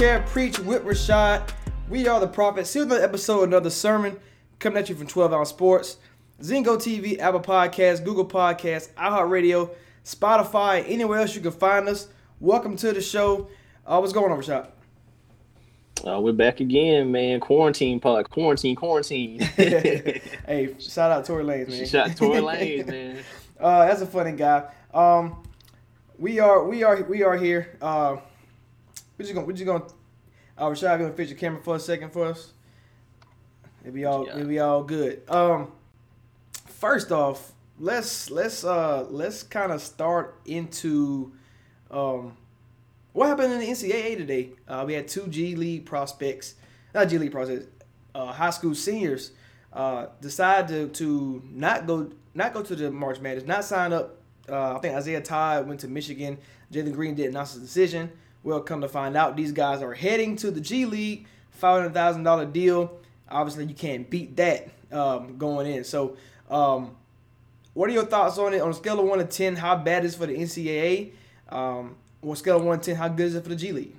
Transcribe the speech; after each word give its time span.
Care, 0.00 0.24
Preach 0.28 0.58
with 0.58 0.82
Rashad. 0.82 1.50
We 1.90 2.08
are 2.08 2.20
the 2.20 2.26
prophets. 2.26 2.72
Here's 2.72 2.86
another 2.86 3.04
episode, 3.04 3.42
another 3.42 3.68
sermon 3.68 4.18
coming 4.58 4.78
at 4.78 4.88
you 4.88 4.94
from 4.94 5.06
12 5.06 5.30
Ounce 5.34 5.50
Sports, 5.50 5.98
Zingo 6.40 6.78
TV, 6.78 7.18
Apple 7.18 7.40
Podcasts, 7.40 8.02
Google 8.02 8.24
Podcasts, 8.24 8.88
iHeartRadio, 8.94 9.68
Spotify, 10.02 10.82
anywhere 10.88 11.18
else 11.18 11.34
you 11.34 11.42
can 11.42 11.52
find 11.52 11.86
us. 11.86 12.08
Welcome 12.40 12.76
to 12.76 12.94
the 12.94 13.02
show. 13.02 13.50
Uh, 13.84 13.98
what's 13.98 14.14
going 14.14 14.32
on, 14.32 14.38
Rashad? 14.38 14.68
Uh, 16.02 16.18
we're 16.18 16.32
back 16.32 16.60
again, 16.60 17.12
man. 17.12 17.38
Quarantine 17.38 18.00
pod, 18.00 18.30
quarantine, 18.30 18.76
quarantine. 18.76 19.40
hey, 19.56 20.74
shout 20.78 21.10
out 21.10 21.26
Tory 21.26 21.44
Lanez, 21.44 21.68
man. 21.68 21.86
Shot 21.86 22.16
Tory 22.16 22.40
Lanez, 22.40 22.86
man. 22.86 23.18
Uh, 23.60 23.86
that's 23.86 24.00
a 24.00 24.06
funny 24.06 24.32
guy. 24.32 24.66
Um, 24.94 25.42
we 26.18 26.40
are 26.40 26.64
we 26.64 26.84
are 26.84 27.02
we 27.02 27.22
are 27.22 27.36
here. 27.36 27.76
Uh, 27.82 28.16
we're 29.20 29.24
just 29.24 29.34
gonna 29.34 29.46
we're 29.46 29.52
just 29.52 29.66
gonna. 29.66 29.84
Uh, 30.56 30.70
Rashad, 30.70 30.98
gonna 30.98 31.12
fix 31.12 31.30
your 31.30 31.38
camera 31.38 31.62
for 31.62 31.76
a 31.76 31.80
second 31.80 32.10
for 32.10 32.24
us. 32.24 32.54
It'll 33.82 33.92
be 33.92 34.06
all 34.06 34.26
Yeah. 34.26 34.36
it'll 34.36 34.48
be 34.48 34.58
all 34.58 34.82
good. 34.82 35.22
Um, 35.28 35.72
first 36.66 37.12
off, 37.12 37.52
let's 37.78 38.30
let's 38.30 38.64
uh 38.64 39.06
let's 39.10 39.42
kind 39.42 39.72
of 39.72 39.82
start 39.82 40.40
into 40.46 41.32
um 41.90 42.34
what 43.12 43.26
happened 43.28 43.52
in 43.52 43.60
the 43.60 43.66
NCAA 43.66 44.16
today. 44.16 44.52
Uh, 44.66 44.84
we 44.86 44.94
had 44.94 45.06
two 45.06 45.26
G 45.26 45.54
League 45.54 45.84
prospects, 45.84 46.54
not 46.94 47.08
G 47.08 47.18
League 47.18 47.32
prospects, 47.32 47.66
uh, 48.14 48.32
high 48.32 48.50
school 48.50 48.74
seniors 48.74 49.32
uh, 49.74 50.06
decide 50.22 50.66
to, 50.68 50.88
to 50.88 51.42
not 51.50 51.86
go 51.86 52.10
not 52.34 52.54
go 52.54 52.62
to 52.62 52.74
the 52.74 52.90
March 52.90 53.20
Madness, 53.20 53.44
not 53.46 53.64
sign 53.66 53.92
up. 53.92 54.16
Uh, 54.48 54.76
I 54.76 54.78
think 54.78 54.94
Isaiah 54.94 55.20
Todd 55.20 55.68
went 55.68 55.80
to 55.80 55.88
Michigan. 55.88 56.38
Jalen 56.72 56.94
Green 56.94 57.14
did 57.14 57.26
announce 57.26 57.52
his 57.52 57.62
decision. 57.62 58.10
Well, 58.42 58.60
come 58.60 58.80
to 58.80 58.88
find 58.88 59.16
out, 59.16 59.36
these 59.36 59.52
guys 59.52 59.82
are 59.82 59.92
heading 59.92 60.36
to 60.36 60.50
the 60.50 60.60
G 60.60 60.86
League, 60.86 61.26
five 61.50 61.80
hundred 61.80 61.94
thousand 61.94 62.22
dollar 62.22 62.46
deal. 62.46 62.98
Obviously, 63.28 63.66
you 63.66 63.74
can't 63.74 64.08
beat 64.08 64.36
that 64.36 64.68
um, 64.90 65.36
going 65.36 65.66
in. 65.66 65.84
So, 65.84 66.16
um, 66.50 66.96
what 67.74 67.90
are 67.90 67.92
your 67.92 68.06
thoughts 68.06 68.38
on 68.38 68.54
it? 68.54 68.60
On 68.60 68.70
a 68.70 68.74
scale 68.74 68.98
of 68.98 69.06
one 69.06 69.18
to 69.18 69.24
ten, 69.24 69.56
how 69.56 69.76
bad 69.76 70.04
is 70.04 70.14
for 70.14 70.26
the 70.26 70.34
NCAA? 70.34 71.12
Um, 71.50 71.96
on 72.22 72.32
a 72.32 72.36
scale 72.36 72.56
of 72.56 72.64
one 72.64 72.80
to 72.80 72.84
ten, 72.84 72.96
how 72.96 73.08
good 73.08 73.26
is 73.26 73.34
it 73.34 73.42
for 73.42 73.50
the 73.50 73.56
G 73.56 73.72
League? 73.72 73.94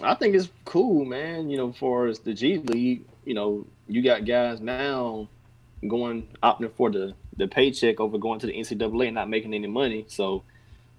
I 0.00 0.14
think 0.14 0.34
it's 0.34 0.48
cool, 0.64 1.04
man. 1.04 1.50
You 1.50 1.58
know, 1.58 1.72
for 1.72 2.06
as 2.06 2.20
the 2.20 2.34
G 2.34 2.58
League, 2.58 3.04
you 3.24 3.34
know, 3.34 3.66
you 3.86 4.02
got 4.02 4.24
guys 4.24 4.60
now 4.60 5.28
going 5.86 6.26
opting 6.42 6.72
for 6.72 6.90
the 6.90 7.14
the 7.36 7.46
paycheck 7.46 8.00
over 8.00 8.16
going 8.16 8.40
to 8.40 8.46
the 8.46 8.52
NCAA 8.54 9.06
and 9.06 9.14
not 9.14 9.28
making 9.28 9.52
any 9.52 9.66
money. 9.66 10.06
So 10.08 10.42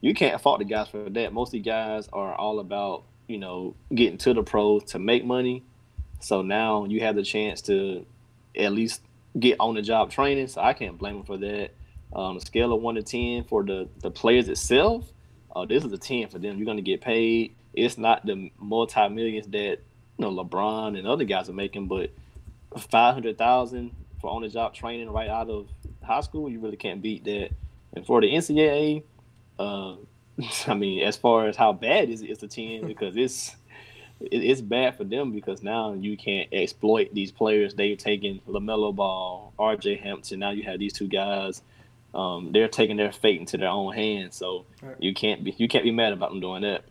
you 0.01 0.13
can't 0.13 0.39
fault 0.41 0.59
the 0.59 0.65
guys 0.65 0.87
for 0.89 1.09
that. 1.09 1.33
Most 1.33 1.49
of 1.49 1.51
the 1.53 1.59
guys 1.59 2.07
are 2.13 2.33
all 2.35 2.59
about 2.59 3.03
you 3.27 3.37
know 3.37 3.75
getting 3.93 4.17
to 4.19 4.33
the 4.33 4.43
pros 4.43 4.83
to 4.85 4.99
make 4.99 5.25
money. 5.25 5.63
So 6.19 6.41
now 6.41 6.85
you 6.85 7.01
have 7.01 7.15
the 7.15 7.23
chance 7.23 7.61
to 7.63 8.05
at 8.57 8.71
least 8.71 9.01
get 9.39 9.57
on 9.59 9.75
the 9.75 9.81
job 9.81 10.11
training. 10.11 10.47
So 10.47 10.61
I 10.61 10.73
can't 10.73 10.97
blame 10.97 11.15
them 11.15 11.25
for 11.25 11.37
that. 11.37 11.71
Um, 12.13 12.37
a 12.37 12.41
scale 12.41 12.73
of 12.73 12.81
one 12.81 12.95
to 12.95 13.03
ten 13.03 13.43
for 13.43 13.63
the 13.63 13.87
the 13.99 14.11
players 14.11 14.47
itself, 14.47 15.11
uh, 15.55 15.65
this 15.65 15.83
is 15.83 15.91
a 15.91 15.97
ten 15.97 16.27
for 16.29 16.39
them. 16.39 16.57
You're 16.57 16.65
going 16.65 16.77
to 16.77 16.83
get 16.83 17.01
paid. 17.01 17.55
It's 17.73 17.97
not 17.97 18.25
the 18.25 18.51
multi 18.57 19.09
millions 19.09 19.47
that 19.47 19.79
you 20.17 20.19
know 20.19 20.31
LeBron 20.31 20.97
and 20.97 21.07
other 21.07 21.25
guys 21.25 21.49
are 21.49 21.53
making, 21.53 21.87
but 21.87 22.11
five 22.89 23.13
hundred 23.13 23.37
thousand 23.37 23.91
for 24.19 24.29
on 24.29 24.41
the 24.41 24.49
job 24.49 24.73
training 24.73 25.09
right 25.11 25.29
out 25.29 25.49
of 25.49 25.67
high 26.03 26.21
school, 26.21 26.49
you 26.49 26.59
really 26.59 26.77
can't 26.77 27.01
beat 27.01 27.23
that. 27.25 27.49
And 27.93 28.05
for 28.05 28.21
the 28.21 28.27
NCAA, 28.27 29.03
uh, 29.59 29.95
I 30.67 30.73
mean, 30.73 31.03
as 31.03 31.15
far 31.17 31.47
as 31.47 31.55
how 31.55 31.73
bad 31.73 32.09
is 32.09 32.21
it, 32.21 32.29
it's 32.29 32.43
a 32.43 32.47
ten 32.47 32.85
because 32.87 33.15
it's 33.17 33.55
it, 34.19 34.43
it's 34.43 34.61
bad 34.61 34.95
for 34.97 35.03
them 35.03 35.31
because 35.31 35.61
now 35.63 35.93
you 35.93 36.17
can't 36.17 36.49
exploit 36.51 37.13
these 37.13 37.31
players. 37.31 37.73
They're 37.73 37.95
taking 37.95 38.39
Lamelo 38.47 38.95
Ball, 38.95 39.53
R.J. 39.59 39.97
Hampton. 39.97 40.39
Now 40.39 40.51
you 40.51 40.63
have 40.63 40.79
these 40.79 40.93
two 40.93 41.07
guys. 41.07 41.61
Um, 42.13 42.51
they're 42.51 42.67
taking 42.69 42.97
their 42.97 43.11
fate 43.11 43.39
into 43.39 43.57
their 43.57 43.69
own 43.69 43.93
hands. 43.93 44.35
So 44.35 44.65
Right. 44.81 44.95
you 44.99 45.13
can't 45.13 45.43
be 45.43 45.53
you 45.57 45.67
can't 45.67 45.83
be 45.83 45.91
mad 45.91 46.13
about 46.13 46.29
them 46.31 46.39
doing 46.39 46.61
that. 46.63 46.83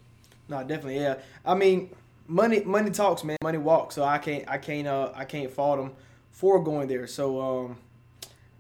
No, 0.49 0.61
definitely, 0.61 0.97
yeah. 1.01 1.17
I 1.45 1.55
mean, 1.55 1.91
money 2.29 2.63
money 2.65 2.91
talks, 2.91 3.25
man. 3.25 3.37
Money 3.43 3.59
walks. 3.59 3.95
So 3.97 4.05
I 4.05 4.19
can't 4.19 4.49
I 4.49 4.59
can't 4.59 4.87
uh 4.87 5.11
I 5.15 5.25
can't 5.25 5.51
fault 5.51 5.79
them 5.79 5.93
for 6.31 6.63
going 6.63 6.87
there. 6.87 7.07
So 7.07 7.41
um, 7.41 7.77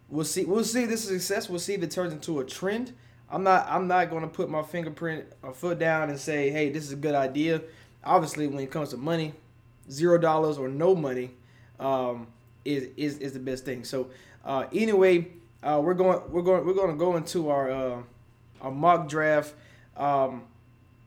we'll 0.08 0.24
see 0.24 0.44
we'll 0.44 0.64
see 0.64 0.84
if 0.84 0.88
this 0.88 1.08
is 1.08 1.24
success. 1.24 1.48
We'll 1.48 1.60
see 1.60 1.74
if 1.74 1.82
it 1.82 1.90
turns 1.90 2.12
into 2.12 2.40
a 2.40 2.44
trend. 2.44 2.92
I'm 3.30 3.42
not 3.42 3.66
I'm 3.68 3.88
not 3.88 4.10
going 4.10 4.22
to 4.22 4.28
put 4.28 4.48
my 4.48 4.62
fingerprint 4.62 5.26
or 5.42 5.52
foot 5.52 5.78
down 5.78 6.10
and 6.10 6.18
say, 6.18 6.50
hey, 6.50 6.70
this 6.70 6.84
is 6.84 6.92
a 6.92 6.96
good 6.96 7.14
idea. 7.14 7.62
Obviously, 8.04 8.46
when 8.46 8.62
it 8.62 8.70
comes 8.70 8.90
to 8.90 8.96
money, 8.96 9.34
zero 9.90 10.18
dollars 10.18 10.58
or 10.58 10.68
no 10.68 10.94
money 10.94 11.30
um, 11.80 12.28
is, 12.64 12.88
is 12.96 13.18
is 13.18 13.32
the 13.32 13.40
best 13.40 13.64
thing. 13.64 13.84
So 13.84 14.10
uh, 14.44 14.66
anyway, 14.72 15.28
uh, 15.62 15.80
we're 15.82 15.94
going 15.94 16.20
we're 16.30 16.42
going 16.42 16.64
we're 16.64 16.74
going 16.74 16.90
to 16.90 16.96
go 16.96 17.16
into 17.16 17.50
our 17.50 17.70
uh, 17.70 18.02
our 18.60 18.70
mock 18.70 19.08
draft. 19.08 19.54
Um, 19.96 20.42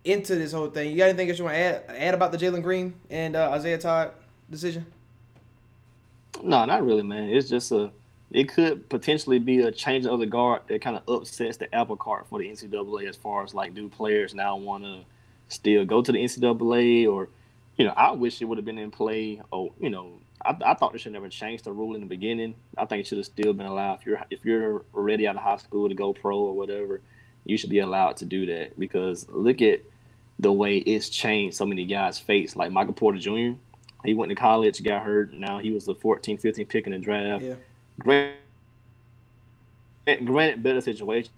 into 0.04 0.36
this 0.36 0.52
whole 0.52 0.70
thing. 0.70 0.92
You 0.92 0.98
got 0.98 1.10
anything 1.10 1.30
else 1.30 1.38
you 1.38 1.46
want 1.46 1.56
to 1.56 1.60
add, 1.60 1.84
add 1.90 2.14
about 2.14 2.32
the 2.32 2.38
Jalen 2.38 2.64
Green 2.64 2.94
and 3.10 3.36
uh, 3.36 3.52
Isaiah 3.52 3.78
Todd 3.78 4.12
decision? 4.50 4.86
No, 6.42 6.66
not 6.66 6.86
really, 6.86 7.04
man. 7.04 7.30
It's 7.30 7.50
just 7.50 7.72
a. 7.72 7.92
It 8.32 8.50
could 8.50 8.90
potentially 8.90 9.40
be 9.40 9.62
a 9.62 9.72
change 9.72 10.06
of 10.06 10.20
the 10.20 10.28
guard 10.28 10.62
that 10.68 10.82
kind 10.82 10.96
of 10.96 11.08
upsets 11.10 11.58
the 11.58 11.74
apple 11.74 11.98
cart 11.98 12.28
for 12.30 12.40
the 12.40 12.48
NCAA 12.48 13.10
as 13.10 13.16
far 13.16 13.44
as 13.44 13.54
like, 13.54 13.74
do 13.74 13.90
players 13.90 14.36
now 14.36 14.56
want 14.58 14.84
to 14.84 15.02
still 15.48 15.84
go 15.86 16.02
to 16.02 16.12
the 16.12 16.20
NCAA 16.20 17.12
or, 17.12 17.30
you 17.76 17.86
know, 17.86 17.94
I 17.96 18.12
wish 18.12 18.42
it 18.42 18.46
would 18.46 18.60
have 18.60 18.66
been 18.66 18.78
in 18.78 18.92
play. 18.92 19.42
Oh, 19.52 19.74
you 19.80 19.90
know, 19.90 20.20
I, 20.46 20.56
I 20.64 20.74
thought 20.76 20.94
they 20.94 21.00
should 21.00 21.14
never 21.14 21.30
change 21.30 21.64
the 21.64 21.72
rule 21.72 21.96
in 21.96 22.02
the 22.02 22.08
beginning. 22.08 22.56
I 22.78 22.86
think 22.86 23.02
it 23.02 23.08
should 23.08 23.18
have 23.18 23.26
still 23.26 23.54
been 23.54 23.66
allowed 23.66 23.96
if 23.96 24.06
you're 24.06 24.22
if 24.30 24.46
you're 24.46 24.86
already 24.94 25.28
out 25.28 25.36
of 25.36 25.42
high 25.42 25.58
school 25.58 25.90
to 25.90 25.96
go 25.96 26.14
pro 26.14 26.38
or 26.38 26.54
whatever, 26.54 27.02
you 27.46 27.58
should 27.58 27.70
be 27.70 27.80
allowed 27.80 28.18
to 28.18 28.26
do 28.26 28.46
that 28.46 28.80
because 28.80 29.28
look 29.30 29.62
at 29.62 29.82
the 30.38 30.52
way 30.52 30.78
it's 30.78 31.10
changed 31.10 31.58
so 31.58 31.66
many 31.66 31.86
guys' 31.86 32.20
fates. 32.20 32.56
Like 32.56 32.72
Michael 32.72 32.94
Porter 32.94 33.20
Jr. 33.20 33.58
He 34.06 34.14
went 34.14 34.30
to 34.30 34.36
college, 34.36 34.82
got 34.82 35.04
hurt. 35.04 35.34
Now 35.34 35.60
he 35.60 35.72
was 35.72 35.86
the 35.86 35.96
14, 35.96 36.38
15 36.38 36.66
pick 36.68 36.86
in 36.86 36.94
the 36.94 37.00
draft. 37.00 37.44
Yeah. 37.44 37.56
Granted, 38.00 38.36
granted, 40.26 40.64
better 40.64 40.82
situation. 40.82 41.32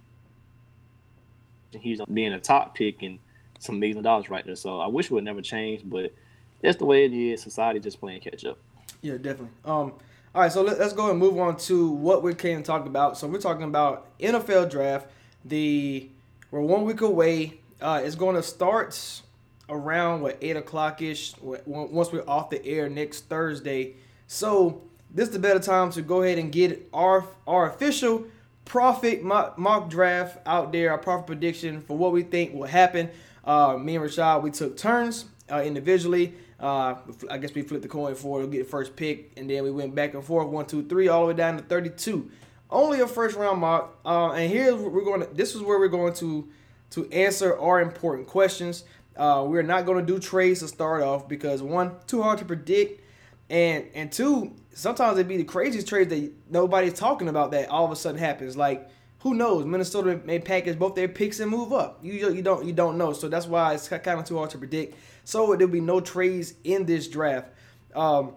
He's 1.72 2.02
being 2.14 2.34
a 2.34 2.40
top 2.40 2.76
pick, 2.76 3.02
and 3.02 3.20
some 3.60 3.80
million 3.80 4.02
dollars 4.04 4.30
right 4.30 4.46
there. 4.46 4.56
So 4.56 4.80
I 4.80 4.88
wish 4.88 5.06
it 5.08 5.12
would 5.12 5.24
never 5.24 5.42
change, 5.42 5.82
but 5.86 6.14
that's 6.62 6.78
the 6.78 6.86
way 6.86 7.06
it 7.06 7.14
is. 7.14 7.42
Society 7.42 7.80
just 7.80 8.00
playing 8.00 8.22
catch 8.22 8.46
up. 8.46 8.58
Yeah, 9.02 9.14
definitely. 9.14 9.50
Um, 9.66 9.94
all 10.34 10.42
right, 10.42 10.52
so 10.52 10.62
let, 10.62 10.80
us 10.80 10.94
go 10.94 11.10
and 11.10 11.20
move 11.20 11.38
on 11.38 11.58
to 11.58 11.92
what 11.92 12.24
we 12.24 12.34
came 12.34 12.64
talk 12.64 12.86
about. 12.86 13.18
So 13.18 13.28
we're 13.28 13.40
talking 13.40 13.64
about 13.64 14.18
NFL 14.20 14.70
draft. 14.70 15.08
The 15.46 16.10
we're 16.52 16.62
one 16.62 16.86
week 16.86 17.02
away. 17.02 17.60
Uh, 17.82 18.02
it's 18.04 18.16
going 18.16 18.36
to 18.36 18.44
start 18.44 19.22
around 19.70 20.22
what 20.22 20.38
eight 20.42 20.56
o'clock 20.56 21.02
ish. 21.02 21.34
Once 21.42 22.12
we're 22.12 22.28
off 22.28 22.50
the 22.50 22.64
air 22.66 22.90
next 22.90 23.28
Thursday. 23.28 23.96
So 24.28 24.82
this 25.14 25.28
is 25.28 25.34
the 25.34 25.40
better 25.40 25.60
time 25.60 25.92
to 25.92 26.02
go 26.02 26.22
ahead 26.24 26.38
and 26.38 26.52
get 26.52 26.90
our 26.94 27.26
our 27.48 27.70
official 27.70 28.26
Prophet 28.66 29.22
mock, 29.24 29.90
draft 29.90 30.38
out 30.46 30.72
there. 30.72 30.92
Our 30.92 30.98
Prophet 30.98 31.28
prediction 31.28 31.82
for 31.82 31.98
what 31.98 32.14
we 32.14 32.24
think 32.24 32.54
will 32.54 32.68
happen. 32.68 33.10
Uh, 33.44 33.78
me 33.78 33.96
and 33.96 34.06
Rashad, 34.06 34.44
we 34.44 34.52
took 34.52 34.78
turns 34.78 35.26
uh, 35.52 35.62
individually. 35.62 36.36
Uh, 36.60 36.96
I 37.30 37.38
guess 37.38 37.54
we 37.54 37.64
flipped 37.64 37.82
the 37.82 37.90
coin 37.90 38.16
for 38.16 38.42
to 38.42 38.48
get 38.48 38.64
the 38.64 38.70
first 38.70 38.96
pick, 38.96 39.32
and 39.36 39.50
then 39.50 39.64
we 39.64 39.72
went 39.72 39.96
back 39.96 40.14
and 40.14 40.24
forth, 40.24 40.48
one, 40.48 40.68
two, 40.68 40.88
three, 40.88 41.08
all 41.08 41.22
the 41.22 41.28
way 41.30 41.34
down 41.34 41.58
to 41.58 41.64
32. 41.64 42.30
Only 42.70 43.02
a 43.02 43.08
first 43.08 43.36
round 43.36 43.60
mock. 43.60 44.00
Uh, 44.06 44.32
and 44.32 44.50
here 44.50 44.76
we're 44.76 45.04
going. 45.04 45.22
To, 45.22 45.28
this 45.34 45.56
is 45.56 45.62
where 45.62 45.78
we're 45.78 45.90
going 45.90 46.14
to 46.14 46.48
to 46.92 47.10
answer 47.12 47.60
our 47.60 47.82
important 47.82 48.28
questions. 48.28 48.86
Uh, 49.18 49.44
we're 49.46 49.64
not 49.64 49.86
going 49.86 50.06
to 50.06 50.14
do 50.14 50.20
trades 50.20 50.62
to 50.62 50.68
start 50.68 51.02
off 51.02 51.28
because 51.28 51.62
one, 51.62 51.92
too 52.08 52.22
hard 52.22 52.40
to 52.40 52.46
predict, 52.46 53.04
and 53.52 53.86
and 53.94 54.12
two, 54.12 54.56
sometimes 54.74 55.18
it'd 55.18 55.28
be 55.28 55.38
the 55.38 55.44
craziest 55.44 55.88
trades 55.88 56.10
that 56.10 56.32
nobody's 56.50 56.94
talking 56.94 57.28
about 57.28 57.52
that 57.52 57.70
all 57.70 57.86
of 57.86 57.92
a 57.92 57.96
sudden 57.96 58.18
happens. 58.18 58.58
Like 58.58 58.90
who 59.20 59.36
knows? 59.36 59.66
Minnesota 59.66 60.20
may 60.26 60.40
package 60.40 60.80
both 60.80 60.96
their 60.96 61.08
picks 61.08 61.40
and 61.40 61.52
move 61.52 61.72
up. 61.74 62.00
You 62.02 62.32
you 62.32 62.42
don't 62.42 62.66
you 62.66 62.74
don't 62.74 62.98
know. 62.98 63.14
So 63.14 63.28
that's 63.28 63.46
why 63.46 63.74
it's 63.74 63.88
kind 63.88 64.20
of 64.20 64.26
too 64.26 64.38
hard 64.38 64.50
to 64.52 64.58
predict. 64.58 64.96
So 65.26 65.56
there'll 65.56 65.68
be 65.68 65.82
no 65.82 66.00
trades 66.00 66.56
in 66.64 66.86
this 66.86 67.08
draft. 67.08 67.50
Um, 67.94 68.34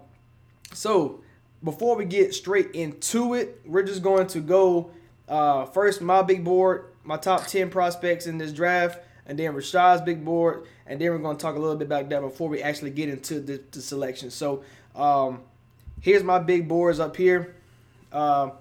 so 0.73 1.23
before 1.63 1.95
we 1.95 2.05
get 2.05 2.35
straight 2.35 2.71
into 2.75 3.33
it, 3.33 3.61
we're 3.65 3.83
just 3.83 4.03
going 4.03 4.27
to 4.27 4.39
go 4.41 4.91
uh, 5.27 5.65
first 5.65 6.01
my 6.01 6.21
big 6.21 6.43
board, 6.43 6.85
my 7.03 7.17
top 7.17 7.47
ten 7.47 7.69
prospects 7.69 8.27
in 8.27 8.37
this 8.37 8.51
draft, 8.51 8.99
and 9.25 9.39
then 9.39 9.53
Rashad's 9.53 10.01
big 10.01 10.23
board, 10.23 10.67
and 10.85 11.01
then 11.01 11.09
we're 11.09 11.17
going 11.17 11.37
to 11.37 11.41
talk 11.41 11.55
a 11.55 11.59
little 11.59 11.77
bit 11.77 11.85
about 11.85 12.09
that 12.09 12.21
before 12.21 12.49
we 12.49 12.61
actually 12.61 12.91
get 12.91 13.09
into 13.09 13.39
the, 13.39 13.59
the 13.71 13.81
selection. 13.81 14.29
So 14.29 14.63
um, 14.95 15.41
here's 16.01 16.23
my 16.23 16.39
big 16.39 16.67
boards 16.67 16.99
up 16.99 17.15
here. 17.15 17.55
Uh, 18.11 18.51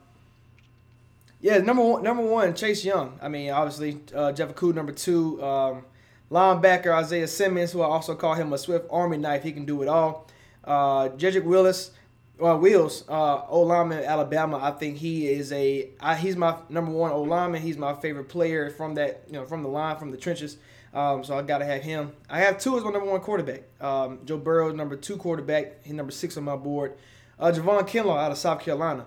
yeah, 1.41 1.59
number 1.59 1.83
one, 1.83 2.03
number 2.03 2.23
one, 2.23 2.55
Chase 2.55 2.85
Young. 2.85 3.19
I 3.21 3.29
mean, 3.29 3.51
obviously, 3.51 4.01
uh, 4.15 4.33
Jeff 4.33 4.55
Okudah, 4.55 4.75
number 4.75 4.93
two. 4.93 5.43
Um, 5.45 5.85
linebacker 6.31 6.93
Isaiah 6.93 7.29
Simmons, 7.29 7.73
who 7.73 7.83
I 7.83 7.87
also 7.87 8.15
call 8.15 8.35
him 8.35 8.53
a 8.53 8.59
Swiss 8.59 8.83
army 8.91 9.19
knife. 9.19 9.43
He 9.43 9.53
can 9.53 9.65
do 9.65 9.83
it 9.83 9.89
all. 9.89 10.27
Uh, 10.65 11.11
Jedrick 11.11 11.45
Willis, 11.45 11.91
well, 12.39 12.59
Wills, 12.59 13.05
uh, 13.09 13.47
O 13.49 13.61
lineman 13.61 14.05
Alabama. 14.05 14.59
I 14.61 14.73
think 14.73 14.97
he 14.97 15.29
is 15.29 15.53
a 15.53 15.91
I, 16.01 16.17
he's 16.17 16.37
my 16.37 16.57
number 16.69 16.91
one 16.91 17.13
O 17.13 17.23
lineman. 17.23 17.63
He's 17.63 17.79
my 17.79 17.95
favorite 17.95 18.29
player 18.29 18.71
from 18.71 18.95
that 18.95 19.23
you 19.27 19.35
know 19.35 19.45
from 19.45 19.63
the 19.63 19.69
line 19.69 19.97
from 19.99 20.11
the 20.11 20.17
trenches. 20.17 20.57
Um, 20.95 21.25
so 21.25 21.37
I 21.37 21.43
got 21.43 21.59
to 21.59 21.65
have 21.65 21.83
him. 21.83 22.13
I 22.31 22.39
have 22.41 22.59
Tua 22.59 22.79
as 22.79 22.85
my 22.85 22.91
number 22.91 23.11
one 23.11 23.21
quarterback. 23.21 23.63
Um, 23.81 24.21
Joe 24.25 24.39
Burrow, 24.39 24.73
number 24.73 24.95
two 24.95 25.17
quarterback. 25.17 25.85
He's 25.85 25.93
number 25.93 26.13
six 26.13 26.37
on 26.37 26.45
my 26.45 26.57
board. 26.57 26.95
Uh, 27.39 27.51
Javon 27.51 27.81
Kinlaw 27.89 28.17
out 28.17 28.31
of 28.31 28.39
South 28.39 28.61
Carolina. 28.61 29.07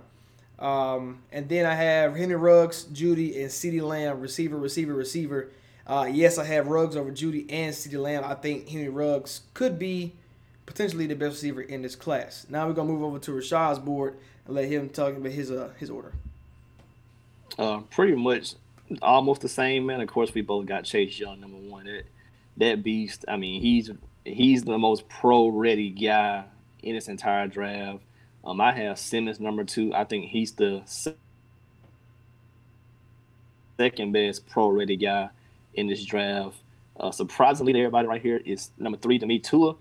Um, 0.60 1.22
and 1.32 1.48
then 1.48 1.66
I 1.66 1.76
have 1.76 2.16
Henry 2.16 2.36
Ruggs, 2.36 2.84
Jeudy, 2.86 3.40
and 3.40 3.50
CeeDee 3.50 3.82
Lamb, 3.82 4.20
receiver, 4.20 4.58
receiver, 4.58 4.94
receiver. 4.94 5.50
Uh, 5.86 6.10
yes, 6.12 6.38
I 6.38 6.44
have 6.44 6.68
Ruggs 6.68 6.98
over 6.98 7.12
Jeudy 7.12 7.46
and 7.50 7.74
CeeDee 7.74 8.02
Lamb. 8.02 8.24
I 8.26 8.34
think 8.34 8.68
Henry 8.68 8.90
Ruggs 8.90 9.42
could 9.54 9.80
be 9.80 10.14
potentially 10.66 11.08
the 11.08 11.16
best 11.16 11.36
receiver 11.36 11.62
in 11.62 11.82
this 11.84 11.96
class. 11.96 12.46
Now 12.50 12.68
we're 12.68 12.74
gonna 12.74 12.90
move 12.90 13.04
over 13.04 13.20
to 13.20 13.32
Rashad's 13.32 13.80
board 13.80 14.18
and 14.46 14.56
let 14.56 14.66
him 14.66 14.90
talk 14.90 15.16
about 15.16 15.32
his 15.32 15.50
uh 15.50 15.70
his 15.78 15.90
order. 15.90 16.12
Uh, 17.58 17.80
pretty 17.90 18.16
much 18.16 18.56
almost 19.02 19.42
the 19.42 19.50
same 19.50 19.86
man. 19.86 20.02
Of 20.02 20.08
course, 20.08 20.34
we 20.34 20.42
both 20.42 20.66
got 20.66 20.84
Chase 20.84 21.20
Young 21.20 21.40
number 21.40 21.58
one. 21.58 21.86
That 21.86 22.04
that 22.58 22.84
beast. 22.84 23.26
I 23.28 23.38
mean, 23.38 23.62
he's 23.62 23.92
he's 24.26 24.64
the 24.64 24.78
most 24.78 25.08
pro 25.10 25.48
ready 25.48 25.90
guy 25.90 26.46
in 26.84 26.96
this 26.96 27.08
entire 27.08 27.48
draft. 27.48 28.04
Um, 28.44 28.62
I 28.62 28.72
have 28.72 29.00
Simmons 29.00 29.40
number 29.40 29.64
two. 29.64 29.94
I 29.94 30.04
think 30.06 30.26
he's 30.30 30.54
the 30.54 30.84
second 33.78 34.12
best 34.12 34.48
pro 34.48 34.70
ready 34.70 34.96
guy 34.96 35.30
in 35.74 35.88
this 35.88 36.04
draft. 36.04 36.58
Uh, 37.00 37.12
surprisingly 37.12 37.74
to 37.74 37.80
everybody 37.80 38.08
right 38.08 38.22
here 38.22 38.42
is 38.44 38.72
number 38.78 38.98
three 38.98 39.20
to 39.20 39.26
me, 39.26 39.40
Tua. 39.40 39.76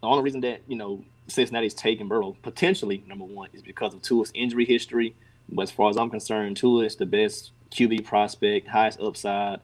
The 0.00 0.06
only 0.06 0.22
reason 0.22 0.40
that 0.42 0.62
you 0.66 0.76
know 0.76 1.04
Cincinnati's 1.28 1.74
taking 1.74 2.08
Burrow 2.08 2.36
potentially 2.42 3.02
number 3.06 3.24
one 3.24 3.48
is 3.52 3.62
because 3.62 3.94
of 3.94 4.02
Tua's 4.02 4.32
injury 4.34 4.64
history. 4.64 5.14
But 5.48 5.62
as 5.62 5.70
far 5.70 5.90
as 5.90 5.96
I'm 5.96 6.10
concerned, 6.10 6.56
Tua 6.56 6.84
is 6.84 6.96
the 6.96 7.06
best 7.06 7.52
QB 7.74 8.04
prospect, 8.04 8.68
highest 8.68 9.00
upside, 9.00 9.60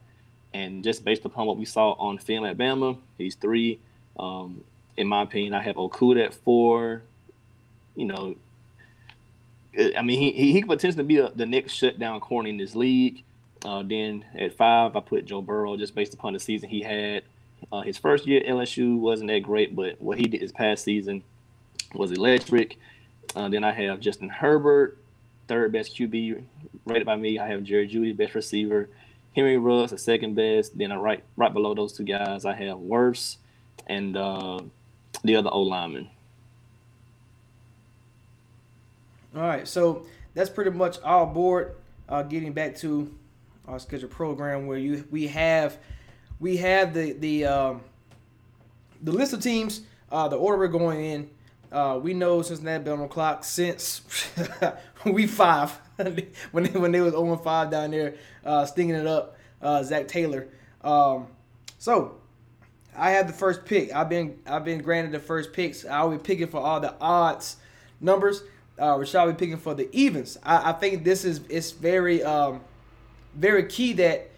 and 0.53 0.83
just 0.83 1.05
based 1.05 1.25
upon 1.25 1.47
what 1.47 1.57
we 1.57 1.65
saw 1.65 1.93
on 1.93 2.19
film 2.19 2.45
at 2.45 2.59
Bama, 2.59 2.99
he's 3.19 3.37
three. 3.37 3.79
Um, 4.19 4.63
in 4.97 5.07
my 5.07 5.23
opinion, 5.23 5.55
I 5.55 5.63
have 5.63 5.77
Okudah 5.77 6.27
at 6.27 6.35
four, 6.35 7.03
you 7.95 8.07
know, 8.07 8.35
I 9.97 10.03
mean, 10.03 10.19
he 10.19 10.33
he, 10.33 10.53
he 10.53 10.61
could 10.63 10.71
potentially 10.71 11.05
be 11.05 11.19
a, 11.19 11.31
the 11.31 11.47
next 11.47 11.73
shutdown 11.75 12.21
corner 12.21 12.49
in 12.49 12.57
this 12.57 12.75
league. 12.75 13.23
Uh, 13.65 13.83
then 13.83 14.25
at 14.35 14.57
five, 14.57 14.97
I 14.97 15.01
put 15.01 15.27
Joe 15.27 15.43
Burrow 15.43 15.77
just 15.77 15.95
based 15.95 16.15
upon 16.15 16.33
the 16.33 16.41
season 16.41 16.69
he 16.69 16.83
had. 16.83 17.23
Uh, 17.71 17.83
his 17.83 17.99
first 17.99 18.27
year 18.27 18.41
at 18.41 18.47
LSU 18.47 18.99
wasn't 18.99 19.29
that 19.31 19.43
great, 19.43 19.77
but 19.77 20.01
what 20.01 20.19
he 20.19 20.25
did 20.25 20.41
his 20.41 20.51
past 20.51 20.83
season 20.83 21.23
was 21.95 22.11
electric. 22.11 22.79
Uh, 23.37 23.49
then 23.49 23.63
I 23.63 23.73
have 23.73 24.01
Justin 24.01 24.31
Herbert, 24.31 24.97
third 25.51 25.73
best 25.73 25.97
QB 25.97 26.45
rated 26.85 27.05
by 27.05 27.17
me. 27.17 27.41
I 27.41 27.49
have 27.49 27.65
Jerry 27.65 27.89
Jeudy, 27.89 28.17
best 28.17 28.37
receiver. 28.37 28.89
Henry 29.35 29.59
Ruggs, 29.59 29.91
the 29.91 29.99
second 29.99 30.37
best. 30.37 30.79
Then 30.79 30.93
right 30.93 31.25
right 31.37 31.53
below 31.53 31.75
those 31.75 31.93
two 31.93 32.05
guys, 32.05 32.45
I 32.45 32.55
have 32.55 32.79
Wirfs 32.79 33.39
and 33.89 34.17
uh, 34.17 34.61
the 35.25 35.35
other 35.35 35.51
O 35.53 35.63
lineman. 35.63 36.09
All 39.35 39.43
right, 39.43 39.67
so 39.67 40.07
that's 40.35 40.51
pretty 40.51 40.71
much 40.71 40.99
our 41.03 41.27
board. 41.27 41.75
Uh, 42.09 42.23
getting 42.23 42.53
back 42.53 42.77
to 42.77 43.13
our 43.67 43.81
scheduled 43.81 44.13
program, 44.13 44.69
where 44.69 44.79
you 44.79 45.05
we 45.11 45.27
have 45.27 45.79
we 46.39 46.57
have 46.59 46.95
the 46.95 47.13
the 47.15 47.45
um, 47.45 47.81
the 49.03 49.11
list 49.11 49.33
of 49.33 49.43
teams, 49.43 49.83
uh, 50.13 50.29
the 50.29 50.37
order 50.37 50.59
we're 50.59 50.69
going 50.69 51.05
in. 51.05 51.31
Uh, 51.71 52.01
we 52.03 52.15
know 52.15 52.43
Cincinnati 52.43 52.85
been 52.85 52.95
on 52.95 53.01
the 53.01 53.09
clock 53.09 53.45
since 53.45 54.03
we 55.05 55.27
five 55.27 55.71
when 56.51 56.65
they, 56.65 56.71
when 56.79 56.93
they 56.93 57.01
was 57.01 57.13
0 57.13 57.37
5 57.37 57.71
down 57.71 57.91
there, 57.93 58.15
uh, 58.45 58.67
stinging 58.67 58.97
it 58.97 59.07
up. 59.07 59.37
Uh, 59.63 59.83
Zac 59.83 60.09
Taylor. 60.09 60.49
Um, 60.83 61.27
so 61.79 62.17
I 62.97 63.11
have 63.11 63.27
the 63.27 63.33
first 63.35 63.67
pick. 63.67 63.95
I've 63.95 64.09
been 64.09 64.39
I've 64.47 64.65
been 64.65 64.81
granted 64.81 65.13
the 65.13 65.19
first 65.19 65.53
picks. 65.53 65.85
I'll 65.85 66.11
be 66.11 66.19
picking 66.19 66.49
for 66.49 66.61
all 66.61 66.81
the 66.81 66.95
odds 66.99 67.57
numbers 68.01 68.43
uh, 68.81 68.97
Rashad 68.97 69.27
will 69.27 69.33
be 69.33 69.39
picking 69.39 69.59
for 69.59 69.75
the 69.75 69.95
evens. 69.95 70.39
I, 70.43 70.71
I 70.71 70.73
think 70.73 71.05
this 71.05 71.25
is 71.25 71.43
it's 71.49 71.71
very 71.71 72.23
um, 72.23 72.63
very 73.35 73.67
key 73.67 73.93
that 73.95 74.31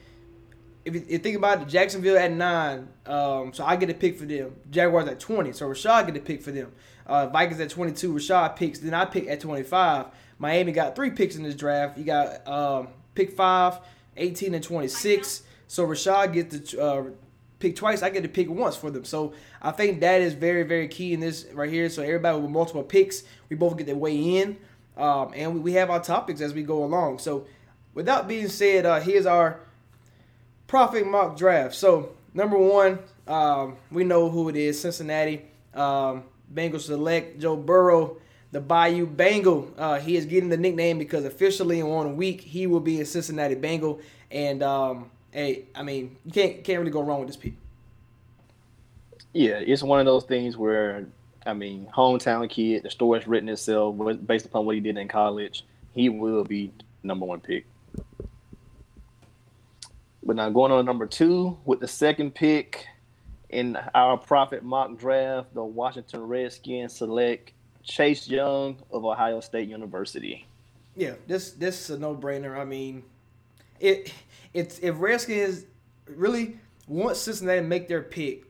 if 0.84 0.94
you, 0.94 1.04
you 1.08 1.18
think 1.18 1.36
about 1.36 1.62
it, 1.62 1.68
Jacksonville 1.68 2.18
at 2.18 2.32
nine, 2.32 2.88
um, 3.06 3.52
so 3.54 3.64
I 3.64 3.76
get 3.76 3.88
a 3.88 3.94
pick 3.94 4.18
for 4.18 4.26
them. 4.26 4.56
Jaguars 4.70 5.08
at 5.08 5.20
twenty, 5.20 5.52
so 5.52 5.68
Rashad 5.68 6.06
get 6.06 6.16
a 6.16 6.20
pick 6.20 6.42
for 6.42 6.50
them. 6.50 6.72
Uh, 7.06 7.26
Vikings 7.28 7.61
at 7.61 7.71
twenty 7.71 7.92
two, 7.92 8.12
Rashad 8.12 8.56
picks. 8.56 8.78
Then 8.78 8.94
I 8.94 9.04
pick 9.04 9.28
at 9.28 9.40
twenty 9.40 9.62
five. 9.62 10.06
Miami 10.38 10.73
got 10.73 10.97
three 10.97 11.11
picks 11.11 11.37
in 11.37 11.42
this 11.42 11.54
draft. 11.54 11.97
You 11.97 12.04
got 12.04 12.47
um, 12.49 12.88
pick 13.14 13.30
five, 13.30 13.78
18 14.16 14.54
and 14.54 14.64
twenty 14.64 14.88
six. 14.88 15.42
So 15.68 15.87
Rashad 15.87 16.32
gets 16.32 16.73
the 16.73 16.82
uh, 16.82 17.04
pick 17.62 17.76
twice. 17.76 18.02
I 18.02 18.11
get 18.11 18.25
to 18.25 18.28
pick 18.28 18.50
once 18.50 18.76
for 18.76 18.90
them. 18.90 19.04
So 19.04 19.35
I 19.62 19.71
think 19.71 20.00
that 20.00 20.21
is 20.21 20.35
very, 20.35 20.64
very 20.64 20.88
key 20.88 21.14
in 21.14 21.21
this 21.21 21.47
right 21.54 21.71
here. 21.71 21.88
So 21.88 22.02
everybody 22.02 22.40
with 22.40 22.50
multiple 22.50 22.82
picks, 22.82 23.23
we 23.49 23.56
both 23.56 23.76
get 23.76 23.87
to 23.87 23.94
weigh 23.94 24.38
in, 24.40 24.56
um, 24.97 25.32
and 25.35 25.54
we, 25.54 25.61
we 25.61 25.73
have 25.75 25.90
our 25.90 26.02
topics 26.02 26.40
as 26.40 26.52
we 26.52 26.62
go 26.62 26.85
along. 26.85 27.21
So 27.21 27.47
without 27.94 28.26
being 28.28 28.49
said, 28.49 28.85
uh, 28.85 29.00
here's 29.00 29.26
our 29.26 29.61
Prophet 30.66 31.06
mock 31.06 31.37
draft. 31.37 31.75
So 31.75 32.16
number 32.35 32.59
one, 32.59 32.99
um, 33.26 33.76
we 33.90 34.04
know 34.04 34.28
who 34.28 34.49
it 34.49 34.56
is. 34.56 34.80
Cincinnati 34.80 35.42
um, 35.75 36.25
Bengals 36.52 36.82
select 36.82 37.40
Joe 37.40 37.56
Burrow, 37.56 38.16
the 38.50 38.61
Bayou 38.61 39.06
Bengal. 39.06 39.73
Uh, 39.76 39.99
he 39.99 40.16
is 40.16 40.26
getting 40.26 40.49
the 40.49 40.56
nickname 40.56 40.99
because 40.99 41.25
officially 41.25 41.80
in 41.80 41.87
one 41.87 42.16
week 42.16 42.40
he 42.40 42.66
will 42.66 42.80
be 42.80 43.00
a 43.00 43.06
Cincinnati 43.06 43.54
Bengal, 43.54 44.00
and 44.30 44.62
um, 44.62 45.11
hey, 45.30 45.64
I 45.75 45.82
mean, 45.82 46.16
you 46.25 46.32
can't 46.32 46.62
can't 46.64 46.78
really 46.78 46.90
go 46.90 47.02
wrong 47.02 47.21
with 47.21 47.28
this 47.28 47.37
pick. 47.37 47.54
Yeah, 49.32 49.54
it's 49.54 49.82
one 49.82 49.99
of 49.99 50.06
those 50.06 50.25
things 50.25 50.56
where 50.56 51.06
I 51.47 51.54
mean, 51.54 51.88
hometown 51.94 52.49
kid, 52.49 52.82
the 52.82 52.90
story's 52.90 53.26
written 53.26 53.49
itself 53.49 53.97
based 54.26 54.47
upon 54.47 54.66
what 54.66 54.75
he 54.75 54.80
did 54.80 54.97
in 54.97 55.09
college. 55.09 55.64
He 55.94 56.09
will 56.09 56.44
be 56.44 56.73
number 57.02 57.26
one 57.26 57.40
pick. 57.40 57.66
But 60.25 60.37
now 60.37 60.49
going 60.50 60.71
on 60.71 60.85
number 60.85 61.06
two 61.06 61.59
with 61.64 61.80
the 61.80 61.88
second 61.88 62.35
pick 62.35 62.87
in 63.52 63.78
our 63.94 64.16
Prophet 64.16 64.64
mock 64.64 64.99
draft, 64.99 65.54
the 65.54 65.62
Washington 65.62 66.23
Redskins 66.23 66.94
select 66.94 67.52
Chase 67.85 68.26
Young 68.28 68.78
of 68.90 69.04
Ohio 69.04 69.40
State 69.40 69.68
University. 69.68 70.47
Yeah, 70.97 71.14
this 71.26 71.52
this 71.52 71.80
is 71.82 71.97
a 71.97 71.99
no 71.99 72.14
brainer. 72.14 72.59
I 72.59 72.64
mean, 72.64 73.04
it 73.78 74.12
it's 74.52 74.78
if 74.80 74.99
Redskins 74.99 75.64
really 76.06 76.59
want 76.87 77.16
Cincinnati 77.16 77.61
to 77.61 77.66
make 77.66 77.88
their 77.88 78.02
pick, 78.02 78.44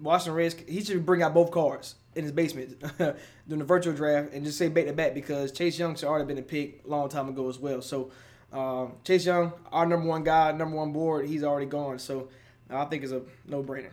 Washington 0.00 0.34
Redskins 0.34 0.70
he 0.70 0.82
should 0.82 1.06
bring 1.06 1.22
out 1.22 1.34
both 1.34 1.50
cards 1.50 1.94
in 2.14 2.24
his 2.24 2.32
basement 2.32 2.82
during 2.98 3.58
the 3.58 3.64
virtual 3.64 3.94
draft 3.94 4.32
and 4.32 4.44
just 4.44 4.58
say 4.58 4.68
back 4.68 4.86
to 4.86 4.92
back 4.92 5.14
because 5.14 5.52
Chase 5.52 5.78
Young 5.78 5.94
should 5.94 6.08
already 6.08 6.26
been 6.26 6.38
a 6.38 6.42
pick 6.42 6.82
a 6.84 6.88
long 6.88 7.08
time 7.08 7.28
ago 7.28 7.48
as 7.48 7.58
well. 7.58 7.80
So 7.80 8.10
um, 8.52 8.94
Chase 9.04 9.26
Young, 9.26 9.52
our 9.70 9.86
number 9.86 10.08
one 10.08 10.24
guy, 10.24 10.52
number 10.52 10.76
one 10.76 10.92
board, 10.92 11.26
he's 11.26 11.44
already 11.44 11.66
gone. 11.66 11.98
So 11.98 12.28
I 12.70 12.84
think 12.86 13.02
it's 13.02 13.12
a 13.12 13.22
no 13.46 13.62
brainer. 13.62 13.92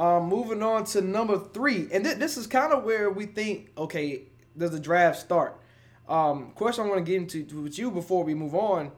Um, 0.00 0.30
moving 0.30 0.62
on 0.62 0.84
to 0.84 1.02
number 1.02 1.38
three, 1.38 1.86
and 1.92 2.02
th- 2.02 2.16
this 2.16 2.38
is 2.38 2.46
kind 2.46 2.72
of 2.72 2.84
where 2.84 3.10
we 3.10 3.26
think, 3.26 3.70
okay, 3.76 4.22
does 4.56 4.70
the 4.70 4.80
draft 4.80 5.20
start? 5.20 5.60
Um, 6.08 6.52
question 6.52 6.86
I 6.86 6.88
want 6.88 7.04
to 7.04 7.12
get 7.12 7.20
into 7.20 7.60
with 7.60 7.78
you 7.78 7.90
before 7.90 8.24
we 8.24 8.32
move 8.32 8.54
on. 8.54 8.92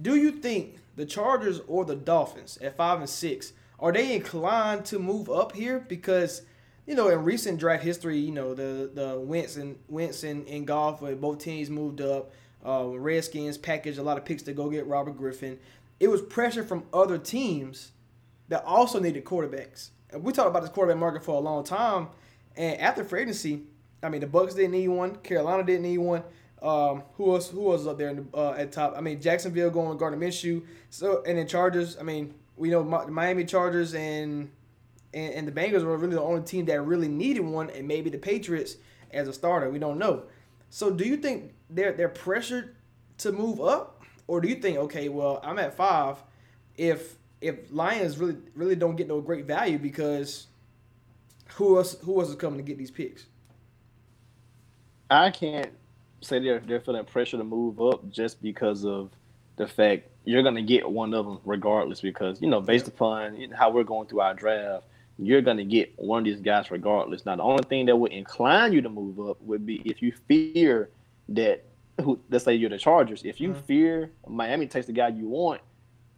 Do 0.00 0.16
you 0.16 0.30
think 0.30 0.78
the 0.96 1.04
Chargers 1.04 1.60
or 1.68 1.84
the 1.84 1.94
Dolphins 1.94 2.56
at 2.62 2.74
five 2.74 3.00
and 3.00 3.08
six 3.08 3.52
are 3.78 3.92
they 3.92 4.14
inclined 4.14 4.86
to 4.86 4.98
move 4.98 5.28
up 5.28 5.54
here? 5.54 5.78
Because 5.80 6.40
you 6.86 6.94
know, 6.94 7.10
in 7.10 7.22
recent 7.22 7.60
draft 7.60 7.84
history, 7.84 8.16
you 8.16 8.32
know 8.32 8.54
the 8.54 8.90
the 8.94 9.20
Wentz 9.20 9.56
and 9.56 9.76
Wentz 9.88 10.24
and, 10.24 10.48
and 10.48 10.66
Goff, 10.66 11.02
where 11.02 11.14
both 11.14 11.38
teams 11.38 11.68
moved 11.68 12.00
up. 12.00 12.32
Uh, 12.64 12.86
Redskins 12.86 13.58
packaged 13.58 13.98
a 13.98 14.02
lot 14.02 14.16
of 14.16 14.24
picks 14.24 14.42
to 14.44 14.54
go 14.54 14.70
get 14.70 14.86
Robert 14.86 15.18
Griffin. 15.18 15.58
It 16.00 16.08
was 16.08 16.22
pressure 16.22 16.64
from 16.64 16.84
other 16.94 17.18
teams 17.18 17.91
that 18.52 18.64
also 18.66 19.00
needed 19.00 19.24
quarterbacks. 19.24 19.88
And 20.10 20.22
we 20.22 20.30
talked 20.30 20.50
about 20.50 20.60
this 20.60 20.70
quarterback 20.70 21.00
market 21.00 21.24
for 21.24 21.36
a 21.36 21.38
long 21.38 21.64
time. 21.64 22.08
And 22.54 22.78
after 22.78 23.02
free 23.02 23.22
agency, 23.22 23.62
I 24.02 24.10
mean, 24.10 24.20
the 24.20 24.26
Bucs 24.26 24.54
didn't 24.54 24.72
need 24.72 24.88
one. 24.88 25.16
Carolina 25.16 25.64
didn't 25.64 25.84
need 25.84 25.96
one. 25.96 26.22
Um, 26.60 27.02
who 27.14 27.32
else? 27.32 27.48
Who 27.48 27.60
was 27.60 27.86
up 27.86 27.96
there 27.96 28.12
the, 28.12 28.26
uh, 28.34 28.52
at 28.52 28.70
top? 28.70 28.92
I 28.94 29.00
mean, 29.00 29.22
Jacksonville 29.22 29.70
going 29.70 29.88
with 29.88 29.98
Gardner 29.98 30.18
Minshew. 30.18 30.64
So 30.90 31.22
and 31.26 31.38
then 31.38 31.46
Chargers. 31.46 31.96
I 31.98 32.02
mean, 32.02 32.34
we 32.56 32.68
know 32.68 32.84
Mi- 32.84 33.10
Miami 33.10 33.46
Chargers 33.46 33.94
and, 33.94 34.50
and 35.14 35.32
and 35.32 35.48
the 35.48 35.52
Bengals 35.52 35.82
were 35.82 35.96
really 35.96 36.14
the 36.14 36.20
only 36.20 36.42
team 36.42 36.66
that 36.66 36.78
really 36.82 37.08
needed 37.08 37.40
one, 37.40 37.70
and 37.70 37.88
maybe 37.88 38.10
the 38.10 38.18
Patriots 38.18 38.76
as 39.12 39.28
a 39.28 39.32
starter. 39.32 39.70
We 39.70 39.78
don't 39.78 39.98
know. 39.98 40.24
So 40.68 40.90
do 40.90 41.04
you 41.04 41.16
think 41.16 41.54
they're 41.70 41.92
they're 41.92 42.10
pressured 42.10 42.76
to 43.18 43.32
move 43.32 43.62
up, 43.62 44.02
or 44.26 44.42
do 44.42 44.48
you 44.48 44.56
think 44.56 44.76
okay, 44.76 45.08
well, 45.08 45.40
I'm 45.42 45.58
at 45.58 45.74
five. 45.74 46.22
If 46.76 47.16
if 47.42 47.56
Lions 47.70 48.18
really 48.18 48.36
really 48.54 48.76
don't 48.76 48.96
get 48.96 49.08
no 49.08 49.20
great 49.20 49.46
value 49.46 49.78
because 49.78 50.46
who 51.54 51.76
else 51.76 51.96
who 52.00 52.20
else 52.20 52.30
is 52.30 52.36
coming 52.36 52.58
to 52.58 52.62
get 52.62 52.78
these 52.78 52.90
picks? 52.90 53.26
I 55.10 55.30
can't 55.30 55.70
say 56.20 56.38
they're 56.38 56.60
they're 56.60 56.80
feeling 56.80 57.04
pressure 57.04 57.36
to 57.36 57.44
move 57.44 57.80
up 57.80 58.08
just 58.10 58.42
because 58.42 58.84
of 58.84 59.10
the 59.56 59.66
fact 59.66 60.08
you're 60.24 60.42
gonna 60.42 60.62
get 60.62 60.88
one 60.90 61.12
of 61.14 61.26
them 61.26 61.38
regardless. 61.44 62.00
Because 62.00 62.40
you 62.40 62.48
know, 62.48 62.60
based 62.60 62.88
upon 62.88 63.50
how 63.52 63.70
we're 63.70 63.84
going 63.84 64.08
through 64.08 64.20
our 64.20 64.34
draft, 64.34 64.84
you're 65.18 65.42
gonna 65.42 65.64
get 65.64 65.92
one 65.96 66.20
of 66.20 66.24
these 66.24 66.40
guys 66.40 66.70
regardless. 66.70 67.26
Now, 67.26 67.36
the 67.36 67.42
only 67.42 67.64
thing 67.64 67.86
that 67.86 67.96
would 67.96 68.12
incline 68.12 68.72
you 68.72 68.80
to 68.82 68.88
move 68.88 69.20
up 69.20 69.40
would 69.42 69.66
be 69.66 69.82
if 69.84 70.02
you 70.02 70.12
fear 70.28 70.90
that. 71.30 71.64
Who, 72.00 72.18
let's 72.30 72.46
say 72.46 72.54
you're 72.54 72.70
the 72.70 72.78
Chargers. 72.78 73.22
If 73.22 73.38
you 73.38 73.50
mm-hmm. 73.50 73.60
fear 73.60 74.10
Miami 74.26 74.66
takes 74.66 74.86
the 74.86 74.94
guy 74.94 75.08
you 75.08 75.28
want, 75.28 75.60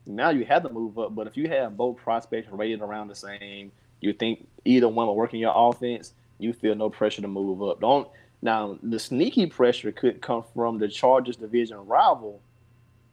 now 0.07 0.31
you 0.31 0.45
have 0.45 0.63
to 0.63 0.71
move 0.71 0.99
up. 0.99 1.15
But 1.15 1.27
if 1.27 1.37
you 1.37 1.49
have 1.49 1.77
both 1.77 1.97
prospects 1.97 2.49
rated 2.51 2.81
around 2.81 3.09
the 3.09 3.15
same, 3.15 3.73
you 4.01 4.13
think 4.13 4.47
either 4.65 4.89
one 4.89 5.07
will 5.07 5.17
work 5.17 5.35
in 5.35 5.41
your 5.41 5.55
offense, 5.55 6.13
you 6.39 6.53
feel 6.53 6.75
no 6.75 6.91
pressure 6.91 7.23
to 7.23 7.29
move 7.29 7.63
up. 7.63 7.81
Don't 7.81 8.09
now 8.43 8.79
the 8.83 8.99
sneaky 8.99 9.47
pressure 9.47 9.91
could 9.93 10.21
come 10.21 10.45
from 10.55 10.79
the 10.79 10.89
Chargers 10.89 11.37
division 11.37 11.79
rival, 11.87 12.41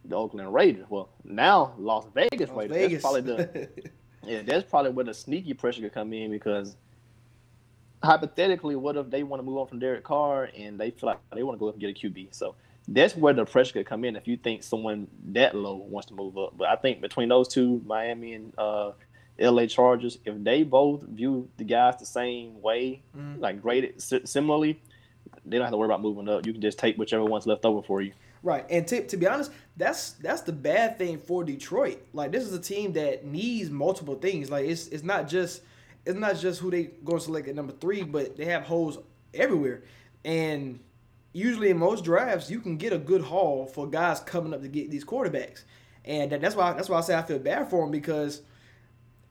the 0.05 0.15
Oakland 0.15 0.53
Raiders. 0.53 0.85
Well, 0.89 1.09
now 1.23 1.73
Las 1.77 2.05
Vegas 2.13 2.49
Las 2.49 2.57
Raiders. 2.57 2.77
Vegas. 2.77 2.91
That's 2.91 3.01
probably 3.01 3.21
the 3.21 3.69
yeah, 4.23 4.41
that's 4.41 4.69
probably 4.69 4.91
where 4.91 5.05
the 5.05 5.13
sneaky 5.13 5.53
pressure 5.53 5.81
could 5.81 5.93
come 5.93 6.11
in 6.13 6.31
because 6.31 6.75
hypothetically, 8.03 8.75
what 8.75 8.97
if 8.97 9.09
they 9.09 9.23
want 9.23 9.41
to 9.41 9.45
move 9.45 9.57
on 9.57 9.67
from 9.67 9.79
Derek 9.79 10.03
Carr 10.03 10.49
and 10.57 10.79
they 10.79 10.91
feel 10.91 11.07
like 11.07 11.19
they 11.33 11.43
want 11.43 11.57
to 11.57 11.59
go 11.59 11.67
up 11.67 11.75
and 11.75 11.81
get 11.81 11.89
a 11.89 11.93
QB? 11.93 12.29
So 12.31 12.55
that's 12.87 13.15
where 13.15 13.33
the 13.33 13.45
pressure 13.45 13.73
could 13.73 13.85
come 13.85 14.03
in 14.03 14.15
if 14.15 14.27
you 14.27 14.37
think 14.37 14.63
someone 14.63 15.07
that 15.29 15.55
low 15.55 15.75
wants 15.75 16.07
to 16.09 16.13
move 16.13 16.37
up. 16.37 16.57
But 16.57 16.69
I 16.69 16.75
think 16.75 17.01
between 17.01 17.29
those 17.29 17.47
two, 17.47 17.81
Miami 17.85 18.33
and 18.33 18.53
uh, 18.57 18.91
LA 19.39 19.65
Chargers, 19.65 20.17
if 20.25 20.43
they 20.43 20.63
both 20.63 21.03
view 21.03 21.49
the 21.57 21.63
guys 21.63 21.97
the 21.97 22.05
same 22.05 22.61
way, 22.61 23.01
like 23.37 23.61
graded 23.61 24.01
similarly, 24.01 24.81
they 25.45 25.57
don't 25.57 25.65
have 25.65 25.71
to 25.71 25.77
worry 25.77 25.87
about 25.87 26.01
moving 26.01 26.27
up. 26.29 26.45
You 26.45 26.53
can 26.53 26.61
just 26.61 26.79
take 26.79 26.97
whichever 26.97 27.23
one's 27.23 27.47
left 27.47 27.65
over 27.65 27.81
for 27.81 28.01
you. 28.01 28.13
Right, 28.43 28.65
and 28.71 28.87
to, 28.87 29.05
to 29.05 29.17
be 29.17 29.27
honest, 29.27 29.51
that's 29.77 30.13
that's 30.13 30.41
the 30.41 30.51
bad 30.51 30.97
thing 30.97 31.19
for 31.19 31.43
Detroit. 31.43 32.01
Like 32.11 32.31
this 32.31 32.43
is 32.43 32.53
a 32.53 32.59
team 32.59 32.93
that 32.93 33.23
needs 33.23 33.69
multiple 33.69 34.15
things. 34.15 34.49
Like 34.49 34.65
it's 34.65 34.87
it's 34.87 35.03
not 35.03 35.27
just 35.27 35.61
it's 36.05 36.17
not 36.17 36.37
just 36.37 36.59
who 36.59 36.71
they 36.71 36.85
going 37.05 37.19
to 37.19 37.23
select 37.23 37.47
at 37.47 37.55
number 37.55 37.73
three, 37.73 38.01
but 38.01 38.35
they 38.35 38.45
have 38.45 38.63
holes 38.63 38.97
everywhere. 39.33 39.83
And 40.25 40.79
usually 41.33 41.69
in 41.69 41.77
most 41.77 42.03
drafts, 42.03 42.49
you 42.49 42.59
can 42.59 42.77
get 42.77 42.93
a 42.93 42.97
good 42.97 43.21
haul 43.21 43.65
for 43.65 43.87
guys 43.87 44.19
coming 44.19 44.53
up 44.53 44.61
to 44.61 44.67
get 44.67 44.91
these 44.91 45.05
quarterbacks. 45.05 45.63
And 46.03 46.31
that's 46.31 46.55
why 46.55 46.73
that's 46.73 46.89
why 46.89 46.97
I 46.97 47.01
say 47.01 47.15
I 47.15 47.21
feel 47.21 47.39
bad 47.39 47.69
for 47.69 47.81
them 47.81 47.91
because 47.91 48.41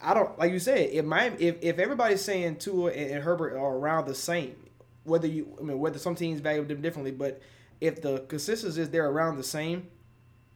I 0.00 0.14
don't 0.14 0.38
like 0.38 0.52
you 0.52 0.60
said 0.60 0.90
if 0.90 1.04
my 1.04 1.32
if, 1.38 1.56
if 1.60 1.78
everybody's 1.78 2.22
saying 2.22 2.56
Tua 2.56 2.92
and, 2.92 3.10
and 3.10 3.24
Herbert 3.24 3.56
are 3.56 3.76
around 3.76 4.06
the 4.06 4.14
same, 4.14 4.56
whether 5.04 5.26
you 5.26 5.56
I 5.58 5.64
mean 5.64 5.78
whether 5.80 5.98
some 5.98 6.14
teams 6.14 6.40
value 6.40 6.64
them 6.64 6.80
differently, 6.80 7.10
but 7.10 7.40
if 7.80 8.00
the 8.00 8.20
consensus 8.28 8.76
is 8.76 8.90
they're 8.90 9.08
around 9.08 9.36
the 9.36 9.42
same, 9.42 9.88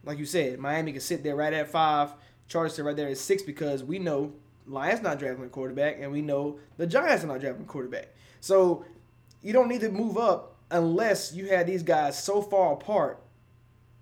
like 0.03 0.17
you 0.17 0.25
said, 0.25 0.59
Miami 0.59 0.93
can 0.93 1.01
sit 1.01 1.23
there 1.23 1.35
right 1.35 1.53
at 1.53 1.69
five, 1.69 2.11
Chargers 2.47 2.79
right 2.79 2.95
there 2.95 3.09
at 3.09 3.17
six 3.17 3.41
because 3.43 3.83
we 3.83 3.99
know 3.99 4.33
Lions 4.67 5.01
not 5.01 5.19
drafting 5.19 5.45
a 5.45 5.49
quarterback 5.49 5.97
and 5.99 6.11
we 6.11 6.21
know 6.21 6.59
the 6.77 6.87
Giants 6.87 7.23
are 7.23 7.27
not 7.27 7.41
drafting 7.41 7.63
a 7.63 7.67
quarterback. 7.67 8.09
So 8.39 8.85
you 9.41 9.51
don't 9.53 9.67
need 9.67 9.81
to 9.81 9.89
move 9.89 10.17
up 10.17 10.54
unless 10.71 11.33
you 11.33 11.47
have 11.49 11.67
these 11.67 11.83
guys 11.83 12.21
so 12.21 12.41
far 12.41 12.73
apart. 12.73 13.21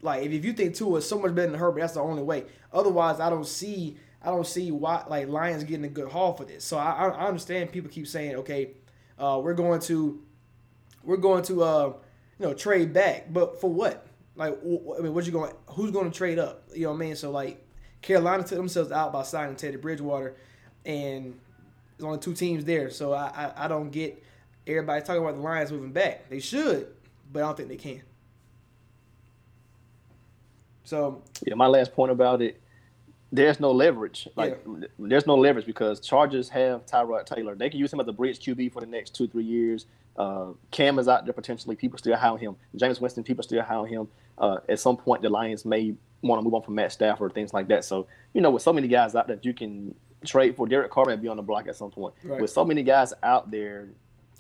Like 0.01 0.24
if, 0.24 0.43
you 0.43 0.53
think 0.53 0.75
Tua 0.75 0.98
is 0.98 1.08
so 1.08 1.17
much 1.17 1.34
better 1.34 1.51
than 1.51 1.60
Herbert, 1.60 1.82
that's 1.82 1.93
the 1.93 2.01
only 2.01 2.24
way. 2.24 2.46
Otherwise, 2.72 3.20
I 3.20 3.29
don't 3.29 3.48
see 3.48 3.98
I 4.22 4.27
don't 4.27 4.48
see 4.48 4.72
why 4.72 5.03
like 5.08 5.27
Lions 5.27 5.63
getting 5.63 5.86
a 5.86 5.89
good 5.89 6.10
haul 6.12 6.34
for 6.34 6.46
this. 6.46 6.63
So 6.63 6.77
I 6.77 7.08
I 7.08 7.27
understand 7.27 7.72
people 7.72 7.89
keep 7.89 8.08
saying 8.08 8.36
okay, 8.38 8.72
uh, 9.17 9.39
we're 9.43 9.53
going 9.53 9.79
to 9.82 10.22
we're 11.03 11.17
going 11.17 11.43
to 11.43 11.63
uh 11.63 11.93
you 12.39 12.48
know 12.48 12.53
trade 12.53 12.93
back, 12.93 13.32
but 13.32 13.62
for 13.62 13.70
what? 13.70 14.05
Like 14.36 14.58
I 14.63 15.01
mean, 15.01 15.13
what 15.13 15.25
you 15.25 15.32
going? 15.32 15.53
Who's 15.67 15.91
going 15.91 16.12
to 16.12 16.17
trade 16.17 16.39
up? 16.39 16.63
You 16.74 16.84
know 16.84 16.89
what 16.89 16.96
I 16.96 17.00
mean? 17.00 17.15
So 17.15 17.32
like 17.32 17.65
Carolina 18.01 18.43
took 18.43 18.58
themselves 18.58 18.91
out 18.91 19.13
by 19.13 19.24
signing 19.24 19.55
Teddy 19.55 19.77
Bridgewater, 19.77 20.36
and 20.86 21.39
there's 21.98 22.05
only 22.05 22.20
two 22.20 22.34
teams 22.34 22.65
there. 22.65 22.89
So 22.89 23.13
I 23.13 23.27
I, 23.27 23.65
I 23.65 23.67
don't 23.70 23.89
get 23.89 24.22
everybody 24.67 25.01
talking 25.01 25.22
about 25.22 25.36
the 25.36 25.41
Lions 25.41 25.72
moving 25.72 25.91
back. 25.91 26.29
They 26.29 26.39
should, 26.39 26.88
but 27.32 27.43
I 27.43 27.48
don't 27.48 27.58
think 27.58 27.70
they 27.70 27.77
can. 27.77 28.01
So 30.84 31.22
Yeah, 31.46 31.55
my 31.55 31.67
last 31.67 31.93
point 31.93 32.12
about 32.12 32.41
it, 32.41 32.62
there's 33.32 33.60
no 33.60 33.72
leverage. 33.72 34.27
Like 34.36 34.63
there's 35.00 35.25
no 35.25 35.36
leverage 35.36 35.65
because 35.65 36.00
Chargers 36.00 36.50
have 36.50 36.86
Tyrod 36.86 37.25
Taylor. 37.25 37.55
They 37.55 37.70
can 37.70 37.79
use 37.79 37.91
him 37.91 38.00
as 38.00 38.08
a 38.08 38.13
bridge 38.13 38.39
QB 38.39 38.74
for 38.74 38.79
the 38.79 38.86
next 38.86 39.15
two, 39.15 39.27
three 39.27 39.43
years. 39.43 39.86
Uh, 40.15 40.50
Cam 40.72 41.00
is 41.00 41.08
out 41.08 41.25
there 41.25 41.34
potentially. 41.34 41.75
People 41.75 41.98
still 41.98 42.15
hire 42.15 42.38
him. 42.38 42.55
Jameis 42.77 43.01
Winston, 43.01 43.24
people 43.24 43.43
still 43.43 43.63
hire 43.63 43.86
him. 43.86 44.08
Uh, 44.38 44.58
at 44.70 44.79
some 44.79 44.98
point, 44.98 45.22
the 45.22 45.29
Lions 45.29 45.65
may 45.65 45.96
want 46.22 46.39
to 46.39 46.43
move 46.43 46.53
on 46.53 46.62
from 46.62 46.75
Matt 46.75 46.91
Stafford, 46.91 47.34
things 47.34 47.53
like 47.53 47.67
that. 47.70 47.84
So, 47.84 48.08
you 48.34 48.41
know, 48.41 48.51
with 48.51 48.62
so 48.62 48.72
many 48.72 48.88
guys 48.88 49.15
out 49.15 49.27
there, 49.27 49.39
you 49.41 49.53
can 49.53 49.96
trade 50.25 50.55
for 50.55 50.67
Derek 50.67 50.91
Carr 50.91 51.10
and 51.10 51.22
be 51.22 51.27
on 51.27 51.38
the 51.38 51.43
block 51.43 51.67
at 51.67 51.75
some 51.75 51.91
point. 51.91 52.13
Right. 52.24 52.39
With 52.41 52.50
so 52.50 52.63
many 52.63 52.84
guys 52.84 53.13
out 53.24 53.51
there, 53.51 53.89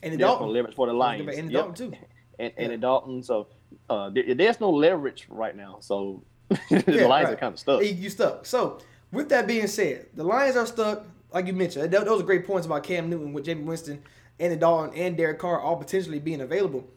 and 0.03 0.13
the 0.13 0.17
there's 0.17 0.19
no 0.19 0.27
Dalton, 0.39 0.53
leverage 0.53 0.75
for 0.75 0.87
the 0.87 0.93
Lions. 0.93 1.37
and 1.37 1.47
the 1.49 1.53
Yep. 1.53 1.61
Dalton 1.65 1.91
too. 1.91 1.97
and, 2.39 2.53
and 2.57 2.67
Yeah. 2.69 2.73
in 2.73 2.79
Dalton. 2.79 3.23
So 3.23 3.47
uh, 3.89 4.09
there, 4.09 4.33
there's 4.35 4.59
no 4.59 4.69
leverage 4.69 5.25
right 5.29 5.55
now. 5.55 5.77
So 5.79 6.23
the 6.49 6.83
Yeah, 6.87 7.05
Lions 7.07 7.27
right. 7.29 7.33
are 7.33 7.35
kind 7.37 7.53
of 7.53 7.59
stuck. 7.59 7.81
You- 7.81 7.89
You 7.89 8.09
stuck. 8.09 8.45
So 8.45 8.79
with 9.11 9.29
that 9.29 9.47
being 9.47 9.67
said, 9.67 10.07
the 10.13 10.23
Lions 10.23 10.55
are 10.55 10.65
stuck. 10.65 11.05
Like 11.33 11.47
you 11.47 11.53
mentioned, 11.53 11.91
those 11.91 12.21
are 12.21 12.23
great 12.25 12.45
points 12.45 12.67
about 12.67 12.83
Cam 12.83 13.09
Newton 13.09 13.33
with 13.33 13.45
Jameis 13.45 13.63
Winston 13.65 14.03
and 14.39 14.51
the 14.53 14.57
Dalton 14.57 14.93
and 14.95 15.17
Derek 15.17 15.39
Carr 15.39 15.59
all 15.59 15.75
potentially 15.77 16.19
being 16.19 16.41
available. 16.41 16.87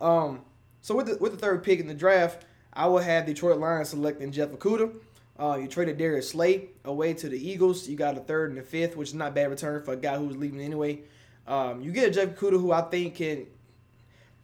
Um, 0.00 0.42
so 0.80 0.94
with 0.94 1.06
the 1.06 1.16
with 1.20 1.32
the 1.32 1.38
third 1.38 1.62
pick 1.64 1.80
in 1.80 1.88
the 1.88 1.94
draft, 1.94 2.44
I 2.72 2.86
will 2.86 2.98
have 2.98 3.26
Detroit 3.26 3.58
Lions 3.58 3.88
selecting 3.90 4.30
Jeff 4.32 4.50
Okudah. 4.50 4.92
Uh, 5.38 5.56
you 5.60 5.66
traded 5.68 5.96
Darius 5.98 6.28
Slay 6.30 6.68
away 6.84 7.14
to 7.14 7.28
the 7.28 7.36
Eagles. 7.48 7.88
You 7.88 7.96
got 7.96 8.16
a 8.16 8.20
third 8.20 8.50
and 8.50 8.58
a 8.58 8.62
fifth, 8.62 8.96
which 8.96 9.08
is 9.08 9.14
not 9.14 9.34
bad 9.34 9.50
return 9.50 9.82
for 9.82 9.92
a 9.94 9.96
guy 9.96 10.16
who 10.16 10.26
was 10.26 10.36
leaving 10.36 10.60
anyway. 10.60 11.00
Um, 11.50 11.80
you 11.80 11.90
get 11.90 12.08
a 12.08 12.10
Jeff 12.12 12.28
Okudah 12.36 12.60
who 12.60 12.70
I 12.70 12.82
think 12.82 13.16
can, 13.16 13.46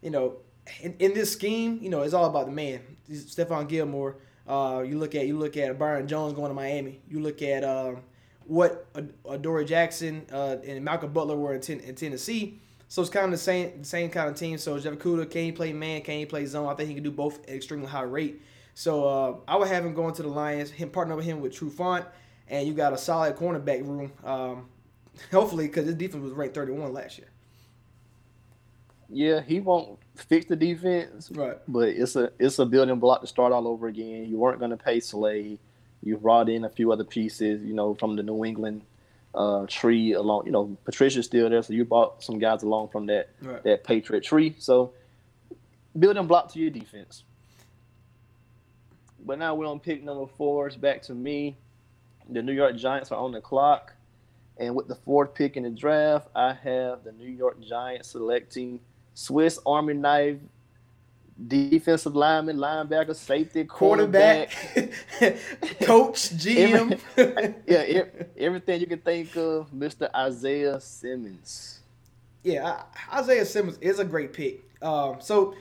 you 0.02 0.10
know, 0.10 0.38
in, 0.80 0.96
in 0.98 1.14
this 1.14 1.30
scheme, 1.32 1.78
you 1.80 1.88
know, 1.88 2.02
it's 2.02 2.14
all 2.14 2.24
about 2.24 2.46
the 2.46 2.52
man. 2.52 2.80
Stephon 3.08 3.68
Gilmore. 3.68 4.16
Uh, 4.46 4.84
you 4.86 4.98
look 4.98 5.14
at 5.14 5.26
you 5.26 5.38
look 5.38 5.56
at 5.56 5.78
Byron 5.78 6.08
Jones 6.08 6.34
going 6.34 6.48
to 6.48 6.54
Miami. 6.54 7.00
You 7.08 7.20
look 7.20 7.42
at 7.42 7.62
um, 7.64 7.98
what 8.44 8.86
Ad- 8.96 9.12
Adoree 9.24 9.64
Jackson 9.64 10.26
uh, 10.32 10.56
and 10.66 10.84
Malcolm 10.84 11.12
Butler 11.12 11.36
were 11.36 11.54
in, 11.54 11.60
ten- 11.60 11.80
in 11.80 11.94
Tennessee. 11.94 12.60
So 12.88 13.02
it's 13.02 13.10
kind 13.10 13.26
of 13.26 13.32
the 13.32 13.38
same 13.38 13.84
same 13.84 14.10
kind 14.10 14.28
of 14.28 14.36
team. 14.36 14.58
So 14.58 14.78
Jeff 14.78 14.94
Okudah, 14.94 15.30
can 15.30 15.42
he 15.42 15.52
play 15.52 15.72
man? 15.72 16.02
Can 16.02 16.18
he 16.18 16.26
play 16.26 16.46
zone? 16.46 16.68
I 16.68 16.74
think 16.74 16.88
he 16.88 16.94
can 16.94 17.04
do 17.04 17.10
both 17.10 17.42
at 17.44 17.54
extremely 17.54 17.88
high 17.88 18.02
rate. 18.02 18.42
So 18.74 19.08
uh, 19.08 19.36
I 19.48 19.56
would 19.56 19.68
have 19.68 19.84
him 19.84 19.94
going 19.94 20.14
to 20.14 20.22
the 20.22 20.28
Lions. 20.28 20.70
Him 20.70 20.90
partner 20.90 21.16
with 21.16 21.24
him 21.24 21.40
with 21.40 21.52
Trufant, 21.52 22.06
and 22.48 22.66
you 22.66 22.74
got 22.74 22.92
a 22.92 22.98
solid 22.98 23.36
cornerback 23.36 23.86
room. 23.86 24.12
Um, 24.24 24.68
hopefully, 25.30 25.66
because 25.66 25.86
his 25.86 25.94
defense 25.94 26.22
was 26.22 26.32
ranked 26.32 26.54
31 26.54 26.92
last 26.92 27.18
year. 27.18 27.28
Yeah, 29.08 29.40
he 29.40 29.60
won't 29.60 29.98
fix 30.16 30.46
the 30.46 30.56
defense, 30.56 31.30
Right. 31.30 31.56
but 31.68 31.88
it's 31.90 32.16
a 32.16 32.32
it's 32.40 32.58
a 32.58 32.66
building 32.66 32.98
block 32.98 33.20
to 33.20 33.26
start 33.26 33.52
all 33.52 33.68
over 33.68 33.86
again. 33.86 34.26
You 34.28 34.36
weren't 34.38 34.58
going 34.58 34.72
to 34.72 34.76
pay 34.76 34.98
Slay. 35.00 35.58
You 36.02 36.16
brought 36.16 36.48
in 36.48 36.64
a 36.64 36.68
few 36.68 36.90
other 36.92 37.04
pieces, 37.04 37.62
you 37.62 37.72
know, 37.72 37.94
from 37.94 38.16
the 38.16 38.22
New 38.24 38.44
England 38.44 38.82
uh, 39.34 39.66
tree 39.68 40.12
along. 40.12 40.46
You 40.46 40.52
know, 40.52 40.76
Patricia's 40.84 41.26
still 41.26 41.48
there, 41.48 41.62
so 41.62 41.72
you 41.72 41.84
brought 41.84 42.22
some 42.22 42.38
guys 42.38 42.62
along 42.64 42.88
from 42.88 43.06
that 43.06 43.28
Right. 43.42 43.62
that 43.62 43.84
Patriot 43.84 44.24
tree. 44.24 44.56
So 44.58 44.92
building 45.98 46.26
block 46.26 46.52
to 46.52 46.58
your 46.58 46.70
defense. 46.70 47.22
But 49.24 49.38
now 49.38 49.54
we're 49.54 49.66
on 49.66 49.80
pick 49.80 50.02
number 50.04 50.26
four. 50.36 50.66
It's 50.66 50.76
back 50.76 51.02
to 51.02 51.14
me. 51.14 51.56
The 52.28 52.42
New 52.42 52.52
York 52.52 52.76
Giants 52.76 53.10
are 53.12 53.18
on 53.18 53.32
the 53.32 53.40
clock. 53.40 53.92
And 54.58 54.74
with 54.74 54.88
the 54.88 54.94
fourth 54.94 55.34
pick 55.34 55.56
in 55.56 55.64
the 55.64 55.70
draft, 55.70 56.28
I 56.34 56.52
have 56.54 57.04
the 57.04 57.12
New 57.12 57.28
York 57.28 57.60
Giants 57.62 58.08
selecting 58.08 58.80
Swiss 59.14 59.58
Army 59.66 59.94
knife, 59.94 60.38
defensive 61.46 62.16
lineman, 62.16 62.56
linebacker, 62.56 63.14
safety, 63.14 63.64
Quarterback, 63.64 64.50
quarterback. 64.74 65.38
coach, 65.82 66.30
GM. 66.36 66.98
yeah, 67.66 67.84
e- 67.84 68.24
everything 68.38 68.80
you 68.80 68.86
can 68.86 69.00
think 69.00 69.36
of, 69.36 69.70
Mr. 69.72 70.08
Isaiah 70.14 70.80
Simmons. 70.80 71.80
Yeah, 72.42 72.82
I- 73.10 73.20
Isaiah 73.20 73.44
Simmons 73.44 73.76
is 73.80 73.98
a 73.98 74.04
great 74.04 74.32
pick. 74.32 74.62
Um, 74.80 75.16
so 75.20 75.54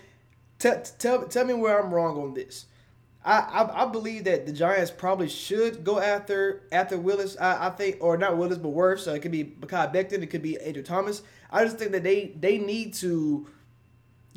t- 0.60 0.72
tell 1.00 1.24
tell 1.28 1.46
me 1.46 1.54
where 1.54 1.84
I'm 1.84 1.94
wrong 1.94 2.18
on 2.18 2.34
this. 2.34 2.66
I, 3.26 3.40
I 3.40 3.84
I 3.84 3.86
believe 3.92 4.24
that 4.26 4.46
the 4.46 4.54
Giants 4.54 4.92
probably 4.92 5.28
should 5.28 5.84
go 5.84 6.00
after 6.00 6.64
after 6.72 6.98
Willis. 6.98 7.36
I, 7.40 7.68
I 7.68 7.70
think, 7.72 7.98
or 8.00 8.18
not 8.18 8.38
Willis, 8.38 8.60
but 8.60 8.70
Wirfs. 8.70 9.00
So 9.00 9.14
it 9.14 9.22
could 9.22 9.32
be 9.32 9.44
Mekhi 9.44 9.94
Becton. 9.94 10.22
It 10.22 10.28
could 10.28 10.44
be 10.44 10.58
Adrian 10.62 10.86
Thomas. 10.86 11.24
I 11.52 11.64
just 11.64 11.78
think 11.78 11.92
that 11.92 12.04
they 12.04 12.34
they 12.40 12.60
need 12.60 12.94
to 12.96 13.48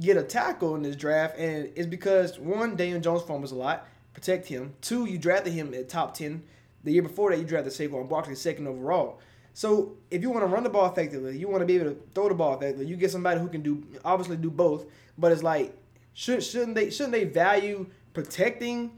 get 0.01 0.17
a 0.17 0.23
tackle 0.23 0.75
in 0.75 0.83
this 0.83 0.97
draft, 0.97 1.39
and 1.39 1.71
it's 1.77 1.87
because 1.87 2.39
one, 2.39 2.77
Daniel 2.77 3.01
Jones 3.01 3.23
fumbles 3.23 3.53
a 3.53 3.57
lot. 3.57 3.87
Protect 4.15 4.47
him. 4.47 4.75
Two, 4.81 5.05
you 5.05 5.19
drafted 5.19 5.53
him 5.53 5.75
at 5.75 5.89
top 5.89 6.15
ten. 6.15 6.43
The 6.85 6.93
year 6.93 7.03
before 7.03 7.31
that, 7.31 7.39
you 7.39 7.45
drafted 7.45 7.73
Saquon 7.73 8.09
Barkley 8.09 8.35
second 8.37 8.67
overall. 8.67 9.21
So 9.53 9.97
if 10.11 10.23
you 10.23 10.31
want 10.31 10.43
to 10.43 10.47
run 10.47 10.63
the 10.63 10.71
ball 10.71 10.91
effectively, 10.91 11.37
you 11.37 11.49
want 11.49 11.61
to 11.61 11.67
be 11.67 11.77
able 11.77 11.91
to 11.91 11.99
throw 12.15 12.29
the 12.29 12.35
ball 12.35 12.55
effectively. 12.55 12.87
You 12.87 12.97
get 12.97 13.11
somebody 13.11 13.41
who 13.41 13.49
can 13.49 13.61
do 13.61 13.85
obviously 14.05 14.37
do 14.37 14.51
both. 14.51 14.87
But 15.19 15.33
it's 15.33 15.43
like 15.43 15.77
should 16.15 16.43
shouldn't 16.43 16.77
they 16.77 16.91
shouldn't 16.91 17.13
they 17.13 17.25
value 17.25 17.87
protecting 18.23 18.91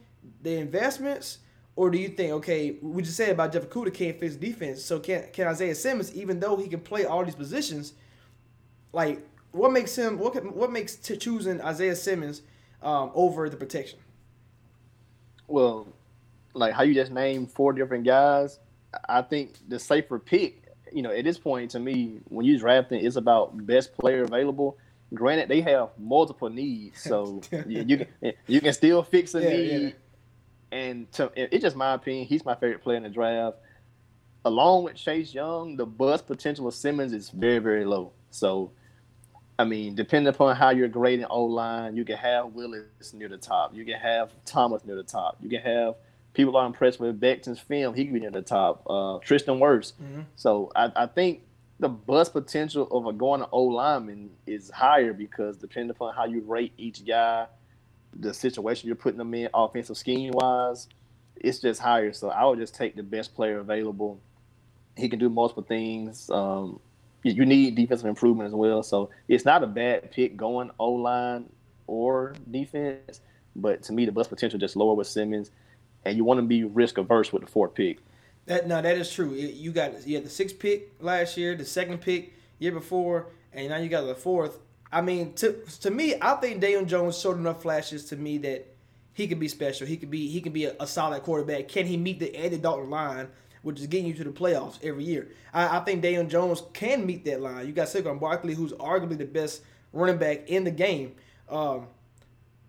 the 0.43 0.57
investments? 0.57 1.39
Or 1.77 1.91
do 1.91 1.99
you 1.99 2.09
think, 2.09 2.33
okay, 2.33 2.77
we 2.83 3.03
just 3.03 3.17
said 3.17 3.31
about 3.31 3.53
Jeff 3.53 3.65
Okudah 3.65 3.93
can't 3.93 4.19
fix 4.19 4.35
defense, 4.35 4.83
so 4.85 4.99
can 4.99 5.25
can 5.33 5.47
Isaiah 5.47 5.75
Simmons, 5.75 6.15
even 6.15 6.41
though 6.41 6.57
he 6.57 6.69
can 6.69 6.81
play 6.81 7.05
all 7.05 7.25
these 7.25 7.35
positions, 7.35 7.93
like 8.93 9.27
what 9.53 9.73
makes 9.73 9.97
him 9.97 10.19
what 10.19 10.33
what 10.55 10.73
makes 10.73 10.97
t- 10.97 11.17
choosing 11.17 11.61
Isaiah 11.61 11.97
Simmons 11.97 12.43
um, 12.83 13.11
over 13.15 13.49
the 13.49 13.57
protection? 13.57 13.99
Well, 15.47 15.87
like 16.55 16.75
how 16.75 16.83
you 16.83 16.95
just 16.95 17.13
named 17.13 17.51
four 17.51 17.73
different 17.73 18.05
guys, 18.05 18.59
I 19.09 19.23
think 19.23 19.55
the 19.69 19.79
safer 19.79 20.19
pick, 20.19 20.65
you 20.93 21.03
know, 21.03 21.13
at 21.13 21.25
this 21.25 21.39
point 21.39 21.71
to 21.73 21.81
me, 21.81 22.21
when 22.29 22.45
you 22.45 22.59
drafting, 22.59 23.05
it's 23.05 23.17
about 23.17 23.67
best 23.67 23.97
player 23.97 24.25
available. 24.25 24.77
Granted, 25.13 25.49
they 25.49 25.61
have 25.63 25.91
multiple 25.99 26.49
needs, 26.49 27.01
so 27.01 27.41
you, 27.67 27.85
you 27.87 27.97
can 27.99 28.33
you 28.47 28.61
can 28.61 28.73
still 28.73 29.03
fix 29.03 29.35
a 29.35 29.43
Yeah, 29.43 29.49
need. 29.49 29.83
yeah. 29.83 29.91
And 30.73 31.11
to, 31.13 31.33
it's 31.35 31.63
just 31.63 31.75
my 31.75 31.95
opinion. 31.95 32.27
He's 32.27 32.45
my 32.45 32.55
favorite 32.55 32.83
player 32.83 32.97
in 32.97 33.03
the 33.03 33.09
draft. 33.09 33.57
Along 34.45 34.85
with 34.85 34.95
Chase 34.95 35.35
Young, 35.35 35.77
the 35.77 35.85
buzz 35.85 36.23
potential 36.23 36.69
of 36.69 36.75
Simmons 36.75 37.13
is 37.13 37.29
very 37.31 37.59
very 37.59 37.85
low. 37.85 38.13
So, 38.31 38.71
I 39.59 39.65
mean, 39.65 39.95
depending 39.97 40.33
upon 40.33 40.55
how 40.57 40.71
you're 40.71 40.89
grading 40.89 41.27
O 41.29 41.45
line, 41.45 41.97
you 41.97 42.05
can 42.05 42.17
have 42.17 42.53
Willis 42.53 43.13
near 43.13 43.29
the 43.29 43.37
top. 43.37 43.75
You 43.75 43.85
can 43.85 43.99
have 43.99 44.31
Thomas 44.45 44.85
near 44.85 44.95
the 44.97 45.03
top. 45.03 45.39
You 45.43 45.49
can 45.51 45.61
have 45.61 45.97
people 46.33 46.57
are 46.57 46.65
impressed 46.67 47.01
with 47.01 47.19
Becton's 47.19 47.59
film. 47.59 47.95
He 47.97 48.05
can 48.05 48.15
be 48.15 48.21
near 48.21 48.31
the 48.31 48.41
top. 48.43 48.87
Uh, 48.89 49.19
Tristan 49.19 49.59
Wirfs. 49.59 49.93
So 50.37 50.71
I, 50.77 50.93
I 50.95 51.07
think 51.07 51.43
the 51.81 51.89
buzz 51.89 52.29
potential 52.29 52.87
of 52.91 53.07
a 53.07 53.13
going 53.13 53.41
to 53.41 53.49
O 53.53 53.63
lineman 53.63 54.31
is 54.47 54.71
higher 54.71 55.15
because 55.15 55.57
depending 55.57 55.91
upon 55.91 56.15
how 56.15 56.27
you 56.27 56.43
rate 56.43 56.73
each 56.77 57.05
guy, 57.07 57.47
the 58.19 58.35
situation 58.35 58.87
you're 58.87 58.97
putting 58.97 59.17
them 59.17 59.33
in, 59.33 59.49
offensive 59.55 59.97
scheme 59.97 60.33
wise, 60.35 60.89
it's 61.37 61.59
just 61.59 61.81
higher. 61.81 62.13
So 62.13 62.29
I 62.29 62.45
would 62.45 62.59
just 62.59 62.75
take 62.75 62.97
the 62.97 63.03
best 63.03 63.35
player 63.35 63.61
available. 63.61 64.21
He 64.95 65.09
can 65.09 65.19
do 65.19 65.31
multiple 65.31 65.63
things. 65.63 66.29
Um, 66.29 66.81
you 67.23 67.47
need 67.47 67.77
defensive 67.77 68.07
improvement 68.07 68.49
as 68.49 68.55
well. 68.55 68.83
So 68.83 69.09
it's 69.27 69.47
not 69.47 69.63
a 69.63 69.67
bad 69.67 70.13
pick 70.13 70.37
going 70.37 70.71
O 70.79 70.91
line 70.93 71.49
or 71.87 72.35
defense, 72.51 73.23
but 73.57 73.83
to 73.85 73.95
me 73.95 74.05
the 74.05 74.13
buzz 74.13 74.29
potential 74.29 74.59
just 74.59 74.77
lower 74.77 74.95
with 74.95 75.07
Simmons, 75.07 75.51
and 76.05 76.15
you 76.15 76.25
want 76.25 76.39
to 76.39 76.47
be 76.47 76.65
risk 76.65 76.99
averse 76.99 77.33
with 77.33 77.43
the 77.43 77.51
fourth 77.51 77.75
pick. 77.75 78.01
That 78.51 78.67
no, 78.67 78.83
that 78.83 78.99
is 78.99 79.13
true. 79.13 79.33
You 79.33 79.71
got 79.71 80.05
you 80.09 80.17
had 80.17 80.25
the 80.25 80.29
sixth 80.29 80.59
pick 80.59 80.91
last 80.99 81.37
year, 81.37 81.55
the 81.55 81.65
second 81.65 82.01
pick 82.01 82.33
year 82.59 82.73
before, 82.73 83.29
and 83.53 83.69
now 83.69 83.77
you 83.77 83.89
got 83.89 84.05
the 84.05 84.15
fourth. 84.17 84.59
I 84.91 85.03
mean, 85.03 85.35
to 85.35 85.53
to 85.83 85.91
me, 85.93 86.17
I 86.21 86.35
think 86.35 86.61
Daniel 86.61 86.85
Jones 86.85 87.17
showed 87.17 87.37
enough 87.37 87.63
flashes 87.63 88.07
to 88.07 88.17
me 88.17 88.39
that 88.39 88.67
he 89.13 89.29
could 89.29 89.39
be 89.39 89.47
special. 89.47 89.87
He 89.87 89.97
could 89.97 90.11
be 90.11 90.27
he 90.27 90.41
can 90.41 90.53
be 90.53 90.65
a, 90.65 90.75
a 90.81 90.87
solid 90.89 91.23
quarterback. 91.23 91.69
Can 91.69 91.87
he 91.87 91.97
meet 91.97 92.19
the 92.19 92.35
Andy 92.35 92.59
Dalton 92.59 92.91
line, 92.91 93.29
which 93.63 93.79
is 93.79 93.87
getting 93.87 94.09
you 94.09 94.15
to 94.15 94.25
the 94.25 94.31
playoffs 94.31 94.83
every 94.83 95.05
year? 95.05 95.29
I, 95.55 95.79
I 95.79 95.85
think 95.85 96.03
Daniel 96.03 96.27
Jones 96.27 96.65
can 96.73 97.07
meet 97.07 97.25
that 97.27 97.41
line. 97.41 97.69
You 97.69 97.73
got 97.73 97.87
Saquon 97.87 98.19
Barkley, 98.19 98.55
who's 98.55 98.73
arguably 98.73 99.17
the 99.17 99.27
best 99.27 99.63
running 99.93 100.19
back 100.19 100.49
in 100.49 100.65
the 100.65 100.73
game. 100.73 101.15
Um, 101.49 101.87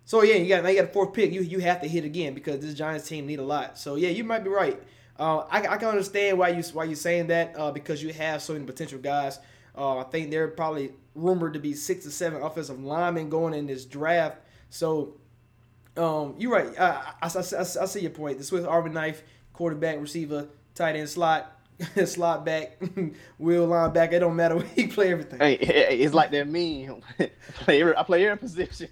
so 0.05 0.21
yeah, 0.21 0.35
you 0.35 0.47
got 0.47 0.61
now 0.61 0.69
you 0.69 0.75
got 0.75 0.91
a 0.91 0.93
fourth 0.93 1.13
pick. 1.13 1.31
You 1.31 1.41
you 1.41 1.57
have 1.57 1.81
to 1.81 1.87
hit 1.87 2.05
again 2.05 2.35
because 2.35 2.59
this 2.59 2.75
Giants 2.75 3.07
team 3.07 3.25
need 3.25 3.39
a 3.39 3.43
lot. 3.43 3.79
So 3.79 3.95
yeah, 3.95 4.09
you 4.09 4.23
might 4.23 4.43
be 4.43 4.51
right. 4.51 4.79
Uh, 5.21 5.45
I, 5.51 5.59
I 5.59 5.77
can 5.77 5.89
understand 5.89 6.39
why 6.39 6.49
you 6.49 6.63
why 6.73 6.85
you're 6.85 6.95
saying 6.95 7.27
that 7.27 7.53
uh, 7.55 7.71
because 7.71 8.01
you 8.01 8.11
have 8.11 8.41
so 8.41 8.53
many 8.53 8.65
potential 8.65 8.97
guys. 8.97 9.37
Uh, 9.77 9.99
I 9.99 10.03
think 10.05 10.31
they're 10.31 10.47
probably 10.47 10.93
rumored 11.13 11.53
to 11.53 11.59
be 11.59 11.75
six 11.75 12.05
to 12.05 12.11
seven 12.11 12.41
offensive 12.41 12.83
linemen 12.83 13.29
going 13.29 13.53
in 13.53 13.67
this 13.67 13.85
draft. 13.85 14.39
So 14.71 15.13
um, 15.95 16.33
you're 16.39 16.51
right. 16.51 16.77
I, 16.79 17.13
I, 17.21 17.27
I, 17.27 17.27
I, 17.27 17.63
see 17.63 17.99
your 17.99 18.09
point. 18.09 18.39
The 18.39 18.43
Swiss 18.43 18.65
Army 18.65 18.89
knife, 18.89 19.21
quarterback, 19.53 20.01
receiver, 20.01 20.47
tight 20.73 20.95
end, 20.95 21.07
slot, 21.07 21.55
slot 22.05 22.43
back, 22.43 22.81
wheel 23.37 23.67
linebacker. 23.67 24.13
It 24.13 24.19
don't 24.21 24.35
matter. 24.35 24.59
He 24.75 24.87
play 24.87 25.11
everything. 25.11 25.37
Hey, 25.37 25.53
it's 25.53 26.15
like 26.15 26.31
that 26.31 26.47
meme. 26.47 27.03
play 27.53 27.81
every, 27.81 27.95
I 27.95 28.01
play 28.01 28.25
every 28.25 28.39
position. 28.39 28.89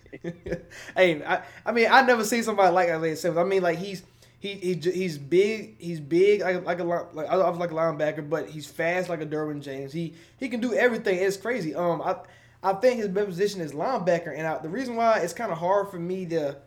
hey, 0.96 1.24
I, 1.24 1.42
I 1.66 1.72
mean, 1.72 1.88
I 1.92 2.04
never 2.04 2.24
seen 2.24 2.44
somebody 2.44 2.72
like 2.72 2.90
Isaiah 2.90 3.16
Simmons. 3.16 3.40
I 3.40 3.46
mean, 3.46 3.64
like 3.64 3.80
he's 3.80 4.04
he, 4.40 4.54
he 4.56 4.74
he's 4.76 5.18
big. 5.18 5.76
He's 5.80 6.00
big 6.00 6.42
like 6.42 6.66
like 6.66 6.80
a 6.80 6.84
li- 6.84 7.10
like 7.14 7.28
I 7.28 7.50
was 7.50 7.60
like 7.60 7.72
a 7.72 7.76
linebacker, 7.76 8.28
but 8.28 8.50
he's 8.50 8.66
fast 8.66 9.10
like 9.10 9.22
a 9.22 9.26
Derwin 9.26 9.62
James. 9.62 9.92
He 9.92 10.16
he 10.38 10.48
can 10.48 10.62
do 10.62 10.74
everything. 10.74 11.20
It's 11.20 11.38
crazy. 11.38 11.76
Um, 11.76 12.02
I 12.02 12.16
I 12.64 12.74
think 12.74 13.00
his 13.00 13.10
best 13.10 13.28
position 13.28 13.62
is 13.62 13.74
linebacker, 13.74 14.34
and 14.36 14.48
I, 14.48 14.58
the 14.60 14.70
reason 14.70 14.96
why 14.96 15.20
it's 15.20 15.34
kind 15.34 15.52
of 15.52 15.58
hard 15.58 15.90
for 15.90 16.00
me 16.00 16.26
to 16.28 16.58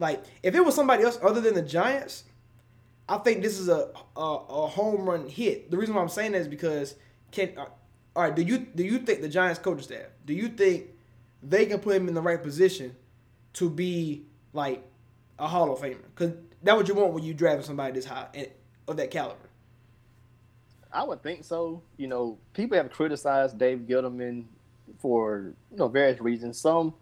like 0.00 0.24
if 0.42 0.54
it 0.54 0.64
was 0.64 0.74
somebody 0.74 1.04
else 1.04 1.18
other 1.22 1.40
than 1.40 1.54
the 1.54 1.62
Giants, 1.62 2.24
I 3.08 3.18
think 3.18 3.42
this 3.42 3.58
is 3.60 3.68
a 3.68 3.90
a, 4.16 4.20
a 4.20 4.66
home 4.66 5.08
run 5.08 5.28
hit. 5.28 5.70
The 5.70 5.76
reason 5.76 5.94
why 5.94 6.02
I'm 6.02 6.08
saying 6.08 6.32
that 6.32 6.38
is 6.38 6.48
because 6.48 6.96
can 7.30 7.52
uh, 7.56 7.66
all 8.16 8.22
right. 8.24 8.34
Do 8.34 8.42
you 8.42 8.58
do 8.58 8.82
you 8.82 8.98
think 8.98 9.20
the 9.20 9.28
Giants 9.28 9.60
coaching 9.60 9.82
staff? 9.84 10.06
Do 10.26 10.34
you 10.34 10.48
think 10.48 10.86
they 11.40 11.66
can 11.66 11.78
put 11.78 11.94
him 11.96 12.08
in 12.08 12.14
the 12.14 12.22
right 12.22 12.42
position 12.42 12.96
to 13.54 13.70
be 13.70 14.26
like 14.52 14.82
a 15.38 15.46
Hall 15.46 15.72
of 15.72 15.78
Famer? 15.80 15.98
Because 16.14 16.34
that's 16.64 16.76
what 16.76 16.88
you 16.88 16.94
want 16.94 17.12
when 17.12 17.22
you 17.22 17.34
drafting 17.34 17.64
somebody 17.64 17.92
this 17.92 18.06
high 18.06 18.26
and 18.34 18.48
of 18.88 18.96
that 18.96 19.10
caliber. 19.10 19.48
I 20.92 21.02
would 21.02 21.22
think 21.22 21.44
so. 21.44 21.82
You 21.96 22.06
know, 22.06 22.38
people 22.52 22.76
have 22.76 22.90
criticized 22.90 23.58
Dave 23.58 23.80
Gettleman 23.80 24.44
for 24.98 25.52
you 25.70 25.76
know 25.76 25.88
various 25.88 26.20
reasons. 26.20 26.58
Some, 26.58 26.94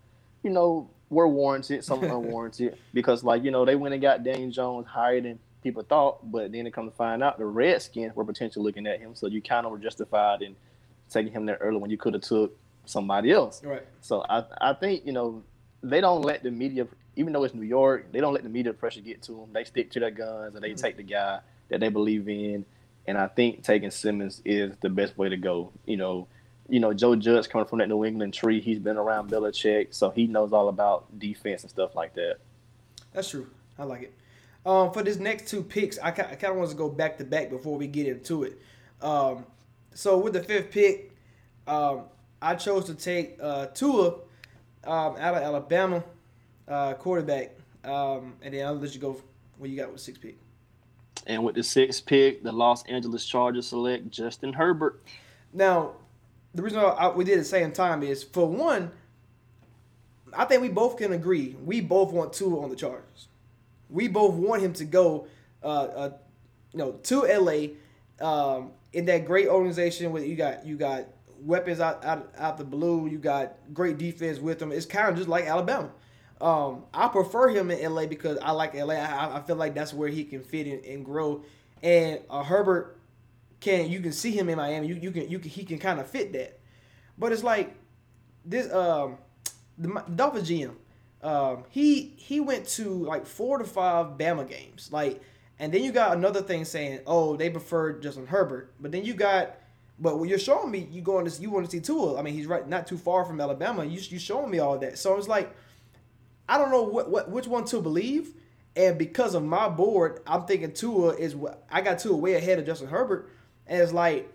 you 0.43 0.51
know, 0.51 0.91
were 1.11 1.29
warranted, 1.29 1.85
some 1.85 2.03
unwarranted 2.03 2.77
because 2.95 3.23
like 3.23 3.45
you 3.45 3.51
know 3.51 3.65
they 3.65 3.77
went 3.77 3.95
and 3.95 4.03
got 4.03 4.25
Daniel 4.25 4.51
Jones 4.51 4.87
higher 4.87 5.21
than 5.21 5.39
people 5.63 5.83
thought, 5.83 6.31
but 6.31 6.51
then 6.51 6.67
it 6.67 6.73
come 6.73 6.91
to 6.91 6.97
find 6.97 7.23
out 7.23 7.39
the 7.39 7.47
Redskins 7.47 8.17
were 8.17 8.25
potentially 8.25 8.65
looking 8.65 8.87
at 8.87 8.99
him, 8.99 9.15
so 9.15 9.27
you 9.27 9.41
kind 9.41 9.65
of 9.67 9.73
were 9.73 9.79
justified 9.79 10.43
in 10.43 10.57
taking 11.09 11.33
him 11.33 11.47
there 11.47 11.59
early 11.61 11.77
when 11.77 11.91
you 11.91 11.99
could 11.99 12.15
have 12.15 12.23
took 12.23 12.57
somebody 12.87 13.31
else. 13.31 13.63
Right. 13.63 13.87
So 14.01 14.25
I 14.29 14.45
I 14.61 14.73
think 14.73 15.07
you 15.07 15.13
know 15.13 15.43
they 15.83 16.01
don't 16.01 16.23
let 16.23 16.43
the 16.43 16.51
media 16.51 16.87
even 17.17 17.33
though 17.33 17.45
it's 17.45 17.55
New 17.55 17.63
York, 17.63 18.13
they 18.13 18.21
don't 18.21 18.33
let 18.33 18.43
the 18.43 18.49
media 18.49 18.73
pressure 18.73 19.01
get 19.01 19.23
to 19.23 19.33
them. 19.33 19.53
They 19.53 19.65
stick 19.65 19.91
to 19.93 20.01
their 20.01 20.11
guns 20.11 20.55
and 20.55 20.65
they 20.65 20.75
take 20.75 20.97
the 20.97 21.03
guy 21.03 21.41
that 21.69 21.81
they 21.81 21.89
believe 21.89 22.29
in. 22.29 22.65
And 23.07 23.19
I 23.19 23.27
think 23.27 23.63
taking 23.65 23.91
Simmons 23.91 24.41
is 24.45 24.77
the 24.81 24.89
best 24.89 25.19
way 25.19 25.29
to 25.29 25.37
go. 25.37 25.73
You 25.87 25.97
know, 25.97 26.29
you 26.69 26.81
know 26.81 26.93
Joe 26.95 27.17
Judge 27.17 27.49
coming 27.49 27.67
from 27.67 27.81
that 27.81 27.89
New 27.89 28.05
England 28.05 28.35
tree. 28.35 28.61
He's 28.61 28.79
been 28.79 28.97
around 28.97 29.31
Belichick, 29.31 29.89
so 29.91 30.11
he 30.11 30.27
knows 30.27 30.53
all 30.53 30.69
about 30.69 31.19
defense 31.19 31.63
and 31.63 31.71
stuff 31.71 31.95
like 31.95 32.15
that. 32.15 32.37
That's 33.13 33.29
true. 33.29 33.49
I 33.79 33.85
like 33.85 34.03
it. 34.03 34.15
Um, 34.65 34.93
for 34.93 35.03
this 35.03 35.19
next 35.19 35.49
two 35.49 35.63
picks, 35.63 35.99
I, 35.99 36.09
I 36.09 36.13
kind 36.13 36.45
of 36.45 36.57
want 36.57 36.71
to 36.71 36.77
go 36.77 36.89
back 36.89 37.19
to 37.19 37.25
back 37.25 37.51
before 37.51 37.77
we 37.77 37.89
get 37.89 38.07
into 38.07 38.45
it. 38.45 38.61
Um, 39.01 39.45
so 39.93 40.19
with 40.19 40.35
the 40.35 40.43
fifth 40.43 40.71
pick, 40.71 41.17
um, 41.67 42.03
I 42.41 42.55
chose 42.55 42.85
to 42.87 42.95
take 42.95 43.39
uh, 43.43 43.67
Tua 43.67 44.15
um, 44.85 45.17
out 45.19 45.35
of 45.35 45.43
Alabama, 45.43 46.05
uh, 46.69 46.95
quarterback, 46.95 47.53
um, 47.85 48.35
and 48.43 48.55
then 48.55 48.67
I'll 48.67 48.75
let 48.75 48.95
you 48.95 49.01
go. 49.01 49.21
What 49.59 49.71
you 49.71 49.77
got 49.77 49.93
with 49.93 50.01
six 50.01 50.19
pick? 50.19 50.39
And 51.27 51.45
with 51.45 51.55
the 51.55 51.63
sixth 51.63 52.05
pick, 52.05 52.43
the 52.43 52.53
Los 52.53 52.85
Angeles 52.87 53.25
Chargers 53.25 53.69
select 53.69 54.11
Justin 54.11 54.53
Herbert. 54.53 55.03
Now, 55.53 55.93
the 56.55 56.63
reason 56.63 56.83
why 56.83 56.91
I, 56.91 57.09
we 57.09 57.25
did 57.25 57.33
it 57.33 57.35
at 57.35 57.39
the 57.41 57.45
same 57.45 57.73
time 57.73 58.03
is 58.03 58.23
for 58.23 58.47
one, 58.47 58.91
I 60.37 60.45
think 60.45 60.63
we 60.63 60.69
both 60.69 60.97
can 60.97 61.13
agree. 61.13 61.57
We 61.65 61.81
both 61.81 62.13
want 62.13 62.33
Tua 62.33 62.63
on 62.63 62.71
the 62.71 62.77
Chargers. 62.77 63.29
We 63.89 64.09
both 64.09 64.35
want 64.35 64.63
him 64.63 64.73
to 64.75 64.85
go, 64.85 65.27
uh, 65.63 65.67
uh, 65.67 66.11
you 66.73 66.79
know, 66.79 66.93
to 67.05 67.23
LA, 67.23 67.77
um, 68.27 68.71
in 68.93 69.05
that 69.07 69.27
great 69.27 69.49
organization 69.49 70.11
where 70.13 70.25
you 70.25 70.37
got 70.37 70.67
you 70.67 70.77
got 70.77 71.05
weapons 71.41 71.81
out 71.81 72.05
out, 72.05 72.33
out 72.39 72.59
the 72.59 72.65
blue. 72.65 73.07
You 73.07 73.19
got 73.19 73.55
great 73.73 73.99
defense 73.99 74.39
with 74.39 74.59
them. 74.59 74.73
It's 74.73 74.87
kind 74.87 75.09
of 75.09 75.17
just 75.17 75.29
like 75.29 75.47
Alabama. 75.47 75.91
Um, 76.43 76.85
I 76.93 77.09
prefer 77.09 77.49
him 77.49 77.71
in 77.71 77.95
LA 77.95 78.07
because 78.07 78.37
I 78.43 78.51
like 78.51 78.75
LA. 78.75 78.95
I, 78.95 79.39
I 79.39 79.43
feel 79.43 79.57
like 79.57 79.75
that's 79.75 79.95
where 79.95 80.09
he 80.09 80.25
can 80.25 80.43
fit 80.43 80.67
in 80.67 80.85
and 80.85 81.05
grow. 81.05 81.45
And 81.83 82.21
uh, 82.29 82.43
Herbert 82.43 82.99
can 83.61 83.89
you 83.89 84.01
can 84.01 84.13
see 84.13 84.33
him 84.33 84.49
in 84.49 84.57
Miami. 84.59 84.89
You 84.89 84.97
you 84.97 85.11
can 85.13 85.31
you 85.31 85.39
can 85.39 85.51
he 85.51 85.65
can 85.65 85.79
kind 85.79 86.01
of 86.01 86.09
fit 86.09 86.33
that. 86.33 86.59
But 87.17 87.33
it's 87.33 87.45
like 87.45 87.75
this 88.45 88.73
um 88.73 89.19
the 89.79 90.05
Dolphins 90.15 90.51
GM. 90.51 90.75
Um, 91.23 91.65
he 91.71 92.15
he 92.17 92.41
went 92.41 92.67
to 92.71 92.89
like 92.89 93.27
four 93.27 93.59
to 93.59 93.65
five 93.65 94.19
Bama 94.19 94.49
games. 94.49 94.91
Like, 94.93 95.21
and 95.59 95.73
then 95.73 95.85
you 95.85 95.93
got 95.93 96.17
another 96.17 96.43
thing 96.43 96.65
saying, 96.65 97.01
oh, 97.07 97.37
they 97.37 97.51
prefer 97.51 97.93
Justin 98.01 98.27
Herbert. 98.27 98.75
But 98.81 98.91
then 98.91 99.05
you 99.05 99.15
got, 99.15 99.55
but 100.01 100.21
you're 100.25 100.39
showing 100.39 100.71
me, 100.73 100.89
you 100.91 101.01
going 101.01 101.25
to 101.25 101.41
you 101.43 101.51
want 101.51 101.65
to 101.65 101.71
see 101.71 101.81
Tua. 101.81 102.19
I 102.19 102.23
mean, 102.23 102.35
he's 102.35 102.47
right 102.47 102.69
not 102.69 102.87
too 102.87 102.99
far 102.99 103.25
from 103.25 103.41
Alabama. 103.41 103.85
You 103.85 104.01
you 104.01 104.19
showing 104.19 104.51
me 104.51 104.59
all 104.59 104.79
that. 104.79 104.99
So 104.99 105.17
it's 105.17 105.29
like, 105.29 105.55
I 106.49 106.59
don't 106.59 106.71
know 106.71 106.83
what, 106.83 107.11
what 107.11 107.31
which 107.31 107.47
one 107.47 107.65
to 107.67 107.81
believe. 107.81 108.35
And 108.75 108.99
because 108.99 109.35
of 109.35 109.45
my 109.45 109.69
board, 109.69 110.21
I'm 110.27 110.45
thinking 110.45 110.73
Tua 110.73 111.15
is 111.15 111.37
I 111.71 111.83
got 111.83 111.99
Tua 111.99 112.17
way 112.17 112.35
ahead 112.35 112.59
of 112.59 112.67
Justin 112.67 112.89
Herbert. 112.89 113.31
And 113.67 113.81
it's 113.81 113.93
like, 113.93 114.33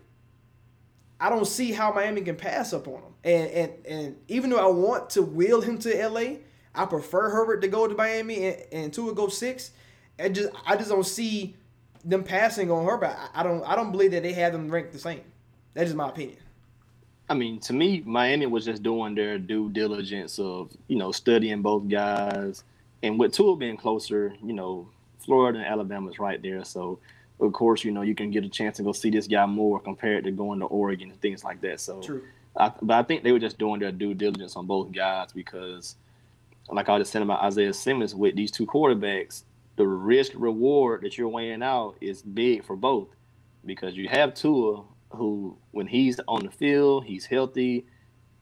I 1.19 1.29
don't 1.29 1.47
see 1.47 1.71
how 1.71 1.91
Miami 1.91 2.21
can 2.21 2.35
pass 2.35 2.73
up 2.73 2.87
on 2.87 3.01
him. 3.01 3.13
And 3.23 3.51
and 3.51 3.85
and 3.85 4.17
even 4.27 4.49
though 4.49 4.63
I 4.63 4.71
want 4.71 5.09
to 5.11 5.21
wheel 5.21 5.61
him 5.61 5.79
to 5.79 6.07
LA, 6.07 6.37
I 6.75 6.85
prefer 6.85 7.29
Herbert 7.29 7.61
to 7.61 7.67
go 7.67 7.87
to 7.87 7.95
Miami 7.95 8.45
and, 8.45 8.63
and 8.71 8.93
Tua 8.93 9.13
go 9.13 9.27
six. 9.27 9.71
And 10.19 10.35
just 10.35 10.49
I 10.65 10.75
just 10.75 10.89
don't 10.89 11.05
see 11.05 11.55
them 12.05 12.23
passing 12.23 12.71
on 12.71 12.85
Herbert. 12.85 13.15
I, 13.17 13.41
I 13.41 13.43
don't 13.43 13.63
I 13.63 13.75
don't 13.75 13.91
believe 13.91 14.11
that 14.11 14.23
they 14.23 14.33
have 14.33 14.53
them 14.53 14.69
ranked 14.69 14.93
the 14.93 14.99
same. 14.99 15.21
That's 15.73 15.87
just 15.87 15.97
my 15.97 16.09
opinion. 16.09 16.37
I 17.29 17.33
mean, 17.33 17.59
to 17.61 17.73
me, 17.73 18.03
Miami 18.05 18.45
was 18.45 18.65
just 18.65 18.83
doing 18.83 19.13
their 19.13 19.37
due 19.37 19.69
diligence 19.69 20.39
of, 20.39 20.71
you 20.87 20.97
know, 20.97 21.11
studying 21.11 21.61
both 21.61 21.89
guys. 21.89 22.63
And 23.03 23.19
with 23.19 23.33
Tua 23.33 23.57
being 23.57 23.77
closer, 23.77 24.33
you 24.43 24.53
know, 24.53 24.87
Florida 25.19 25.59
and 25.59 25.67
Alabama 25.67 26.09
is 26.09 26.19
right 26.19 26.41
there. 26.41 26.63
So, 26.63 26.99
of 27.39 27.51
course, 27.53 27.83
you 27.83 27.91
know, 27.91 28.01
you 28.01 28.15
can 28.15 28.31
get 28.31 28.45
a 28.45 28.49
chance 28.49 28.77
to 28.77 28.83
go 28.83 28.93
see 28.93 29.09
this 29.09 29.27
guy 29.27 29.45
more 29.45 29.79
compared 29.79 30.23
to 30.23 30.31
going 30.31 30.59
to 30.59 30.65
Oregon 30.65 31.11
and 31.11 31.21
things 31.21 31.43
like 31.43 31.59
that. 31.61 31.81
So, 31.81 32.01
True. 32.01 32.23
I, 32.55 32.71
but 32.81 32.97
I 32.97 33.03
think 33.03 33.23
they 33.23 33.33
were 33.33 33.39
just 33.39 33.57
doing 33.57 33.79
their 33.81 33.91
due 33.91 34.13
diligence 34.13 34.55
on 34.55 34.65
both 34.65 34.91
guys 34.91 35.31
because, 35.33 35.95
like 36.69 36.87
I 36.87 36.97
was 36.97 37.09
saying 37.09 37.23
about 37.23 37.43
Isaiah 37.43 37.73
Simmons, 37.73 38.15
with 38.15 38.35
these 38.35 38.51
two 38.51 38.65
quarterbacks, 38.65 39.43
the 39.75 39.85
risk 39.85 40.31
reward 40.35 41.01
that 41.01 41.17
you're 41.17 41.29
weighing 41.29 41.61
out 41.61 41.97
is 42.01 42.21
big 42.21 42.65
for 42.65 42.75
both 42.75 43.09
because 43.65 43.95
you 43.95 44.07
have 44.07 44.33
Tua, 44.33 44.83
who 45.11 45.57
when 45.71 45.87
he's 45.87 46.19
on 46.27 46.45
the 46.45 46.51
field, 46.51 47.05
he's 47.05 47.25
healthy. 47.25 47.85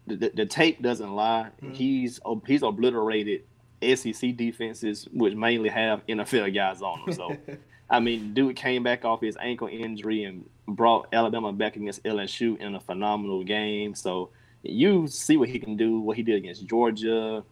The, 0.07 0.15
the, 0.15 0.31
the 0.35 0.45
tape 0.45 0.81
doesn't 0.81 1.15
lie. 1.15 1.49
Mm-hmm. 1.61 1.73
He's 1.73 2.19
he's 2.45 2.63
obliterated 2.63 3.43
SEC 3.81 4.35
defenses, 4.35 5.07
which 5.11 5.35
mainly 5.35 5.69
have 5.69 6.05
NFL 6.07 6.53
guys 6.53 6.81
on 6.81 7.01
them. 7.05 7.13
So, 7.13 7.37
I 7.89 7.99
mean, 7.99 8.33
dude 8.33 8.55
came 8.55 8.83
back 8.83 9.05
off 9.05 9.21
his 9.21 9.37
ankle 9.39 9.67
injury 9.67 10.23
and 10.23 10.49
brought 10.67 11.07
Alabama 11.13 11.53
back 11.53 11.75
against 11.75 12.03
LSU 12.03 12.57
in 12.59 12.75
a 12.75 12.79
phenomenal 12.79 13.43
game. 13.43 13.93
So, 13.93 14.29
you 14.63 15.07
see 15.07 15.37
what 15.37 15.49
he 15.49 15.59
can 15.59 15.77
do, 15.77 15.99
what 15.99 16.17
he 16.17 16.23
did 16.23 16.35
against 16.35 16.65
Georgia. 16.65 17.43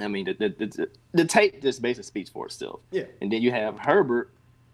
I 0.00 0.08
mean, 0.08 0.24
the 0.24 0.34
the, 0.34 0.48
the, 0.66 0.88
the 1.12 1.24
tape 1.24 1.60
just 1.60 1.82
basically 1.82 2.04
speaks 2.04 2.30
for 2.30 2.46
itself. 2.46 2.80
Yeah. 2.90 3.04
And 3.20 3.30
then 3.32 3.42
you 3.42 3.50
have 3.50 3.78
Herbert, 3.78 4.30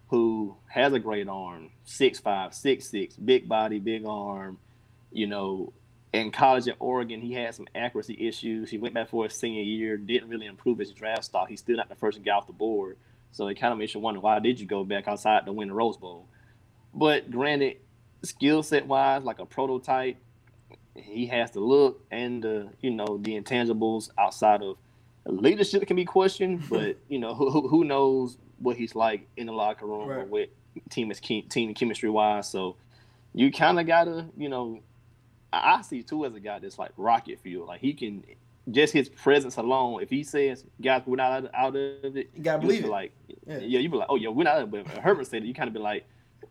who 0.09 0.55
has 0.67 0.93
a 0.93 0.99
great 0.99 1.27
arm, 1.27 1.71
six 1.83 2.19
five, 2.19 2.53
six 2.53 2.89
six, 2.89 3.15
big 3.15 3.47
body, 3.47 3.79
big 3.79 4.05
arm. 4.05 4.57
You 5.11 5.27
know, 5.27 5.73
in 6.13 6.31
college 6.31 6.67
at 6.67 6.75
Oregon, 6.79 7.21
he 7.21 7.33
had 7.33 7.55
some 7.55 7.67
accuracy 7.75 8.15
issues. 8.27 8.69
He 8.69 8.77
went 8.77 8.93
back 8.93 9.09
for 9.09 9.23
his 9.23 9.35
senior 9.35 9.63
year, 9.63 9.97
didn't 9.97 10.29
really 10.29 10.45
improve 10.45 10.79
his 10.79 10.91
draft 10.91 11.25
stock. 11.25 11.49
He's 11.49 11.59
still 11.59 11.77
not 11.77 11.89
the 11.89 11.95
first 11.95 12.23
guy 12.23 12.31
off 12.33 12.47
the 12.47 12.53
board. 12.53 12.97
So 13.31 13.47
it 13.47 13.59
kind 13.59 13.73
of 13.73 13.79
makes 13.79 13.93
you 13.93 13.99
wonder 13.99 14.19
why 14.19 14.39
did 14.39 14.59
you 14.59 14.65
go 14.65 14.83
back 14.83 15.07
outside 15.07 15.45
to 15.45 15.53
win 15.53 15.67
the 15.67 15.73
Rose 15.73 15.97
Bowl? 15.97 16.27
But 16.93 17.29
granted, 17.29 17.77
skill 18.23 18.63
set 18.63 18.87
wise, 18.87 19.23
like 19.23 19.39
a 19.39 19.45
prototype, 19.45 20.17
he 20.95 21.27
has 21.27 21.51
the 21.51 21.59
look 21.59 22.05
and 22.09 22.41
the 22.41 22.69
you 22.79 22.91
know 22.91 23.17
the 23.21 23.39
intangibles 23.39 24.09
outside 24.17 24.61
of 24.61 24.77
leadership 25.25 25.85
can 25.87 25.95
be 25.95 26.05
questioned, 26.05 26.63
but 26.69 26.97
you 27.09 27.19
know 27.19 27.33
who, 27.33 27.67
who- 27.67 27.83
knows 27.83 28.37
what 28.59 28.77
he's 28.77 28.95
like 28.95 29.27
in 29.37 29.47
the 29.47 29.53
locker 29.53 29.85
room 29.85 30.09
or 30.09 30.23
with 30.25 30.49
team 30.89 31.11
is 31.11 31.19
team 31.19 31.73
chemistry 31.73 32.09
wise. 32.09 32.49
So 32.49 32.75
you 33.33 33.51
kind 33.51 33.79
of 33.79 33.85
gotta 33.87 34.27
you 34.37 34.49
know 34.49 34.79
I 35.51 35.81
see 35.81 36.03
Tua 36.03 36.27
as 36.27 36.35
a 36.35 36.39
guy 36.39 36.59
that's 36.59 36.77
like 36.79 36.91
rocket 36.97 37.39
fuel. 37.39 37.67
Like 37.67 37.81
he 37.81 37.93
can 37.93 38.23
just 38.71 38.93
his 38.93 39.09
presence 39.09 39.57
alone. 39.57 40.01
If 40.01 40.09
he 40.09 40.23
says 40.23 40.63
guys 40.81 41.03
we're 41.05 41.17
not 41.17 41.43
out, 41.45 41.51
out 41.53 41.75
of 41.75 42.15
it, 42.17 42.29
You 42.35 42.41
gotta 42.43 42.61
you 42.61 42.67
believe 42.67 42.81
be 42.83 42.87
it. 42.87 42.91
Like 42.91 43.11
Yeah. 43.45 43.57
yeah. 43.59 43.79
you 43.79 43.89
be 43.89 43.97
like 43.97 44.07
oh 44.09 44.15
yeah 44.15 44.29
we're 44.29 44.43
not. 44.43 44.55
out 44.57 44.61
of 44.63 44.73
it. 44.73 44.85
But 44.85 44.97
Herbert 45.03 45.27
said 45.27 45.43
it. 45.43 45.47
You 45.47 45.53
kind 45.53 45.67
of 45.67 45.73
be 45.73 45.79
like 45.79 46.05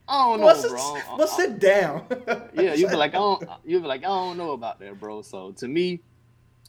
I 0.09 0.25
don't 0.27 0.41
know, 0.41 0.53
sit, 0.55 0.71
bro. 0.71 0.93
Well, 1.17 1.23
I- 1.23 1.27
sit 1.37 1.59
down. 1.59 2.05
yeah, 2.55 2.75
you'd 2.75 2.91
be 2.91 2.97
like, 3.05 3.13
I 3.15 3.19
don't, 3.19 3.43
you'd 3.65 3.81
be 3.83 3.89
like, 3.89 4.01
I 4.03 4.09
don't 4.09 4.37
know 4.37 4.51
about 4.53 4.79
that, 4.81 5.01
bro. 5.01 5.23
So 5.23 5.53
to 5.53 5.69
me, 5.69 6.01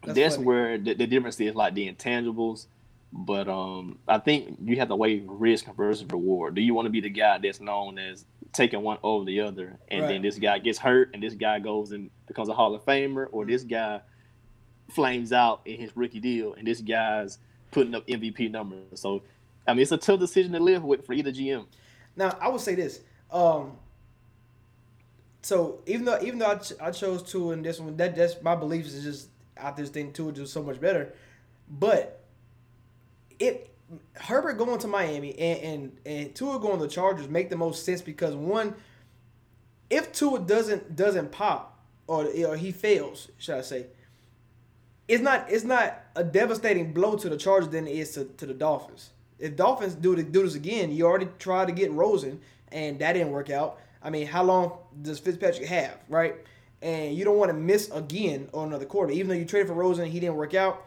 That's 0.05 0.35
that's, 0.35 0.37
where 0.37 0.77
the, 0.77 0.93
the 0.93 1.07
difference 1.07 1.39
is, 1.39 1.55
like 1.55 1.73
the 1.73 1.91
intangibles. 1.91 2.67
But 3.11 3.47
um, 3.47 3.99
I 4.07 4.17
think 4.17 4.57
you 4.63 4.75
have 4.77 4.89
to 4.89 4.95
weigh 4.95 5.23
risk 5.25 5.65
versus 5.75 6.05
reward. 6.11 6.55
Do 6.55 6.61
you 6.61 6.73
want 6.73 6.85
to 6.87 6.89
be 6.89 6.99
the 7.01 7.09
guy 7.09 7.37
that's 7.37 7.61
known 7.61 7.97
as 7.97 8.25
taking 8.51 8.81
one 8.81 8.97
over 9.03 9.25
the 9.25 9.41
other, 9.41 9.77
and 9.89 10.01
Right. 10.01 10.07
then 10.09 10.21
this 10.21 10.37
guy 10.37 10.59
gets 10.59 10.79
hurt, 10.79 11.11
and 11.13 11.21
this 11.23 11.33
guy 11.33 11.59
goes 11.59 11.91
and 11.91 12.09
becomes 12.27 12.49
a 12.49 12.53
Hall 12.53 12.73
of 12.75 12.83
Famer, 12.85 13.27
or 13.31 13.45
this 13.45 13.63
guy 13.63 14.01
flames 14.89 15.31
out 15.33 15.61
in 15.65 15.79
his 15.79 15.95
rookie 15.95 16.19
deal, 16.19 16.53
and 16.53 16.67
this 16.67 16.81
guy's 16.81 17.37
putting 17.71 17.95
up 17.95 18.05
MVP 18.07 18.51
numbers? 18.51 18.99
So, 18.99 19.23
I 19.67 19.73
mean, 19.73 19.81
it's 19.81 19.91
a 19.91 19.97
tough 19.97 20.19
decision 20.19 20.51
to 20.53 20.59
live 20.59 20.83
with 20.83 21.05
for 21.05 21.13
either 21.13 21.31
GM. 21.31 21.65
Now 22.15 22.37
I 22.41 22.47
would 22.49 22.61
say 22.61 22.75
this. 22.75 23.01
Um, 23.31 23.73
so 25.41 25.79
even 25.85 26.05
though 26.05 26.19
even 26.21 26.39
though 26.39 26.51
I, 26.51 26.55
ch- 26.55 26.73
I 26.81 26.91
chose 26.91 27.23
Tua 27.23 27.53
in 27.53 27.61
this 27.61 27.79
one, 27.79 27.95
that 27.97 28.15
that's 28.15 28.41
my 28.41 28.55
beliefs 28.55 28.93
is 28.93 29.03
just 29.03 29.29
I 29.61 29.71
just 29.71 29.93
think 29.93 30.17
is 30.19 30.33
just 30.33 30.53
so 30.53 30.63
much 30.63 30.79
better. 30.79 31.13
But 31.69 32.23
it 33.39 33.71
Herbert 34.15 34.53
going 34.53 34.79
to 34.79 34.87
Miami 34.87 35.37
and 35.37 35.59
and 35.61 35.97
and 36.05 36.35
Tua 36.35 36.59
going 36.59 36.79
to 36.79 36.85
the 36.85 36.91
Chargers 36.91 37.27
make 37.29 37.49
the 37.49 37.57
most 37.57 37.85
sense 37.85 38.01
because 38.01 38.35
one, 38.35 38.75
if 39.89 40.11
Tua 40.11 40.39
doesn't 40.39 40.95
doesn't 40.95 41.31
pop 41.31 41.79
or 42.07 42.25
or 42.25 42.55
he 42.55 42.71
fails, 42.71 43.29
should 43.37 43.55
I 43.55 43.61
say, 43.61 43.87
it's 45.07 45.21
not 45.21 45.49
it's 45.49 45.63
not 45.63 46.03
a 46.15 46.23
devastating 46.23 46.93
blow 46.93 47.15
to 47.15 47.29
the 47.29 47.37
Chargers 47.37 47.69
than 47.69 47.87
it 47.87 47.95
is 47.95 48.13
to, 48.13 48.25
to 48.25 48.45
the 48.45 48.53
Dolphins. 48.53 49.11
If 49.37 49.55
Dolphins 49.55 49.95
do 49.95 50.13
it, 50.13 50.31
do 50.31 50.43
this 50.43 50.55
again, 50.55 50.91
you 50.91 51.05
already 51.05 51.27
tried 51.39 51.67
to 51.67 51.73
get 51.73 51.91
Rosen 51.91 52.39
and 52.71 52.99
that 52.99 53.13
didn't 53.13 53.31
work 53.31 53.49
out. 53.49 53.79
I 54.01 54.09
mean, 54.09 54.27
how 54.27 54.43
long 54.43 54.77
does 55.01 55.19
Fitzpatrick 55.19 55.67
have, 55.67 55.97
right? 56.09 56.35
And 56.85 57.15
you 57.15 57.25
don't 57.25 57.37
want 57.37 57.49
to 57.49 57.57
miss 57.57 57.89
again 57.89 58.47
on 58.53 58.67
another 58.67 58.85
quarter. 58.85 59.11
Even 59.11 59.27
though 59.27 59.33
you 59.33 59.43
traded 59.43 59.67
for 59.67 59.73
Rosen, 59.73 60.03
and 60.03 60.13
he 60.13 60.19
didn't 60.19 60.35
work 60.35 60.53
out. 60.53 60.85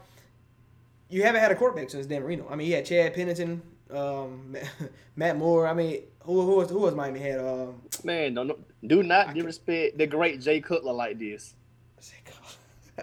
You 1.09 1.23
haven't 1.23 1.41
had 1.41 1.51
a 1.51 1.55
quarterback 1.55 1.89
since 1.89 2.05
Dan 2.05 2.21
Marino. 2.21 2.47
I 2.49 2.55
mean, 2.55 2.71
had 2.71 2.85
Chad 2.85 3.13
Pennington, 3.13 3.61
um, 3.91 4.55
Matt 5.17 5.37
Moore. 5.37 5.67
I 5.67 5.73
mean, 5.73 6.03
who 6.21 6.41
who 6.45 6.55
was 6.55 6.69
who 6.69 6.79
was 6.79 6.95
Miami 6.95 7.19
had? 7.19 7.39
Um, 7.39 7.81
Man, 8.05 8.33
don't 8.33 8.65
do 8.87 9.03
not 9.03 9.33
disrespect 9.33 9.97
the 9.97 10.07
great 10.07 10.39
Jay 10.39 10.61
Cutler 10.61 10.93
like 10.93 11.19
this. 11.19 11.53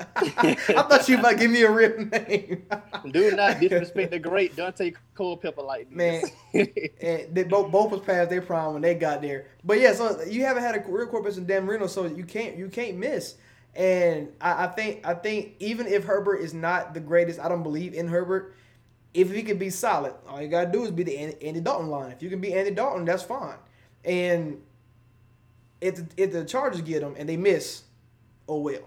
I 0.17 0.83
thought 0.83 1.09
you 1.09 1.19
might 1.19 1.39
give 1.39 1.51
me 1.51 1.63
a 1.63 1.71
real 1.71 1.97
name. 2.07 2.67
Do 3.11 3.31
not 3.33 3.61
disrespect 3.61 4.11
the 4.13 4.19
great 4.19 4.57
Dante 4.57 4.93
Culpepper 5.15 5.63
like 5.63 5.91
Man, 5.91 6.25
this. 6.53 6.71
and 7.01 7.35
they 7.35 7.45
both 7.45 7.71
both 7.71 7.91
was 7.93 8.01
past 8.01 8.31
their 8.31 8.43
prime 8.43 8.75
when 8.75 8.83
they 8.83 8.95
got 8.95 9.23
there. 9.23 9.47
But 9.65 9.81
yeah, 9.81 9.95
so 9.95 10.23
you 10.23 10.45
haven't 10.45 10.63
had 10.63 10.75
a 10.75 10.81
career 10.81 11.07
quarterback 11.07 11.39
in 11.39 11.47
Dan 11.47 11.65
Marino, 11.67 11.87
so 11.87 12.07
you 12.07 12.25
can't 12.25 12.57
you 12.57 12.69
can't 12.69 12.97
miss. 12.99 13.37
And 13.75 14.33
I, 14.41 14.65
I 14.65 14.67
think 14.69 15.07
I 15.07 15.15
think 15.15 15.55
even 15.61 15.87
if 15.87 16.05
Herbert 16.05 16.39
is 16.39 16.55
not 16.55 16.95
the 16.95 17.01
greatest, 17.01 17.41
I 17.41 17.49
don't 17.49 17.63
believe 17.63 17.95
in 17.95 18.09
Herbert. 18.09 18.55
If 19.15 19.33
he 19.33 19.43
can 19.43 19.59
be 19.59 19.71
solid, 19.71 20.15
all 20.29 20.43
you 20.43 20.49
gotta 20.49 20.71
do 20.71 20.85
is 20.85 20.91
be 20.91 21.03
the 21.03 21.17
Andy, 21.17 21.47
Andy 21.47 21.61
Dalton 21.61 21.89
line. 21.89 22.13
If 22.13 22.23
you 22.23 22.31
can 22.31 22.41
be 22.41 22.53
Andy 22.55 22.71
Dalton, 22.73 23.05
that's 23.05 23.23
fine. 23.23 23.57
And 24.05 24.61
if 25.81 25.97
the, 25.97 26.07
if 26.17 26.33
the 26.33 26.45
Chargers 26.45 26.83
get 26.83 27.03
him 27.03 27.15
and 27.19 27.29
they 27.29 27.37
miss, 27.37 27.83
oh 28.49 28.61
well. 28.61 28.83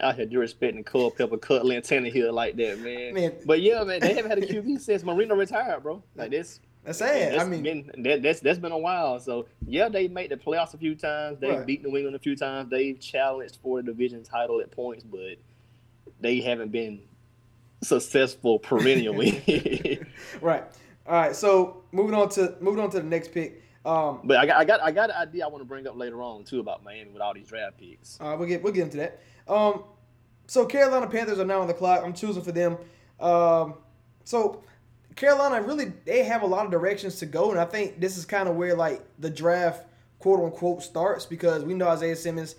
Out 0.00 0.16
here 0.16 0.26
disrespecting 0.26 0.84
Culpepper, 0.84 1.38
Cutler, 1.38 1.76
and 1.76 1.84
Tannehill 1.84 2.32
like 2.32 2.56
that, 2.56 2.80
man. 2.80 3.14
Man. 3.14 3.32
But 3.46 3.60
yeah, 3.62 3.84
man, 3.84 4.00
they 4.00 4.12
haven't 4.14 4.30
had 4.30 4.38
a 4.38 4.46
QB 4.46 4.80
since 4.80 5.04
Marino 5.04 5.36
retired, 5.36 5.82
bro. 5.84 6.02
Like 6.16 6.32
this. 6.32 6.58
that's 6.82 6.98
sad. 6.98 7.32
that's 7.32 7.44
I 7.44 7.46
mean, 7.46 7.62
been, 7.62 8.02
that, 8.02 8.22
that's 8.22 8.40
that's 8.40 8.58
been 8.58 8.72
a 8.72 8.78
while. 8.78 9.20
So 9.20 9.46
yeah, 9.66 9.88
they 9.88 10.08
made 10.08 10.30
the 10.30 10.36
playoffs 10.36 10.74
a 10.74 10.78
few 10.78 10.96
times. 10.96 11.38
They 11.38 11.50
Right. 11.50 11.64
beat 11.66 11.84
New 11.84 11.96
England 11.96 12.16
a 12.16 12.18
few 12.18 12.34
times. 12.34 12.70
They've 12.70 12.98
challenged 12.98 13.58
for 13.62 13.80
the 13.82 13.92
division 13.92 14.24
title 14.24 14.60
at 14.60 14.72
points, 14.72 15.04
but 15.04 15.36
they 16.20 16.40
haven't 16.40 16.72
been 16.72 17.00
successful 17.82 18.58
perennially. 18.58 20.00
right. 20.40 20.64
All 21.06 21.12
right. 21.14 21.36
So 21.36 21.82
moving 21.92 22.14
on 22.14 22.30
to 22.30 22.56
moving 22.60 22.82
on 22.82 22.90
to 22.90 22.98
the 22.98 23.06
next 23.06 23.28
pick. 23.32 23.62
Um, 23.84 24.20
but 24.24 24.38
I 24.38 24.46
got 24.46 24.56
I 24.56 24.64
got 24.64 24.82
I 24.82 24.90
got 24.90 25.10
an 25.10 25.16
idea 25.16 25.44
I 25.44 25.48
want 25.48 25.60
to 25.60 25.66
bring 25.66 25.86
up 25.86 25.96
later 25.96 26.22
on 26.22 26.44
too 26.44 26.60
about 26.60 26.82
Miami 26.82 27.10
with 27.10 27.20
all 27.20 27.34
these 27.34 27.46
draft 27.46 27.78
picks. 27.78 28.18
All 28.20 28.30
right, 28.30 28.38
we'll 28.38 28.48
get 28.48 28.62
we'll 28.62 28.72
get 28.72 28.84
into 28.84 28.96
that. 28.96 29.20
Um, 29.46 29.84
so 30.46 30.64
Carolina 30.64 31.06
Panthers 31.06 31.38
are 31.38 31.44
now 31.44 31.60
on 31.60 31.66
the 31.66 31.74
clock. 31.74 32.02
I'm 32.04 32.14
choosing 32.14 32.42
for 32.42 32.52
them. 32.52 32.78
Um, 33.20 33.74
so 34.24 34.62
Carolina 35.16 35.62
really 35.62 35.92
they 36.04 36.24
have 36.24 36.42
a 36.42 36.46
lot 36.46 36.64
of 36.64 36.72
directions 36.72 37.16
to 37.16 37.26
go, 37.26 37.50
and 37.50 37.60
I 37.60 37.66
think 37.66 38.00
this 38.00 38.16
is 38.16 38.24
kind 38.24 38.48
of 38.48 38.56
where 38.56 38.74
like 38.74 39.02
the 39.18 39.30
draft 39.30 39.86
quote 40.18 40.40
unquote 40.40 40.82
starts 40.82 41.26
because 41.26 41.62
we 41.62 41.74
know 41.74 41.88
Isaiah 41.88 42.16
Simmons 42.16 42.56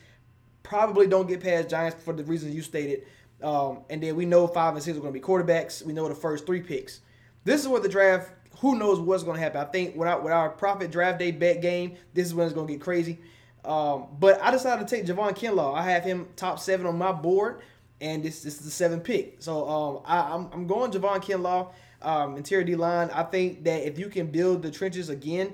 probably 0.63 1.07
don't 1.07 1.27
get 1.27 1.41
past 1.41 1.69
Giants 1.69 2.03
for 2.03 2.13
the 2.13 2.23
reasons 2.23 2.53
you 2.53 2.61
stated, 2.61 3.03
um, 3.41 3.79
and 3.89 4.01
then 4.01 4.15
we 4.15 4.25
know 4.25 4.47
five 4.47 4.75
and 4.75 4.83
six 4.83 4.95
are 4.97 5.01
going 5.01 5.13
to 5.13 5.19
be 5.19 5.25
quarterbacks. 5.25 5.83
We 5.83 5.93
know 5.93 6.07
the 6.07 6.15
first 6.15 6.45
three 6.45 6.61
picks. 6.61 7.01
This 7.43 7.61
is 7.61 7.67
where 7.67 7.81
the 7.81 7.89
draft. 7.89 8.31
Who 8.59 8.77
knows 8.77 8.99
what's 8.99 9.23
going 9.23 9.35
to 9.35 9.41
happen? 9.41 9.61
I 9.61 9.65
think 9.65 9.95
with 9.95 10.07
our, 10.07 10.21
with 10.21 10.31
our 10.31 10.49
Prophet 10.49 10.91
draft 10.91 11.19
day 11.19 11.31
bet 11.31 11.61
game, 11.61 11.95
this 12.13 12.27
is 12.27 12.33
when 12.33 12.45
it's 12.45 12.55
going 12.55 12.67
to 12.67 12.73
get 12.73 12.81
crazy. 12.81 13.19
Um, 13.63 14.07
but 14.19 14.41
I 14.41 14.51
decided 14.51 14.87
to 14.87 14.95
take 14.95 15.05
Javon 15.05 15.35
Kinlaw. 15.35 15.75
I 15.75 15.83
have 15.89 16.03
him 16.03 16.27
top 16.35 16.59
seven 16.59 16.85
on 16.85 16.97
my 16.97 17.11
board, 17.11 17.61
and 17.99 18.23
this, 18.23 18.43
this 18.43 18.59
is 18.59 18.65
the 18.65 18.71
seventh 18.71 19.03
pick. 19.03 19.37
So 19.39 19.67
um, 19.67 20.03
I, 20.05 20.19
I'm, 20.33 20.49
I'm 20.53 20.67
going 20.67 20.91
Javon 20.91 21.21
Kinlaw, 21.23 21.71
um, 22.01 22.37
interior 22.37 22.63
D 22.63 22.75
line. 22.75 23.09
I 23.11 23.23
think 23.23 23.63
that 23.63 23.85
if 23.87 23.97
you 23.97 24.07
can 24.07 24.27
build 24.27 24.61
the 24.61 24.71
trenches 24.71 25.09
again, 25.09 25.53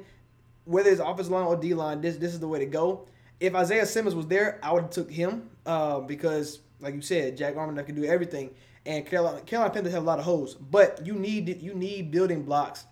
whether 0.65 0.89
it's 0.89 0.99
offensive 0.99 1.31
line 1.31 1.45
or 1.45 1.55
D 1.55 1.73
line, 1.73 2.01
this 2.01 2.17
this 2.17 2.33
is 2.33 2.39
the 2.39 2.47
way 2.47 2.59
to 2.59 2.65
go. 2.65 3.07
If 3.39 3.55
Isaiah 3.55 3.85
Simmons 3.85 4.13
was 4.13 4.27
there, 4.27 4.59
I 4.61 4.71
would 4.73 4.83
have 4.83 4.91
took 4.91 5.09
him 5.09 5.49
uh, 5.65 6.01
because, 6.01 6.59
like 6.79 6.93
you 6.93 7.01
said, 7.01 7.37
Jack 7.37 7.55
Armand 7.55 7.83
can 7.85 7.95
do 7.95 8.03
everything, 8.03 8.51
and 8.85 9.05
Carolina 9.05 9.41
Carolina 9.41 9.73
Panthers 9.73 9.93
have 9.93 10.03
a 10.03 10.05
lot 10.05 10.19
of 10.19 10.25
holes. 10.25 10.55
But 10.55 11.05
you 11.05 11.13
need 11.13 11.61
you 11.61 11.73
need 11.73 12.11
building 12.11 12.43
blocks. 12.43 12.85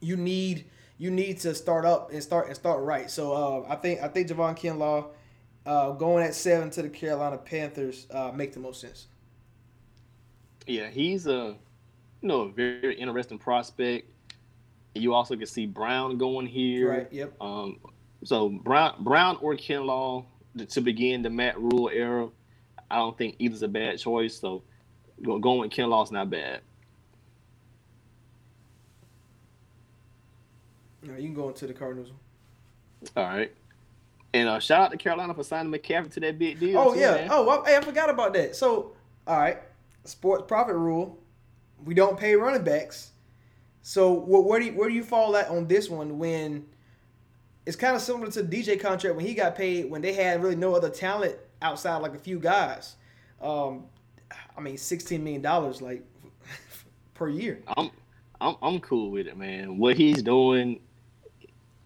You 0.00 0.16
need 0.16 0.66
you 0.98 1.10
need 1.10 1.38
to 1.40 1.54
start 1.54 1.84
up 1.84 2.12
and 2.12 2.22
start 2.22 2.48
and 2.48 2.56
start 2.56 2.82
right. 2.82 3.10
So 3.10 3.32
uh, 3.32 3.66
I 3.68 3.76
think 3.76 4.00
I 4.02 4.08
think 4.08 4.28
Javon 4.28 4.58
Kinlaw 4.58 5.06
uh, 5.66 5.92
going 5.92 6.24
at 6.24 6.34
seven 6.34 6.70
to 6.70 6.82
the 6.82 6.88
Carolina 6.88 7.38
Panthers 7.38 8.06
uh, 8.10 8.32
make 8.34 8.52
the 8.52 8.60
most 8.60 8.80
sense. 8.80 9.06
Yeah, 10.66 10.88
he's 10.88 11.26
a 11.26 11.56
you 12.20 12.28
know 12.28 12.42
a 12.42 12.52
very 12.52 12.94
interesting 12.94 13.38
prospect. 13.38 14.10
You 14.94 15.14
also 15.14 15.36
can 15.36 15.46
see 15.46 15.66
Brown 15.66 16.18
going 16.18 16.46
here. 16.46 16.90
Right. 16.90 17.12
Yep. 17.12 17.34
Um, 17.40 17.78
so 18.24 18.48
Brown, 18.48 18.96
Brown 19.00 19.38
or 19.40 19.54
Kinlaw 19.54 20.24
to- 20.68 20.80
begin 20.80 21.22
the 21.22 21.30
Matt 21.30 21.58
Rhule 21.60 21.90
era. 21.92 22.28
I 22.90 22.96
don't 22.96 23.16
think 23.16 23.36
either's 23.38 23.62
a 23.62 23.68
bad 23.68 23.98
choice. 23.98 24.38
So 24.38 24.64
going 25.22 25.60
with 25.60 25.70
Kinlaw's 25.70 26.10
not 26.10 26.30
bad. 26.30 26.60
Right, 31.06 31.20
you 31.20 31.28
can 31.28 31.34
go 31.34 31.48
into 31.48 31.66
the 31.66 31.74
Cardinals. 31.74 32.10
All 33.16 33.24
right. 33.24 33.52
And 34.34 34.48
uh, 34.48 34.58
shout 34.58 34.82
out 34.82 34.90
to 34.90 34.96
Carolina 34.96 35.32
for 35.32 35.42
signing 35.42 35.72
McCaffrey 35.72 36.10
to 36.12 36.20
that 36.20 36.38
big 36.38 36.60
deal. 36.60 36.78
Oh 36.78 36.94
too, 36.94 37.00
yeah. 37.00 37.12
man. 37.12 37.28
Oh, 37.30 37.44
well, 37.44 37.64
hey, 37.64 37.76
I 37.76 37.80
forgot 37.80 38.10
about 38.10 38.34
that. 38.34 38.56
So, 38.56 38.92
all 39.26 39.38
right, 39.38 39.58
sports 40.04 40.44
Prophet 40.46 40.74
rule. 40.74 41.18
We 41.84 41.94
don't 41.94 42.18
pay 42.18 42.34
running 42.34 42.64
backs. 42.64 43.12
So, 43.82 44.20
wh- 44.20 44.46
where 44.46 44.60
do 44.60 44.66
you, 44.66 44.72
where 44.72 44.88
do 44.88 44.94
you 44.94 45.04
fall 45.04 45.36
at 45.36 45.48
on 45.48 45.66
this 45.66 45.88
one? 45.88 46.18
When 46.18 46.66
it's 47.64 47.76
kind 47.76 47.94
of 47.94 48.02
similar 48.02 48.30
to 48.30 48.42
the 48.42 48.56
DJ 48.56 48.80
contract 48.80 49.16
when 49.16 49.24
he 49.24 49.34
got 49.34 49.54
paid 49.54 49.90
when 49.90 50.02
they 50.02 50.12
had 50.12 50.42
really 50.42 50.56
no 50.56 50.74
other 50.74 50.90
talent 50.90 51.36
outside 51.62 51.98
like 51.98 52.14
a 52.14 52.18
few 52.18 52.38
guys. 52.38 52.96
Um, 53.40 53.84
I 54.56 54.60
mean, 54.60 54.76
sixteen 54.76 55.24
million 55.24 55.42
dollars 55.42 55.80
like 55.80 56.02
per 57.14 57.28
year. 57.28 57.62
I'm 57.76 57.90
I'm 58.40 58.56
I'm 58.60 58.80
cool 58.80 59.10
with 59.10 59.26
it, 59.26 59.36
man. 59.36 59.78
What 59.78 59.96
he's 59.96 60.22
doing, 60.22 60.80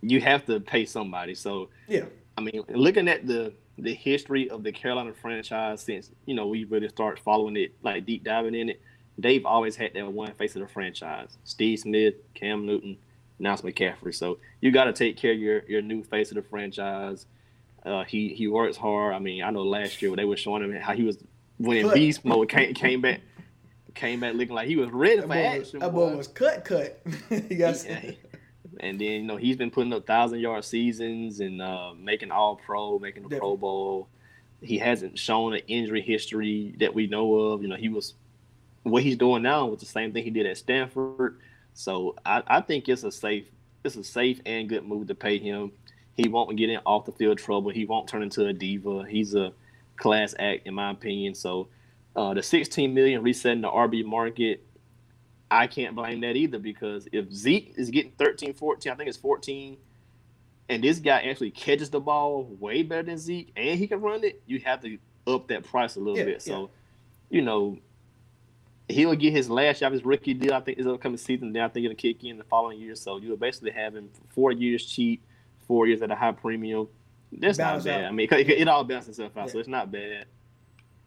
you 0.03 0.21
have 0.21 0.45
to 0.47 0.61
pay 0.61 0.85
somebody. 0.85 1.35
So 1.35 1.71
Yeah. 1.88 2.05
I 2.37 2.41
mean, 2.41 2.62
looking 2.69 3.09
at 3.09 3.27
the 3.27 3.53
the 3.79 3.95
history 3.95 4.51
of 4.51 4.62
the 4.62 4.71
Carolina 4.73 5.12
franchise 5.15 5.81
since 5.83 6.11
you 6.27 6.35
know 6.35 6.47
we 6.47 6.65
really 6.65 6.88
start 6.88 7.19
following 7.19 7.57
it, 7.57 7.73
like 7.83 8.05
deep 8.05 8.23
diving 8.25 8.55
in 8.55 8.69
it, 8.71 8.83
they've 9.19 9.45
always 9.47 9.77
had 9.77 9.95
that 9.95 10.12
one 10.12 10.33
face 10.35 10.55
of 10.57 10.62
the 10.62 10.69
franchise: 10.69 11.38
Steve 11.45 11.79
Smith, 11.81 12.15
Cam 12.35 12.67
Newton, 12.67 12.97
now 13.38 13.53
it's 13.55 13.62
McCaffrey. 13.62 14.15
So 14.15 14.38
you 14.61 14.71
got 14.73 14.85
to 14.85 14.93
take 14.93 15.17
care 15.17 15.33
of 15.33 15.38
your 15.38 15.62
your 15.69 15.83
new 15.83 16.03
face 16.03 16.31
of 16.31 16.37
the 16.37 16.43
franchise. 16.43 17.27
Uh, 17.85 18.05
he 18.05 18.29
he 18.29 18.47
works 18.47 18.77
hard. 18.77 19.15
I 19.15 19.19
mean, 19.19 19.43
I 19.43 19.51
know 19.51 19.62
last 19.62 20.01
year 20.03 20.11
when 20.11 20.19
they 20.19 20.25
were 20.25 20.37
showing 20.37 20.62
him 20.62 20.73
how 20.81 20.93
he 20.95 21.03
was 21.03 21.19
when 21.59 21.79
in 21.79 21.93
beast 21.95 22.25
mode 22.25 22.49
came 22.49 22.75
came 22.75 23.01
back 23.01 23.21
came 23.95 24.21
back 24.21 24.35
looking 24.35 24.55
like 24.55 24.69
he 24.69 24.77
was 24.77 24.91
ready 24.91 25.17
That 25.17 25.23
for 25.23 25.29
boy, 25.29 25.59
was, 25.59 25.67
action. 25.67 25.81
that 25.81 25.93
boy 25.93 26.17
was 26.17 26.29
cut, 26.29 26.65
cut. 26.65 27.01
he 27.29 27.57
got 27.57 27.85
Yeah. 27.85 28.12
And 28.83 29.01
then 29.01 29.07
you 29.07 29.23
know 29.23 29.37
he's 29.37 29.57
been 29.57 29.71
putting 29.71 29.92
up 29.92 30.07
thousand 30.07 30.40
yard 30.40 30.64
seasons 30.64 31.40
and 31.40 31.62
uh, 31.62 31.92
making 31.97 32.31
All 32.31 32.57
Pro, 32.57 32.99
making 32.99 33.29
the 33.29 33.38
Pro 33.38 33.57
Bowl. 33.57 34.09
He 34.61 34.79
hasn't 34.79 35.18
shown 35.18 35.55
an 35.55 35.61
injury 35.68 36.03
history 36.03 36.75
that 36.81 36.95
we 36.95 37.07
know 37.07 37.35
of. 37.35 37.62
You 37.62 37.68
know 37.68 37.77
he 37.77 37.88
was 37.88 38.14
what 38.83 39.03
he's 39.03 39.16
doing 39.16 39.42
now 39.42 39.66
was 39.66 39.81
the 39.81 39.87
same 39.87 40.12
thing 40.12 40.25
he 40.25 40.31
did 40.31 40.47
at 40.47 40.59
Stanford. 40.59 41.38
So 41.75 42.16
I, 42.27 42.42
I 42.47 42.61
think 42.61 42.88
it's 42.88 43.05
a 43.05 43.12
safe 43.12 43.47
it's 43.85 43.97
a 43.97 44.05
safe 44.05 44.40
and 44.47 44.68
good 44.68 44.85
move 44.85 45.09
to 45.09 45.14
pay 45.14 45.38
him. 45.38 45.73
He 46.14 46.29
won't 46.29 46.57
get 46.57 46.68
in 46.68 46.81
off 46.85 47.07
the 47.07 47.12
field 47.12 47.38
trouble. 47.38 47.71
He 47.71 47.85
won't 47.85 48.09
turn 48.09 48.23
into 48.23 48.47
a 48.47 48.53
diva. 48.53 49.05
He's 49.09 49.35
a 49.35 49.53
class 49.97 50.35
act 50.38 50.66
in 50.66 50.75
my 50.75 50.90
opinion. 50.90 51.35
So 51.35 51.68
uh, 52.14 52.35
the 52.35 52.42
16 52.42 52.92
million 52.92 53.23
resetting 53.23 53.62
the 53.62 53.68
RB 53.68 54.05
market. 54.05 54.64
I 55.53 55.67
can't 55.67 55.95
blame 55.95 56.21
that 56.23 56.37
either 56.37 56.59
because 56.59 57.09
if 57.12 57.33
Zeke 57.33 57.75
is 57.77 57.91
getting 57.91 58.12
13, 58.12 58.55
14, 58.55 58.93
I 58.93 58.95
think 58.95 59.09
it's 59.09 59.19
14, 59.19 59.77
and 60.69 60.83
this 60.83 60.99
guy 60.99 61.21
actually 61.21 61.51
catches 61.51 61.91
the 61.91 62.01
ball 62.01 62.45
way 62.59 62.83
better 62.83 63.03
than 63.03 63.19
Zeke 63.19 63.53
and 63.57 63.79
he 63.79 63.87
can 63.87 64.01
run 64.01 64.25
it, 64.25 64.43
you 64.47 64.61
have 64.61 64.81
to 64.83 64.99
up 65.27 65.49
that 65.49 65.65
price 65.65 65.97
a 65.97 66.01
little 66.01 66.17
Yeah, 66.17 66.25
bit. 66.25 66.43
So, 66.43 66.71
you 67.31 67.43
know, 67.43 67.79
he'll 68.88 69.15
get 69.15 69.33
his 69.33 69.51
last 69.51 69.79
shot 69.81 69.88
of 69.88 69.93
his 69.93 70.05
rookie 70.05 70.35
deal, 70.35 70.55
I 70.55 70.61
think, 70.61 70.79
this 70.79 70.87
upcoming 70.87 71.19
season. 71.19 71.53
Then 71.53 71.62
I 71.62 71.69
think 71.69 71.85
it'll 71.85 71.97
kick 71.97 72.25
in 72.25 72.38
the 72.38 72.45
following 72.45 72.81
year. 72.81 72.95
So 72.95 73.19
you'll 73.19 73.37
basically 73.37 73.73
have 73.73 73.95
him 73.95 74.11
four 74.31 74.53
years 74.53 74.87
cheap, 74.87 75.23
four 75.67 75.87
years 75.87 76.03
at 76.03 76.11
a 76.11 76.17
high 76.17 76.33
premium. 76.33 76.88
That's 77.33 77.59
Balance 77.59 77.85
not 77.85 77.91
bad. 77.91 78.05
out. 78.05 78.09
I 78.09 78.12
mean, 78.12 78.29
it, 78.33 78.51
it 78.51 78.69
all 78.69 78.85
balances 78.85 79.19
itself 79.19 79.37
out, 79.37 79.51
so 79.51 79.59
it's 79.59 79.69
not 79.69 79.93
bad. 79.93 80.27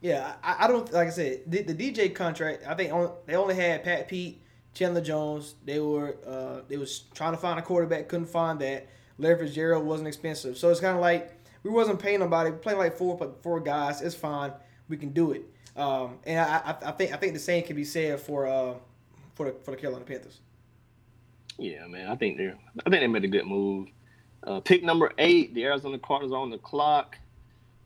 Yeah, 0.06 0.34
I, 0.44 0.66
I 0.66 0.68
don't 0.68 0.94
like 0.94 1.08
I 1.08 1.10
said 1.10 1.42
the, 1.48 1.64
the 1.64 1.74
DJ 1.74 2.14
contract. 2.14 2.64
I 2.68 2.76
think 2.76 2.94
on, 2.94 3.12
they 3.26 3.34
only 3.34 3.56
had 3.56 3.84
Pat 3.84 4.08
Pete, 4.08 4.40
Chandler 4.76 5.02
Jones. 5.02 5.56
They 5.66 5.80
were 5.80 6.16
uh, 6.28 6.62
they 6.68 6.78
was 6.78 7.06
trying 7.16 7.32
to 7.34 7.40
find 7.40 7.58
a 7.58 7.64
quarterback, 7.64 8.08
couldn't 8.08 8.28
find 8.28 8.60
that. 8.60 8.88
Larry 9.18 9.40
Fitzgerald 9.40 9.84
wasn't 9.84 10.08
expensive, 10.08 10.60
so 10.60 10.70
it's 10.70 10.80
kind 10.80 10.94
of 10.94 11.02
like 11.02 11.34
we 11.64 11.72
wasn't 11.72 11.98
paying 11.98 12.20
nobody. 12.20 12.52
Playing 12.52 12.78
like 12.78 12.96
four 12.96 13.34
four 13.42 13.60
guys, 13.60 14.04
it's 14.04 14.14
fine. 14.14 14.54
We 14.90 14.98
can 14.98 15.10
do 15.10 15.32
it. 15.32 15.42
Um, 15.76 16.20
and 16.28 16.40
I, 16.40 16.58
I, 16.58 16.90
I 16.90 16.92
think 16.92 17.12
I 17.12 17.18
think 17.18 17.34
the 17.34 17.40
same 17.40 17.64
can 17.64 17.76
be 17.76 17.84
said 17.84 18.20
for 18.20 18.46
uh, 18.46 18.76
for 19.34 19.48
the 19.48 19.56
for 19.64 19.72
the 19.72 19.78
Carolina 19.78 20.06
Panthers. 20.06 20.40
Yeah, 21.58 21.88
man. 21.88 22.12
I 22.12 22.16
think 22.16 22.38
they're 22.38 22.56
I 22.86 22.92
think 22.92 23.02
they 23.02 23.08
made 23.08 23.24
a 23.24 23.28
good 23.28 23.48
move. 23.48 23.88
Uh, 24.44 24.60
pick 24.60 24.84
number 24.84 25.14
eight, 25.18 25.56
the 25.56 25.64
Arizona 25.64 25.98
Cardinals 25.98 26.32
on 26.32 26.52
the 26.52 26.60
clock. 26.60 27.18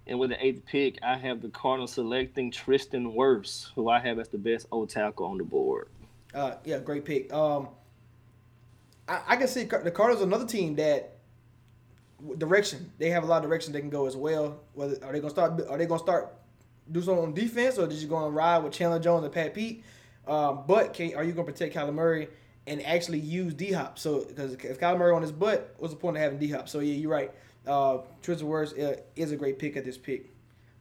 And 0.09 0.19
with 0.19 0.31
the 0.31 0.43
eighth 0.43 0.65
pick, 0.65 0.97
I 1.03 1.15
have 1.17 1.39
the 1.39 1.49
Cardinals 1.49 1.93
selecting 1.93 2.49
Tristan 2.49 3.13
Wirfs, 3.13 3.71
who 3.75 3.89
I 3.89 3.99
have 3.99 4.17
as 4.17 4.27
the 4.27 4.39
best 4.39 4.65
O 4.71 4.87
tackle 4.87 5.27
on 5.27 5.37
the 5.37 5.43
board. 5.43 5.87
Uh, 6.33 6.55
yeah, 6.65 6.79
great 6.79 7.05
pick. 7.05 7.31
Um, 7.31 7.69
I, 9.07 9.21
I 9.27 9.35
can 9.35 9.47
see 9.47 9.65
the 9.65 9.91
Cardinals 9.91 10.23
another 10.23 10.47
team 10.47 10.75
that 10.77 11.17
direction. 12.39 12.91
They 12.97 13.11
have 13.11 13.23
a 13.23 13.27
lot 13.27 13.43
of 13.43 13.49
direction 13.49 13.71
they 13.71 13.81
can 13.81 13.91
go 13.91 14.07
as 14.07 14.17
well. 14.17 14.59
Whether 14.73 14.97
are 15.05 15.13
they 15.13 15.19
gonna 15.19 15.29
start? 15.29 15.61
Are 15.69 15.77
they 15.77 15.85
gonna 15.85 15.99
start 15.99 16.33
do 16.91 17.03
something 17.03 17.25
on 17.25 17.33
defense, 17.35 17.77
or 17.77 17.85
just 17.85 18.09
gonna 18.09 18.31
ride 18.31 18.63
with 18.63 18.73
Chandler 18.73 18.99
Jones 18.99 19.23
and 19.23 19.33
Pat 19.33 19.53
Pete? 19.53 19.83
Um, 20.27 20.63
but 20.67 20.95
can, 20.95 21.13
are 21.13 21.23
you 21.23 21.33
gonna 21.33 21.45
protect 21.45 21.75
Kyler 21.75 21.93
Murray 21.93 22.29
and 22.65 22.83
actually 22.83 23.19
use 23.19 23.53
D 23.53 23.73
Hop? 23.73 23.99
So 23.99 24.25
because 24.25 24.53
if 24.55 24.79
Kyler 24.79 24.97
Murray 24.97 25.13
on 25.13 25.21
his 25.21 25.31
butt, 25.31 25.75
what's 25.77 25.93
the 25.93 25.99
point 25.99 26.17
of 26.17 26.23
having 26.23 26.39
D 26.39 26.49
Hop? 26.49 26.67
So 26.67 26.79
yeah, 26.79 26.95
you're 26.95 27.11
right. 27.11 27.31
Uh, 27.69 27.99
Tristan 28.23 28.47
Wirfs 28.47 28.77
uh, 28.77 28.99
is 29.15 29.31
a 29.31 29.35
great 29.35 29.59
pick 29.59 29.77
at 29.77 29.85
this 29.85 29.97
pick. 29.97 30.29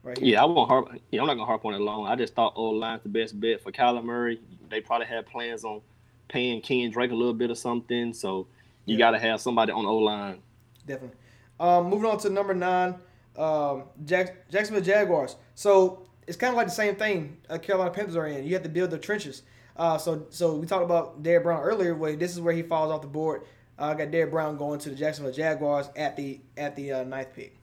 Right. 0.02 0.16
Here. 0.18 0.28
Yeah, 0.28 0.42
I 0.42 0.46
won't 0.46 0.68
harp. 0.70 0.88
Yeah, 1.10 1.20
I'm 1.20 1.26
not 1.26 1.34
gonna 1.34 1.44
harp 1.46 1.64
on 1.64 1.74
it 1.74 1.80
long. 1.80 2.06
I 2.06 2.16
just 2.16 2.34
thought 2.34 2.54
O 2.56 2.64
line's 2.70 3.02
the 3.02 3.08
best 3.08 3.38
bet 3.38 3.60
for 3.62 3.70
Kyler 3.70 4.02
Murray. 4.02 4.40
They 4.70 4.80
probably 4.80 5.06
had 5.06 5.26
plans 5.26 5.64
on 5.64 5.82
paying 6.28 6.60
Ken 6.62 6.90
Drake 6.90 7.10
a 7.10 7.14
little 7.14 7.34
bit 7.34 7.50
or 7.50 7.54
something. 7.54 8.12
So 8.14 8.46
you 8.86 8.94
Yeah. 8.96 8.98
got 8.98 9.10
to 9.12 9.18
have 9.18 9.40
somebody 9.40 9.72
on 9.72 9.84
O 9.84 9.96
line. 9.98 10.40
Definitely. 10.86 11.16
Um, 11.60 11.90
moving 11.90 12.08
on 12.10 12.18
to 12.20 12.30
number 12.30 12.54
nine, 12.54 12.94
um, 13.36 13.84
Jack, 14.04 14.48
Jacksonville 14.48 14.82
Jaguars. 14.84 15.36
So 15.56 16.06
it's 16.26 16.36
kind 16.36 16.52
of 16.52 16.56
like 16.56 16.68
the 16.68 16.72
same 16.72 16.94
thing 16.94 17.36
uh, 17.50 17.58
Carolina 17.58 17.90
Panthers 17.90 18.16
are 18.16 18.26
in. 18.26 18.46
You 18.46 18.54
have 18.54 18.62
to 18.62 18.68
build 18.68 18.90
the 18.90 18.98
trenches. 18.98 19.42
Uh, 19.76 19.98
so 19.98 20.26
so 20.30 20.54
we 20.54 20.66
talked 20.66 20.84
about 20.84 21.22
Derrick 21.22 21.42
Brown 21.44 21.60
earlier. 21.62 21.94
Where 21.94 22.16
this 22.16 22.32
is 22.32 22.40
where 22.40 22.54
he 22.54 22.62
falls 22.62 22.90
off 22.90 23.02
the 23.02 23.08
board. 23.08 23.42
Uh, 23.78 23.84
I 23.84 23.94
got 23.94 24.10
Derrick 24.10 24.30
Brown 24.30 24.56
going 24.56 24.78
to 24.80 24.90
the 24.90 24.96
Jacksonville 24.96 25.32
Jaguars 25.32 25.88
at 25.96 26.16
the 26.16 26.40
at 26.56 26.74
the 26.74 26.92
uh, 26.92 27.04
ninth 27.04 27.32
pick. 27.34 27.56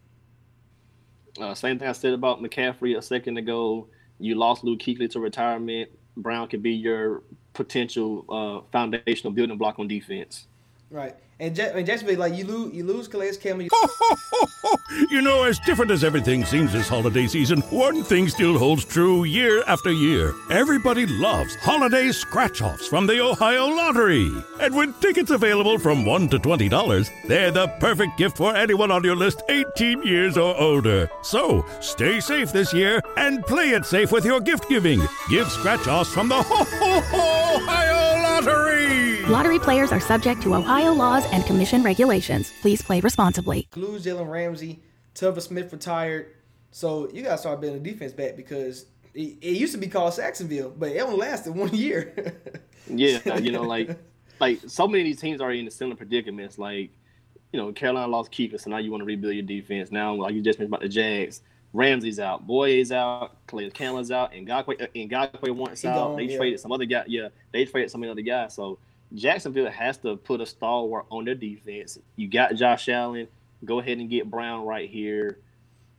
Uh, 1.39 1.54
same 1.54 1.78
thing 1.78 1.88
I 1.88 1.91
said 1.91 2.13
about 2.13 2.41
McCaffrey 2.41 2.97
a 2.97 3.01
second 3.01 3.38
ago. 3.38 3.88
You 4.19 4.36
lost 4.36 4.63
Luke 4.63 4.80
Kuechly 4.80 5.10
to 5.12 5.19
retirement. 5.19 5.89
Brown 6.15 6.47
could 6.47 6.63
be 6.63 6.71
your 6.71 7.23
potential 7.54 8.25
uh, 8.30 8.69
foundational 8.71 9.34
building 9.34 9.58
block 9.58 9.78
on 9.80 9.88
defense. 9.88 10.47
Right. 10.89 11.15
And 11.37 11.59
I 11.59 11.73
mean, 11.73 11.85
Jacksonville, 11.85 12.17
like 12.17 12.33
you 12.33 12.45
lose 12.45 12.73
you 12.73 12.85
lose 12.85 13.09
Calais 13.09 13.35
Campbell. 13.35 13.63
You, 13.63 13.69
You 15.11 15.21
know, 15.21 15.43
as 15.43 15.59
different 15.59 15.91
as 15.91 16.03
everything 16.03 16.45
seems 16.45 16.71
this 16.71 16.87
holiday 16.87 17.27
season, 17.27 17.59
one 17.69 18.03
thing 18.03 18.29
still 18.29 18.57
holds 18.57 18.85
true 18.85 19.25
year 19.25 19.61
after 19.67 19.91
year. 19.91 20.33
Everybody 20.49 21.05
loves 21.05 21.55
holiday 21.55 22.11
scratch 22.13 22.61
offs 22.61 22.87
from 22.87 23.05
the 23.05 23.19
Ohio 23.19 23.67
Lottery. 23.67 24.31
And 24.61 24.75
with 24.75 24.99
tickets 25.01 25.31
available 25.31 25.77
from 25.77 26.05
$1 26.05 26.29
to 26.31 26.39
$20, 26.39 27.09
they're 27.27 27.51
the 27.51 27.67
perfect 27.79 28.17
gift 28.17 28.37
for 28.37 28.55
anyone 28.55 28.91
on 28.91 29.03
your 29.03 29.15
list 29.17 29.43
18 29.49 30.03
years 30.03 30.37
or 30.37 30.55
older. 30.57 31.09
So 31.21 31.65
stay 31.81 32.21
safe 32.21 32.53
this 32.53 32.73
year 32.73 33.01
and 33.17 33.45
play 33.45 33.71
it 33.71 33.85
safe 33.85 34.11
with 34.11 34.23
your 34.23 34.39
gift 34.39 34.69
giving. 34.69 35.01
Give 35.29 35.49
scratch 35.51 35.87
offs 35.87 36.13
from 36.13 36.29
the 36.29 36.35
Ohio 37.13 38.21
Lottery. 38.23 39.14
Lottery 39.27 39.57
players 39.57 39.91
are 39.91 39.99
subject 39.99 40.43
to 40.43 40.53
Ohio 40.53 40.93
laws 40.93 41.25
and 41.31 41.43
commission 41.47 41.81
regulations. 41.81 42.53
Please 42.61 42.83
play 42.83 42.99
responsibly. 42.99 43.67
lose 43.75 44.05
Jalen 44.05 44.29
Ramsey. 44.29 44.83
Tubba 45.15 45.41
Smith 45.41 45.73
retired. 45.73 46.27
So 46.69 47.09
you 47.11 47.23
gotta 47.23 47.39
start 47.39 47.59
building 47.59 47.81
a 47.81 47.83
defense 47.83 48.11
back 48.13 48.35
because 48.35 48.85
it, 49.15 49.38
it 49.41 49.57
used 49.57 49.73
to 49.73 49.79
be 49.79 49.88
called 49.88 50.13
Sacksonville, 50.13 50.71
but 50.77 50.91
it 50.91 50.99
only 50.99 51.17
lasted 51.17 51.55
one 51.55 51.73
year. 51.73 52.35
Yeah, 52.88 53.38
you 53.39 53.51
know, 53.51 53.61
like 53.63 53.97
like 54.39 54.59
so 54.67 54.88
many 54.88 55.01
of 55.01 55.05
these 55.05 55.19
teams 55.21 55.41
are 55.41 55.51
in 55.51 55.67
a 55.67 55.71
similar 55.71 55.95
predicaments. 55.95 56.59
Like, 56.59 56.91
you 57.51 57.59
know, 57.59 57.73
Carolina 57.73 58.07
lost 58.07 58.29
Keeper, 58.29 58.59
so 58.59 58.69
now 58.69 58.77
you 58.77 58.91
want 58.91 59.01
to 59.01 59.05
rebuild 59.05 59.33
your 59.33 59.41
defense. 59.41 59.91
Now, 59.91 60.13
like 60.13 60.35
you 60.35 60.43
just 60.43 60.59
mentioned 60.59 60.75
about 60.75 60.81
the 60.83 60.89
Jags, 60.89 61.41
Ramsey's 61.73 62.19
out, 62.19 62.45
Bouye's 62.45 62.91
out, 62.91 63.38
Clay 63.47 63.71
Candler's 63.71 64.11
out, 64.11 64.35
and 64.35 64.47
Ngakoue, 64.47 64.83
uh, 64.83 64.88
Ngakoue 64.95 65.55
wants 65.55 65.81
He 65.81 65.88
out. 65.88 65.95
gone, 65.95 66.17
they 66.17 66.25
yeah. 66.25 66.38
traded 66.38 66.59
some 66.59 66.71
other 66.71 66.85
guy. 66.85 67.05
Yeah, 67.07 67.29
they 67.51 67.65
traded 67.65 67.89
some 67.89 68.03
other 68.03 68.21
guy. 68.21 68.49
So 68.49 68.77
Jacksonville 69.15 69.69
has 69.69 69.97
to 69.99 70.17
put 70.17 70.41
a 70.41 70.45
stalwart 70.45 71.06
on 71.10 71.25
their 71.25 71.36
defense. 71.36 71.97
You 72.15 72.28
got 72.28 72.56
Josh 72.56 72.89
Allen. 72.89 73.28
Go 73.63 73.80
ahead 73.80 73.97
and 73.97 74.10
get 74.10 74.30
Brown 74.30 74.65
right 74.65 74.89
here, 74.89 75.39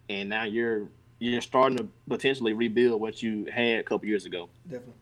and 0.09 0.29
now 0.29 0.45
you're 0.45 0.89
you're 1.19 1.41
starting 1.41 1.79
to 1.79 1.89
potentially 2.09 2.53
rebuild 2.53 3.01
what 3.01 3.23
you 3.23 3.47
had 3.47 3.81
a 3.81 3.83
couple 3.83 4.07
years 4.07 4.27
ago. 4.27 4.49
Definitely. 4.65 4.95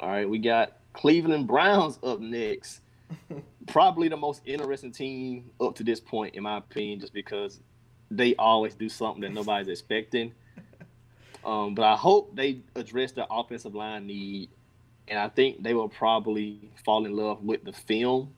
All 0.00 0.08
right, 0.08 0.28
we 0.28 0.38
got 0.38 0.78
Cleveland 0.92 1.46
Browns 1.46 1.98
up 2.02 2.20
next. 2.20 2.80
Probably 3.66 4.08
the 4.08 4.16
most 4.16 4.42
interesting 4.44 4.92
team 4.92 5.50
up 5.60 5.76
to 5.76 5.84
this 5.84 6.00
point, 6.00 6.34
in 6.34 6.42
my 6.42 6.58
opinion, 6.58 7.00
just 7.00 7.12
because 7.12 7.60
they 8.10 8.34
always 8.36 8.74
do 8.74 8.88
something 8.88 9.20
that 9.22 9.32
nobody's 9.32 9.68
expecting. 9.68 10.32
Um, 11.42 11.74
but 11.74 11.86
I 11.86 11.96
hope 11.96 12.36
they 12.36 12.60
address 12.74 13.12
their 13.12 13.24
offensive 13.30 13.74
line 13.74 14.06
need, 14.06 14.50
and 15.10 15.18
I 15.18 15.28
think 15.28 15.62
they 15.62 15.74
will 15.74 15.88
probably 15.88 16.70
fall 16.84 17.04
in 17.04 17.14
love 17.14 17.42
with 17.42 17.64
the 17.64 17.72
film. 17.72 18.32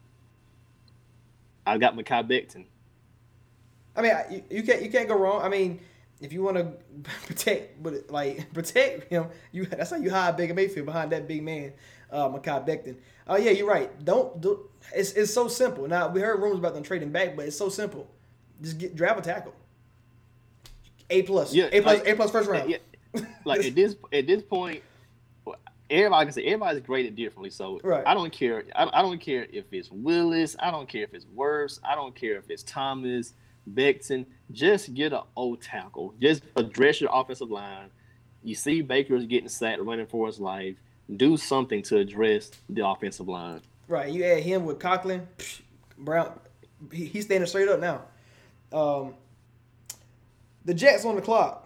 I 1.65 1.77
got 1.77 1.95
Mekhi 1.95 2.27
Becton. 2.27 2.65
I 3.95 4.01
mean, 4.01 4.11
you, 4.31 4.43
you 4.57 4.63
can't 4.63 4.81
you 4.81 4.89
can't 4.89 5.07
go 5.07 5.15
wrong. 5.17 5.43
I 5.43 5.49
mean, 5.49 5.79
if 6.19 6.33
you 6.33 6.41
want 6.41 6.57
to 6.57 6.73
protect, 7.27 7.81
but 7.81 8.09
like 8.09 8.51
protect 8.53 9.09
him, 9.09 9.27
you 9.51 9.65
that's 9.67 9.91
how 9.91 9.97
you 9.97 10.09
hide 10.09 10.35
Baker 10.35 10.55
Mayfield 10.55 10.87
behind 10.87 11.11
that 11.11 11.27
big 11.27 11.43
man, 11.43 11.73
uh, 12.11 12.27
Mekhi 12.27 12.67
Becton. 12.67 12.97
Oh 13.27 13.37
yeah, 13.37 13.51
you're 13.51 13.67
right. 13.67 14.03
Don't 14.03 14.41
do. 14.41 14.67
It's 14.93 15.11
it's 15.13 15.31
so 15.33 15.47
simple. 15.47 15.87
Now 15.87 16.09
we 16.09 16.21
heard 16.21 16.41
rumors 16.41 16.57
about 16.57 16.73
them 16.73 16.83
trading 16.83 17.11
back, 17.11 17.35
but 17.35 17.45
it's 17.45 17.57
so 17.57 17.69
simple. 17.69 18.09
Just 18.61 18.79
get 18.79 18.95
draft 18.95 19.19
a 19.19 19.21
tackle. 19.21 19.53
A 21.11 21.21
plus. 21.21 21.53
Yeah, 21.53 21.69
A 21.71 21.81
plus. 21.81 21.99
like- 21.99 22.07
a 22.07 22.15
plus 22.15 22.31
first 22.31 22.49
round. 22.49 22.69
Yeah, 22.69 22.77
like 23.45 23.63
at 23.63 23.75
this 23.75 23.95
at 24.11 24.25
this 24.25 24.41
point, 24.41 24.81
everybody 25.93 26.25
can 26.25 26.33
say 26.33 26.43
everybody's 26.45 26.81
graded 26.81 27.15
differently. 27.15 27.49
So 27.49 27.79
Right. 27.83 28.03
I 28.05 28.13
don't 28.13 28.31
care. 28.31 28.63
I, 28.75 28.89
I 28.91 29.01
don't 29.01 29.19
care 29.19 29.47
if 29.51 29.65
it's 29.71 29.91
Willis. 29.91 30.55
I 30.59 30.71
don't 30.71 30.89
care 30.89 31.03
if 31.03 31.13
it's 31.13 31.25
Wirfs. 31.25 31.79
I 31.83 31.95
don't 31.95 32.15
care 32.15 32.37
if 32.37 32.49
it's 32.49 32.63
Thomas, 32.63 33.33
Becton. 33.71 34.25
Just 34.51 34.93
get 34.93 35.13
an 35.13 35.21
O 35.37 35.55
tackle. 35.55 36.13
Just 36.19 36.43
address 36.55 36.99
your 36.99 37.11
offensive 37.13 37.49
line. 37.51 37.89
You 38.43 38.55
see 38.55 38.81
Baker's 38.81 39.25
getting 39.25 39.49
sacked, 39.49 39.81
running 39.81 40.07
for 40.07 40.27
his 40.27 40.39
life. 40.39 40.75
Do 41.15 41.37
something 41.37 41.81
to 41.83 41.97
address 41.97 42.51
the 42.69 42.85
offensive 42.85 43.27
line. 43.27 43.61
Right. 43.87 44.11
You 44.11 44.23
add 44.23 44.43
him 44.43 44.65
with 44.65 44.79
Conklin, 44.79 45.27
Brown. 45.97 46.39
He, 46.91 47.05
he's 47.05 47.25
standing 47.25 47.47
straight 47.47 47.69
up 47.69 47.79
now. 47.79 48.01
Um, 48.77 49.13
the 50.65 50.73
Jets 50.73 51.05
on 51.05 51.15
the 51.15 51.21
clock, 51.21 51.62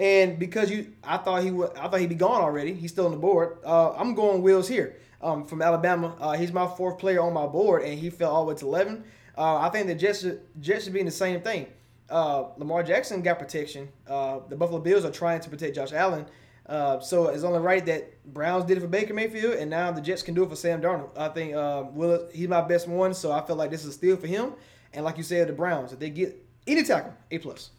and 0.00 0.38
because 0.38 0.70
you, 0.70 0.94
I 1.04 1.18
thought 1.18 1.42
he 1.42 1.50
would, 1.50 1.76
I 1.76 1.86
thought 1.86 2.00
he'd 2.00 2.08
be 2.08 2.14
gone 2.14 2.40
already. 2.40 2.72
He's 2.72 2.90
still 2.90 3.04
on 3.04 3.10
the 3.10 3.18
board. 3.18 3.58
Uh, 3.62 3.92
I'm 3.92 4.14
going 4.14 4.40
Wills 4.40 4.66
here 4.66 4.96
um, 5.20 5.44
from 5.44 5.60
Alabama. 5.60 6.16
Uh, 6.18 6.32
he's 6.32 6.52
my 6.52 6.66
fourth 6.66 6.98
player 6.98 7.20
on 7.20 7.34
my 7.34 7.46
board, 7.46 7.82
and 7.82 7.98
he 7.98 8.08
fell 8.08 8.34
all 8.34 8.46
the 8.46 8.54
way 8.54 8.58
to 8.58 8.66
11. 8.66 9.04
Uh, 9.36 9.58
I 9.58 9.68
think 9.68 9.88
the 9.88 9.94
Jets 9.94 10.24
Jets 10.58 10.84
should 10.84 10.94
be 10.94 11.00
in 11.00 11.06
the 11.06 11.12
same 11.12 11.42
thing. 11.42 11.66
Uh, 12.08 12.44
Lamar 12.56 12.82
Jackson 12.82 13.20
got 13.20 13.38
protection. 13.38 13.90
Uh, 14.08 14.40
the 14.48 14.56
Buffalo 14.56 14.80
Bills 14.80 15.04
are 15.04 15.10
trying 15.10 15.40
to 15.40 15.50
protect 15.50 15.76
Josh 15.76 15.92
Allen. 15.92 16.24
Uh, 16.64 16.98
so 17.00 17.28
it's 17.28 17.44
only 17.44 17.58
right 17.58 17.84
that 17.84 18.24
Browns 18.32 18.64
did 18.64 18.78
it 18.78 18.80
for 18.80 18.86
Baker 18.86 19.12
Mayfield, 19.12 19.54
and 19.54 19.68
now 19.68 19.92
the 19.92 20.00
Jets 20.00 20.22
can 20.22 20.34
do 20.34 20.44
it 20.44 20.48
for 20.48 20.56
Sam 20.56 20.80
Darnold. 20.80 21.10
I 21.18 21.28
think 21.28 21.54
uh, 21.54 21.84
Will 21.92 22.26
he's 22.32 22.48
my 22.48 22.62
best 22.62 22.88
one, 22.88 23.12
so 23.12 23.32
I 23.32 23.44
feel 23.46 23.56
like 23.56 23.70
this 23.70 23.82
is 23.82 23.90
a 23.90 23.92
steal 23.92 24.16
for 24.16 24.28
him. 24.28 24.54
And 24.94 25.04
like 25.04 25.18
you 25.18 25.24
said, 25.24 25.46
the 25.48 25.52
Browns, 25.52 25.92
if 25.92 25.98
they 25.98 26.08
get 26.08 26.42
any 26.66 26.84
tackle, 26.84 27.12
A 27.30 27.38
plus. 27.38 27.70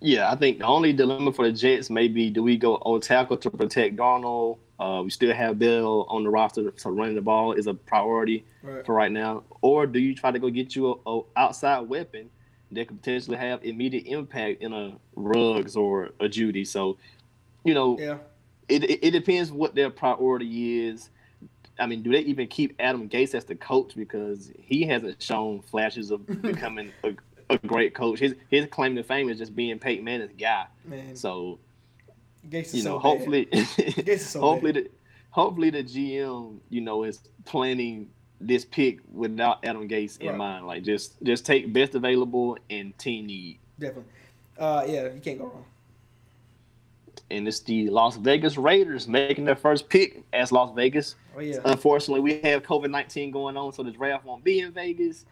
Yeah, 0.00 0.30
I 0.30 0.36
think 0.36 0.58
the 0.58 0.66
only 0.66 0.92
dilemma 0.92 1.32
for 1.32 1.46
the 1.46 1.52
Jets 1.52 1.88
may 1.88 2.08
be 2.08 2.30
do 2.30 2.42
we 2.42 2.56
go 2.56 2.76
on 2.76 3.00
tackle 3.00 3.36
to 3.38 3.50
protect 3.50 3.96
Darnold? 3.96 4.58
Uh, 4.78 5.02
we 5.04 5.10
still 5.10 5.32
have 5.32 5.58
Bill 5.58 6.04
on 6.08 6.24
the 6.24 6.30
roster, 6.30 6.72
so 6.76 6.90
running 6.90 7.14
the 7.14 7.20
ball 7.22 7.52
is 7.52 7.66
a 7.66 7.74
priority 7.74 8.44
Right. 8.62 8.84
for 8.84 8.94
right 8.94 9.12
now. 9.12 9.44
Or 9.60 9.86
do 9.86 9.98
you 9.98 10.14
try 10.14 10.30
to 10.30 10.38
go 10.38 10.50
get 10.50 10.74
you 10.74 11.00
a, 11.06 11.10
a 11.10 11.20
outside 11.36 11.80
weapon 11.80 12.28
that 12.72 12.88
could 12.88 13.00
potentially 13.02 13.36
have 13.36 13.62
immediate 13.64 14.06
impact 14.06 14.62
in 14.62 14.72
a 14.72 14.96
Ruggs 15.14 15.76
or 15.76 16.10
a 16.18 16.24
Jeudy? 16.28 16.66
So, 16.66 16.96
you 17.64 17.72
know, 17.74 17.96
Yeah. 17.98 18.18
it, 18.68 18.82
it, 18.84 19.06
it 19.06 19.10
depends 19.12 19.52
what 19.52 19.74
their 19.74 19.90
priority 19.90 20.86
is. 20.88 21.10
I 21.78 21.86
mean, 21.86 22.02
do 22.02 22.10
they 22.10 22.20
even 22.20 22.46
keep 22.48 22.74
Adam 22.80 23.08
Gase 23.08 23.34
as 23.34 23.44
the 23.44 23.54
coach 23.54 23.94
because 23.94 24.50
he 24.58 24.84
hasn't 24.84 25.22
shown 25.22 25.60
flashes 25.62 26.10
of 26.10 26.26
becoming 26.42 26.90
a, 27.04 27.14
a 27.50 27.58
great 27.58 27.94
coach? 27.94 28.18
His 28.18 28.34
his 28.50 28.66
claim 28.66 28.94
to 28.96 29.02
fame 29.02 29.28
is 29.28 29.38
just 29.38 29.54
being 29.54 29.78
Peyton 29.78 30.04
Manning's 30.04 30.32
guy. 30.38 30.66
Man, 30.84 31.14
So 31.16 31.58
you 32.50 32.82
know, 32.84 32.94
bad. 32.98 33.02
hopefully, 33.02 33.48
so 34.18 34.40
hopefully 34.40 34.72
the 34.72 34.90
hopefully 35.30 35.70
the 35.70 35.82
GM 35.84 36.58
you 36.70 36.80
know 36.80 37.04
is 37.04 37.20
planning 37.44 38.08
this 38.40 38.64
pick 38.64 38.98
without 39.12 39.64
Adam 39.64 39.88
Gase 39.88 40.18
in 40.20 40.28
Right. 40.28 40.36
mind. 40.36 40.66
Like 40.66 40.82
just 40.82 41.22
just 41.22 41.46
take 41.46 41.72
best 41.72 41.94
available 41.94 42.58
and 42.70 42.96
team 42.98 43.26
need. 43.26 43.58
definitely. 43.78 44.10
Uh, 44.58 44.84
yeah, 44.86 45.04
you 45.12 45.20
can't 45.20 45.38
go 45.38 45.46
wrong. 45.46 45.64
And 47.30 47.48
it's 47.48 47.60
the 47.60 47.88
Las 47.88 48.16
Vegas 48.16 48.56
Raiders 48.58 49.08
making 49.08 49.44
their 49.46 49.56
first 49.56 49.88
pick 49.88 50.22
as 50.32 50.52
Las 50.52 50.72
Vegas. 50.74 51.14
Oh 51.36 51.40
yeah, 51.40 51.58
Unfortunately, 51.64 52.20
we 52.20 52.38
have 52.48 52.62
COVID 52.62 52.90
nineteen 52.90 53.30
going 53.30 53.56
on, 53.56 53.72
so 53.72 53.82
the 53.82 53.90
draft 53.90 54.24
won't 54.24 54.44
be 54.44 54.60
in 54.60 54.72
Vegas. 54.72 55.24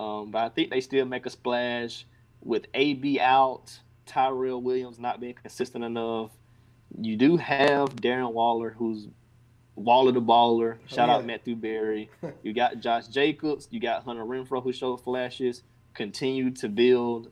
Um, 0.00 0.30
but 0.30 0.38
I 0.38 0.48
think 0.48 0.70
they 0.70 0.80
still 0.80 1.04
make 1.04 1.26
a 1.26 1.30
splash 1.30 2.06
with 2.40 2.64
AB 2.72 3.20
out, 3.20 3.78
Tyrell 4.06 4.62
Williams 4.62 4.98
not 4.98 5.20
being 5.20 5.34
consistent 5.34 5.84
enough. 5.84 6.30
You 6.98 7.16
do 7.16 7.36
have 7.36 7.96
Darren 7.96 8.32
Waller, 8.32 8.70
who's 8.70 9.08
Waller 9.74 10.12
the 10.12 10.22
baller. 10.22 10.78
Shout 10.86 11.08
yeah. 11.08 11.16
out 11.16 11.26
Matthew 11.26 11.54
Berry. 11.54 12.08
You 12.42 12.54
got 12.54 12.80
Josh 12.80 13.08
Jacobs. 13.08 13.68
You 13.70 13.78
got 13.78 14.04
Hunter 14.04 14.24
Renfrow 14.24 14.62
who 14.62 14.72
showed 14.72 15.04
flashes. 15.04 15.62
Continue 15.92 16.50
to 16.52 16.68
build 16.70 17.30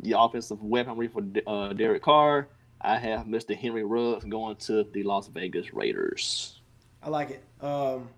the 0.00 0.18
offensive 0.18 0.62
weaponry 0.62 1.08
for 1.08 1.22
uh, 1.46 1.72
Derek 1.72 2.02
Carr. 2.02 2.48
I 2.78 2.98
have 2.98 3.26
Mr. 3.26 3.56
Henry 3.56 3.84
Ruggs 3.84 4.24
going 4.24 4.56
to 4.56 4.84
the 4.84 5.02
Las 5.02 5.28
Vegas 5.28 5.72
Raiders. 5.72 6.60
I 7.02 7.08
like 7.08 7.30
it. 7.30 7.64
Um, 7.64 8.10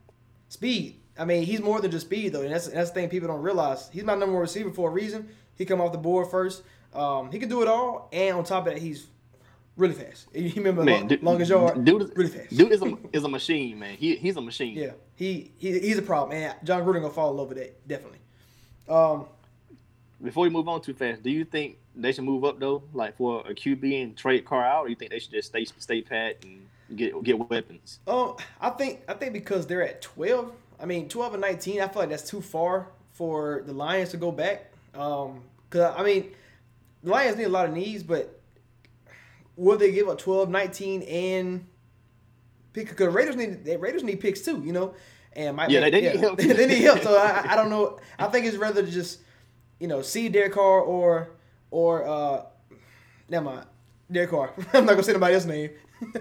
speed. 0.48 1.00
I 1.18 1.24
mean, 1.24 1.44
he's 1.44 1.60
more 1.60 1.80
than 1.80 1.90
just 1.90 2.06
speed 2.06 2.32
though, 2.32 2.42
and 2.42 2.52
that's 2.52 2.68
that's 2.68 2.90
the 2.90 2.94
thing 2.94 3.08
people 3.08 3.28
don't 3.28 3.42
realize. 3.42 3.88
He's 3.92 4.04
my 4.04 4.14
number 4.14 4.32
one 4.32 4.42
receiver 4.42 4.70
for 4.70 4.88
a 4.90 4.92
reason. 4.92 5.28
He 5.56 5.64
come 5.64 5.80
off 5.80 5.92
the 5.92 5.98
board 5.98 6.28
first. 6.30 6.62
Um, 6.92 7.30
he 7.30 7.38
can 7.38 7.48
do 7.48 7.62
it 7.62 7.68
all, 7.68 8.08
and 8.12 8.36
on 8.36 8.44
top 8.44 8.66
of 8.66 8.72
that, 8.74 8.82
he's 8.82 9.06
really 9.76 9.94
fast. 9.94 10.26
You 10.34 10.52
remember 10.56 10.82
Man, 10.84 11.00
long, 11.00 11.08
dude, 11.08 11.22
longest 11.22 11.50
yard, 11.50 11.84
dude, 11.84 12.02
is- 12.02 12.12
really 12.16 12.30
fast. 12.30 12.56
dude 12.56 12.72
is 12.72 12.82
a, 12.82 12.96
is 13.12 13.24
a 13.24 13.28
machine, 13.28 13.78
man. 13.78 13.96
He, 13.96 14.16
he's 14.16 14.36
a 14.36 14.40
machine. 14.40 14.76
yeah, 14.76 14.92
he, 15.16 15.50
he 15.58 15.78
he's 15.80 15.98
a 15.98 16.02
problem, 16.02 16.36
and 16.36 16.54
Jon 16.64 16.82
Gruden 16.84 17.02
gonna 17.02 17.10
fall 17.10 17.30
in 17.30 17.36
love 17.36 17.48
with 17.48 17.58
that 17.58 17.86
definitely. 17.88 18.18
Um, 18.88 19.26
Before 20.22 20.42
we 20.42 20.50
move 20.50 20.68
on 20.68 20.80
too 20.80 20.94
fast, 20.94 21.22
do 21.22 21.30
you 21.30 21.44
think 21.44 21.78
they 21.96 22.12
should 22.12 22.24
move 22.24 22.44
up 22.44 22.58
though, 22.58 22.82
like 22.92 23.16
for 23.16 23.40
a 23.46 23.54
QB 23.54 24.02
and 24.02 24.16
trade 24.16 24.44
Carr 24.44 24.64
out, 24.64 24.86
or 24.86 24.88
you 24.88 24.96
think 24.96 25.10
they 25.10 25.18
should 25.18 25.30
just 25.32 25.48
stay 25.48 25.64
stay 25.64 26.02
pat 26.02 26.38
and 26.44 26.66
get 26.96 27.20
get 27.24 27.38
weapons? 27.50 27.98
Um, 28.06 28.36
I 28.60 28.70
think 28.70 29.00
I 29.08 29.14
think 29.14 29.32
because 29.32 29.66
they're 29.66 29.82
at 29.86 30.02
twelve. 30.02 30.52
I 30.80 30.86
mean, 30.86 31.08
twelve 31.08 31.32
and 31.34 31.40
nineteen. 31.40 31.80
I 31.80 31.88
feel 31.88 32.02
like 32.02 32.10
that's 32.10 32.28
too 32.28 32.40
far 32.40 32.88
for 33.12 33.62
the 33.66 33.72
Lions 33.72 34.10
to 34.10 34.16
go 34.16 34.30
back. 34.32 34.72
Um, 34.94 35.42
cause 35.70 35.94
I 35.96 36.02
mean, 36.02 36.32
the 37.02 37.10
Lions 37.10 37.36
need 37.36 37.44
a 37.44 37.48
lot 37.48 37.66
of 37.68 37.72
needs, 37.74 38.02
but 38.02 38.40
will 39.56 39.78
they 39.78 39.92
give 39.92 40.08
up 40.08 40.18
12, 40.18 40.48
19, 40.50 41.02
and 41.02 41.66
pick? 42.72 42.88
Because 42.88 43.12
Raiders 43.14 43.36
need 43.36 43.64
the 43.64 43.76
Raiders 43.76 44.02
need 44.02 44.20
picks 44.20 44.40
too. 44.42 44.62
You 44.64 44.72
know, 44.72 44.94
and 45.32 45.56
might 45.56 45.70
Yeah, 45.70 45.80
make- 45.80 45.92
they- 45.92 46.00
they 46.00 46.12
need 46.12 46.20
help. 46.20 46.38
they 46.38 46.66
need 46.66 46.82
help. 46.82 47.02
So 47.02 47.16
I, 47.16 47.52
I 47.52 47.56
don't 47.56 47.70
know. 47.70 47.98
I 48.18 48.26
think 48.28 48.46
it's 48.46 48.56
rather 48.56 48.82
to 48.84 48.90
just 48.90 49.20
you 49.78 49.88
know 49.88 50.02
see 50.02 50.28
Derek 50.28 50.52
Carr 50.52 50.80
or 50.80 51.30
or 51.70 52.06
uh, 52.06 52.42
never 53.28 53.44
mind. 53.44 53.66
Derek 54.10 54.30
Carr. 54.30 54.52
I'm 54.72 54.84
not 54.84 54.92
gonna 54.92 55.02
say 55.02 55.12
nobody 55.12 55.34
else's 55.34 55.48
name. 55.48 55.70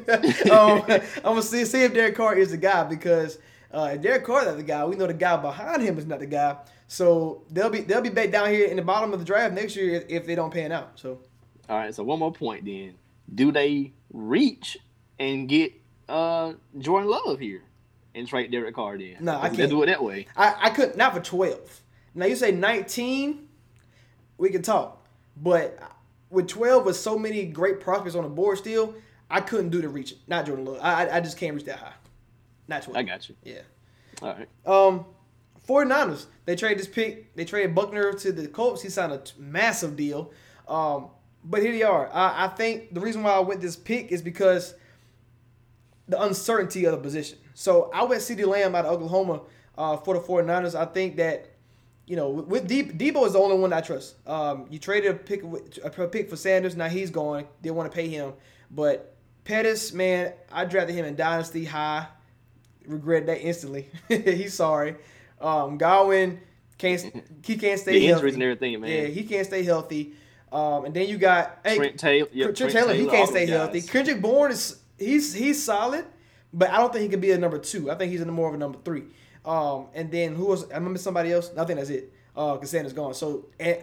um, 0.52 0.84
I'm 0.88 1.24
gonna 1.24 1.42
see, 1.42 1.66
see 1.66 1.84
if 1.84 1.94
Derek 1.94 2.16
Carr 2.16 2.36
is 2.36 2.52
the 2.52 2.58
guy 2.58 2.84
because 2.84 3.38
uh, 3.74 3.92
if 3.94 4.02
Derek 4.02 4.24
Carr 4.24 4.48
is 4.48 4.56
the 4.56 4.64
guy, 4.64 4.86
we 4.86 4.96
know 4.96 5.08
the 5.08 5.14
guy 5.14 5.36
behind 5.38 5.82
him 5.82 5.98
is 5.98 6.06
not 6.06 6.20
the 6.20 6.26
guy. 6.26 6.58
So 6.88 7.44
they'll 7.50 7.70
be 7.70 7.82
they'll 7.82 8.02
be 8.02 8.10
back 8.10 8.32
down 8.32 8.50
here 8.50 8.68
in 8.68 8.76
the 8.76 8.84
bottom 8.84 9.14
of 9.14 9.20
the 9.20 9.26
draft 9.26 9.54
next 9.54 9.76
year 9.76 9.96
if, 9.96 10.06
if 10.10 10.26
they 10.26 10.36
don't 10.36 10.52
pan 10.54 10.72
out. 10.72 10.92
So 11.00 11.20
All 11.70 11.78
right, 11.78 11.94
so 11.94 12.04
one 12.04 12.20
more 12.20 12.32
point 12.32 12.66
then. 12.66 12.94
Do 13.34 13.52
they 13.52 13.94
reach 14.12 14.78
and 15.20 15.48
get 15.50 15.74
uh 16.08 16.54
Jordan 16.78 17.10
Love 17.10 17.40
here 17.40 17.64
and 18.14 18.28
trade 18.28 18.52
Derek 18.52 18.76
Carr 18.76 18.98
then? 18.98 19.18
No, 19.22 19.40
I 19.40 19.50
can't. 19.50 19.70
do 19.70 19.82
it 19.82 19.88
that 19.88 20.04
way. 20.04 20.28
I, 20.38 20.56
I 20.64 20.70
couldn't 20.70 20.98
not 20.98 21.14
for 21.16 21.22
twelve. 21.22 21.82
Now 22.14 22.26
you 22.28 22.36
say 22.36 22.52
nineteen, 22.52 23.48
we 24.38 24.50
can 24.52 24.62
talk, 24.62 25.04
but 25.36 25.80
with 26.30 26.48
twelve 26.48 26.86
with 26.86 26.96
so 26.98 27.18
many 27.18 27.46
great 27.46 27.80
prospects 27.80 28.14
on 28.16 28.24
the 28.24 28.30
board 28.30 28.60
still, 28.60 28.94
I 29.32 29.42
couldn't 29.42 29.70
do 29.70 29.82
the 29.82 29.90
reach. 29.90 30.14
Not 30.28 30.46
Jordan 30.46 30.66
Love. 30.66 30.80
I- 30.82 31.10
I 31.10 31.20
just 31.22 31.38
can't 31.38 31.56
reach 31.56 31.66
that 31.66 31.80
high. 31.80 31.94
Not 32.68 32.84
twelve. 32.84 32.98
I 32.98 33.04
got 33.04 33.28
you. 33.30 33.36
Yeah. 33.44 33.62
All 34.22 34.36
right. 34.36 34.50
Um, 34.66 35.06
49ers, 35.68 36.26
they 36.46 36.56
traded 36.56 36.80
this 36.80 36.88
pick. 36.88 37.36
They 37.36 37.46
traded 37.46 37.74
Buckner 37.74 38.14
to 38.14 38.32
the 38.32 38.48
Colts. 38.48 38.82
He 38.82 38.90
signed 38.90 39.14
a 39.14 39.20
t- 39.20 39.34
massive 39.38 39.96
deal. 39.96 40.32
Um, 40.68 41.08
but 41.44 41.62
here 41.62 41.72
they 41.72 41.84
are. 41.84 42.10
I, 42.14 42.46
I 42.46 42.48
think 42.50 42.94
the 42.94 43.00
reason 43.00 43.24
why 43.24 43.32
I 43.32 43.40
went 43.40 43.62
this 43.62 43.76
pick 43.76 44.12
is 44.12 44.22
because 44.22 44.76
the 46.08 46.22
uncertainty 46.22 46.86
of 46.86 46.92
the 46.92 46.98
position. 46.98 47.38
So 47.54 47.90
I 47.94 48.04
went 48.04 48.22
CeeDee 48.22 48.46
Lamb 48.46 48.76
out 48.76 48.86
of 48.86 48.94
Oklahoma 48.94 49.42
uh, 49.78 49.98
for 49.98 50.16
the 50.16 50.20
49ers. 50.20 50.76
I 50.76 50.86
think 50.86 51.16
that, 51.18 51.52
you 52.06 52.16
know, 52.18 52.30
with 52.30 52.68
De- 52.68 52.84
Deebo 52.84 53.26
is 53.26 53.34
the 53.34 53.40
only 53.40 53.58
one 53.58 53.72
I 53.72 53.82
trust. 53.82 54.16
Um, 54.28 54.68
you 54.70 54.80
traded 54.80 55.12
a 55.12 55.14
pick, 55.16 55.44
a 55.84 56.08
pick 56.08 56.30
for 56.30 56.36
Sanders. 56.36 56.76
Now 56.76 56.90
he's 56.90 57.10
gone. 57.10 57.46
They 57.62 57.72
want 57.72 57.90
to 57.90 57.96
pay 57.96 58.10
him. 58.10 58.34
But 58.70 59.16
Pettis, 59.46 59.94
man, 59.94 60.34
I 60.52 60.66
drafted 60.66 60.96
him 60.96 61.06
in 61.06 61.16
Dynasty 61.16 61.64
high 61.66 62.08
regret 62.88 63.26
that 63.28 63.42
instantly. 63.42 63.90
He's 64.08 64.54
sorry. 64.54 64.96
Um, 65.42 65.78
Godwin 65.78 66.40
can't 66.78 67.02
he 67.44 67.58
can't 67.58 67.80
stay 67.80 67.92
The 68.00 68.06
healthy. 68.08 68.10
injuries 68.10 68.34
and 68.36 68.44
everything, 68.44 68.82
man. 68.82 68.90
Yeah, 68.90 69.06
he 69.06 69.24
can't 69.24 69.46
stay 69.46 69.64
healthy. 69.64 70.14
Um, 70.52 70.86
and 70.86 70.94
then 70.94 71.10
you 71.10 71.18
got 71.18 71.60
hey, 71.66 71.78
Trent 71.78 72.00
Taylor. 72.00 72.30
Yeah, 72.32 72.46
Trent, 72.46 72.58
Trent 72.58 72.74
Taylor, 72.74 72.94
he 72.94 73.08
can't 73.08 73.30
stay 73.30 73.46
healthy. 73.48 73.82
Kendrick 73.82 74.22
Bourne 74.22 74.52
is 74.52 74.80
he's 75.00 75.34
he's 75.34 75.64
solid, 75.64 76.06
but 76.54 76.70
I 76.70 76.78
don't 76.78 76.94
think 76.94 77.04
he 77.04 77.10
can 77.10 77.20
be 77.20 77.32
a 77.32 77.38
number 77.38 77.58
two. 77.58 77.90
I 77.90 77.96
think 77.96 78.12
he's 78.12 78.22
in 78.22 78.28
the 78.28 78.34
more 78.34 78.50
of 78.50 78.54
a 78.56 78.58
number 78.58 78.78
three. 78.86 79.04
Um, 79.46 79.88
and 79.94 80.12
then 80.12 80.36
who 80.36 80.46
was 80.46 80.70
I 80.72 80.76
remember 80.76 81.00
somebody 81.00 81.32
else? 81.32 81.52
I 81.58 81.66
think 81.66 81.80
that's 81.80 81.90
it. 81.90 82.14
Uh, 82.36 82.54
because 82.54 82.70
Sanders 82.70 82.94
gone. 82.94 83.14
So 83.14 83.48
and 83.60 83.80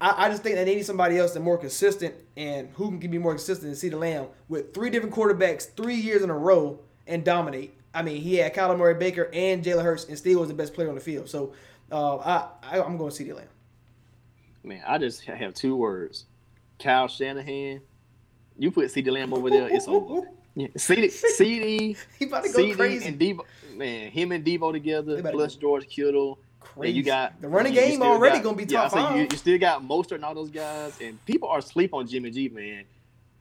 I, 0.00 0.26
I 0.26 0.28
just 0.30 0.42
think 0.42 0.56
that 0.56 0.64
they 0.66 0.74
need 0.74 0.86
somebody 0.86 1.18
else 1.18 1.32
that's 1.32 1.44
more 1.44 1.58
consistent 1.58 2.14
and 2.36 2.68
who 2.74 2.98
can 2.98 3.10
be 3.10 3.18
more 3.18 3.32
consistent 3.32 3.80
than 3.80 3.90
CeeDee 3.90 3.98
Lamb 3.98 4.26
with 4.48 4.74
three 4.74 4.90
different 4.90 5.14
quarterbacks, 5.14 5.74
three 5.76 5.96
years 5.96 6.22
in 6.22 6.30
a 6.30 6.36
row, 6.36 6.80
and 7.06 7.24
dominate. 7.24 7.74
I 7.94 8.02
mean, 8.02 8.20
he 8.22 8.36
had 8.36 8.54
Kyler 8.54 8.78
Murray, 8.78 8.94
Baker, 8.94 9.28
and 9.32 9.64
Jalen 9.64 9.82
Hurts, 9.82 10.04
and 10.04 10.16
still 10.16 10.40
was 10.40 10.48
the 10.48 10.54
best 10.54 10.74
player 10.74 10.88
on 10.88 10.94
the 10.94 11.00
field. 11.00 11.28
So 11.28 11.52
uh, 11.90 12.16
I, 12.16 12.48
I 12.62 12.80
I'm 12.82 12.96
going 12.96 13.10
to 13.12 13.24
the 13.24 13.32
Lamb. 13.32 13.48
Man, 14.62 14.82
I 14.86 14.98
just 14.98 15.22
have 15.24 15.54
two 15.54 15.74
words. 15.76 16.26
Kyle 16.78 17.08
Shanahan. 17.08 17.80
You 18.58 18.70
put 18.70 18.86
CeeDee 18.88 19.10
Lamb 19.10 19.32
over 19.34 19.50
there, 19.50 19.68
it's 19.68 19.88
over. 19.88 20.22
Yeah, 20.56 20.66
CD, 20.76 21.08
CD, 21.10 21.96
He 22.18 22.24
about 22.24 22.42
to 22.42 22.50
go 22.50 22.58
CD 22.58 22.74
crazy. 22.74 23.06
and 23.06 23.18
Deebo. 23.20 23.42
Man, 23.76 24.10
him 24.10 24.32
and 24.32 24.44
Deebo 24.44 24.72
together, 24.72 25.22
to 25.22 25.30
plus 25.30 25.54
George 25.54 25.88
Kittle. 25.88 26.40
Crazy. 26.58 26.88
And 26.88 26.96
you 26.96 27.02
got 27.04 27.40
The 27.40 27.48
running 27.48 27.72
you- 27.72 27.80
you 27.80 27.86
game 27.90 28.02
already 28.02 28.38
got- 28.38 28.44
gonna 28.44 28.56
be 28.56 28.64
yeah, 28.64 28.88
top 28.88 28.92
you, 28.92 28.98
five. 29.00 29.32
you 29.32 29.38
still 29.38 29.58
got 29.58 29.80
Mostert 29.84 30.16
and 30.16 30.24
all 30.24 30.34
those 30.34 30.50
guys, 30.50 31.00
and 31.00 31.24
people 31.24 31.48
are 31.48 31.58
asleep 31.60 31.94
on 31.94 32.04
Jimmy 32.08 32.32
G, 32.32 32.48
man. 32.48 32.82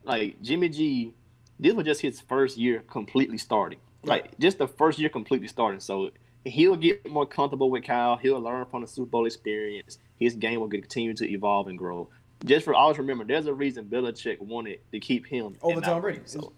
Like 0.03 0.39
Jimmy 0.43 0.69
G, 0.69 1.11
this 1.59 1.73
was 1.73 1.83
just 1.83 1.99
his 2.01 2.21
first 2.21 2.57
year 2.57 2.83
completely 2.87 3.39
starting. 3.39 3.79
Like 4.03 4.37
just 4.39 4.57
the 4.57 4.67
first 4.67 4.99
year 4.99 5.09
completely 5.09 5.47
starting. 5.47 5.79
So 5.79 6.11
he'll 6.45 6.75
get 6.75 7.09
more 7.09 7.25
comfortable 7.25 7.69
with 7.69 7.83
Kyle. 7.83 8.15
He'll 8.17 8.39
learn 8.39 8.65
from 8.65 8.81
the 8.81 8.87
Super 8.87 9.09
Bowl 9.09 9.25
experience. 9.25 9.97
His 10.19 10.35
game 10.35 10.59
will 10.59 10.69
continue 10.69 11.13
to 11.15 11.29
evolve 11.29 11.67
and 11.67 11.77
grow. 11.77 12.09
Just 12.45 12.65
for 12.65 12.73
always 12.73 12.97
remember, 12.97 13.25
there's 13.25 13.47
a 13.47 13.53
reason 13.53 13.85
Belichick 13.85 14.39
wanted 14.39 14.79
to 14.91 14.99
keep 14.99 15.25
him 15.25 15.57
Over 15.61 15.81
Tom 15.81 16.01
Brady. 16.01 16.21
So. 16.25 16.53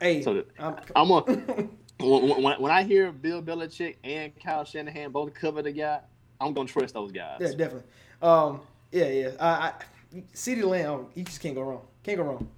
Hey, 0.00 0.22
so 0.22 0.34
the- 0.34 0.46
I'm- 0.58 0.76
I'm 0.94 1.10
a 1.10 1.20
when, 1.98 2.60
when, 2.60 2.70
I 2.70 2.82
hear 2.84 3.10
Bill 3.10 3.42
Belichick 3.42 3.96
and 4.04 4.32
Kyle 4.38 4.64
Shanahan 4.64 5.10
both 5.10 5.34
cover 5.34 5.62
the 5.62 5.72
guy, 5.72 6.00
I'm 6.40 6.52
gonna 6.52 6.68
trust 6.68 6.94
those 6.94 7.10
guys. 7.10 7.38
Yeah, 7.40 7.48
definitely. 7.48 7.82
Um, 8.22 8.60
yeah, 8.92 9.08
yeah. 9.08 9.30
I, 9.40 9.48
I 9.48 9.72
CeeDee 10.34 10.64
Lamb, 10.64 11.06
you 11.14 11.24
just 11.24 11.40
can't 11.40 11.54
go 11.54 11.62
wrong. 11.62 11.80
Can't 12.02 12.18
go 12.18 12.24
wrong. 12.24 12.48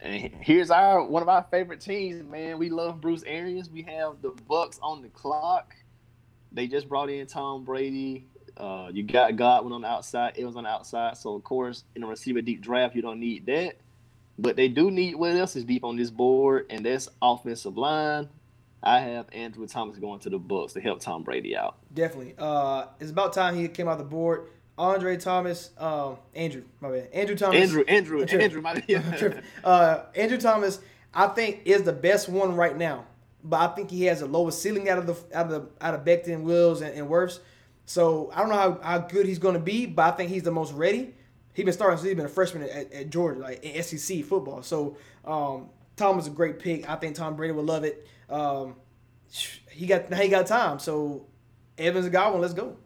And 0.00 0.32
here's 0.40 0.70
our 0.70 1.04
one 1.04 1.22
of 1.22 1.28
our 1.28 1.46
favorite 1.50 1.80
teams, 1.80 2.22
man. 2.22 2.58
We 2.58 2.70
love 2.70 3.00
Bruce 3.00 3.22
Arians. 3.26 3.70
We 3.70 3.82
have 3.82 4.22
the 4.22 4.30
Bucs 4.30 4.78
on 4.82 5.02
the 5.02 5.08
clock. 5.08 5.74
They 6.52 6.66
just 6.66 6.88
brought 6.88 7.10
in 7.10 7.26
Tom 7.26 7.64
Brady. 7.64 8.26
Uh, 8.56 8.88
you 8.92 9.02
got 9.04 9.36
Godwin 9.36 9.72
on 9.72 9.82
the 9.82 9.88
outside. 9.88 10.34
It 10.36 10.44
was 10.44 10.56
on 10.56 10.64
the 10.64 10.70
outside. 10.70 11.16
So 11.16 11.34
of 11.34 11.44
course, 11.44 11.84
in 11.94 12.02
a 12.02 12.06
receiver 12.06 12.40
deep 12.40 12.60
draft, 12.60 12.94
you 12.94 13.02
don't 13.02 13.20
need 13.20 13.46
that. 13.46 13.76
But 14.38 14.56
they 14.56 14.68
do 14.68 14.90
need 14.90 15.16
what 15.16 15.32
else 15.32 15.56
is 15.56 15.64
deep 15.64 15.84
on 15.84 15.96
this 15.96 16.10
board, 16.10 16.66
and 16.70 16.86
that's 16.86 17.08
offensive 17.20 17.76
line. 17.76 18.28
I 18.82 19.00
have 19.00 19.26
Andrew 19.32 19.66
Thomas 19.66 19.98
going 19.98 20.20
to 20.20 20.30
the 20.30 20.38
Bucs 20.38 20.74
to 20.74 20.80
help 20.80 21.00
Tom 21.00 21.24
Brady 21.24 21.56
out. 21.56 21.78
Definitely. 21.92 22.34
Uh, 22.38 22.86
it's 23.00 23.10
about 23.10 23.32
time 23.32 23.56
he 23.56 23.66
came 23.68 23.88
out 23.88 23.98
the 23.98 24.04
board. 24.04 24.48
Andre 24.78 25.16
Thomas, 25.16 25.70
um, 25.76 26.18
Andrew, 26.34 26.62
my 26.80 26.90
bad. 26.90 27.08
Andrew 27.12 27.36
Thomas. 27.36 27.60
Andrew, 27.60 27.84
Andrew. 27.88 28.24
Andrew, 28.24 28.62
my 28.62 28.82
I'm 28.88 29.42
uh, 29.64 29.98
Andrew 30.14 30.38
Thomas, 30.38 30.80
I 31.12 31.26
think 31.28 31.62
is 31.64 31.82
the 31.82 31.92
best 31.92 32.28
one 32.28 32.54
right 32.54 32.76
now, 32.76 33.04
but 33.42 33.58
I 33.58 33.74
think 33.74 33.90
he 33.90 34.04
has 34.04 34.20
the 34.20 34.26
lowest 34.26 34.62
ceiling 34.62 34.88
out 34.88 34.98
of 34.98 35.06
the 35.06 35.36
out 35.36 35.46
of 35.46 35.50
the 35.50 35.84
out 35.84 35.94
of 35.94 36.04
Becton, 36.04 36.42
Wills, 36.42 36.80
and, 36.80 36.94
and 36.94 37.08
Wirfs. 37.08 37.40
So 37.86 38.30
I 38.34 38.40
don't 38.40 38.50
know 38.50 38.56
how, 38.56 38.80
how 38.82 38.98
good 38.98 39.26
he's 39.26 39.38
going 39.38 39.54
to 39.54 39.60
be, 39.60 39.86
but 39.86 40.12
I 40.12 40.16
think 40.16 40.30
he's 40.30 40.42
the 40.42 40.50
most 40.50 40.72
ready. 40.74 41.14
He's 41.54 41.64
been 41.64 41.72
starting 41.72 41.96
since 41.96 42.06
he's 42.06 42.16
been 42.16 42.26
a 42.26 42.28
freshman 42.28 42.62
at, 42.64 42.92
at 42.92 43.10
Georgia, 43.10 43.40
like 43.40 43.64
in 43.64 43.82
SEC 43.82 44.24
football. 44.24 44.62
So 44.62 44.96
um, 45.24 45.70
Tom 45.96 46.18
is 46.18 46.26
a 46.26 46.30
great 46.30 46.60
pick. 46.60 46.88
I 46.88 46.96
think 46.96 47.16
Tom 47.16 47.34
Brady 47.34 47.52
would 47.52 47.64
love 47.64 47.84
it. 47.84 48.06
Um, 48.30 48.76
he 49.70 49.86
got 49.86 50.10
now 50.10 50.18
he 50.18 50.28
got 50.28 50.46
time. 50.46 50.78
So 50.78 51.26
Evans 51.78 52.04
and 52.04 52.12
Godwin, 52.12 52.42
let's 52.42 52.54
go. 52.54 52.76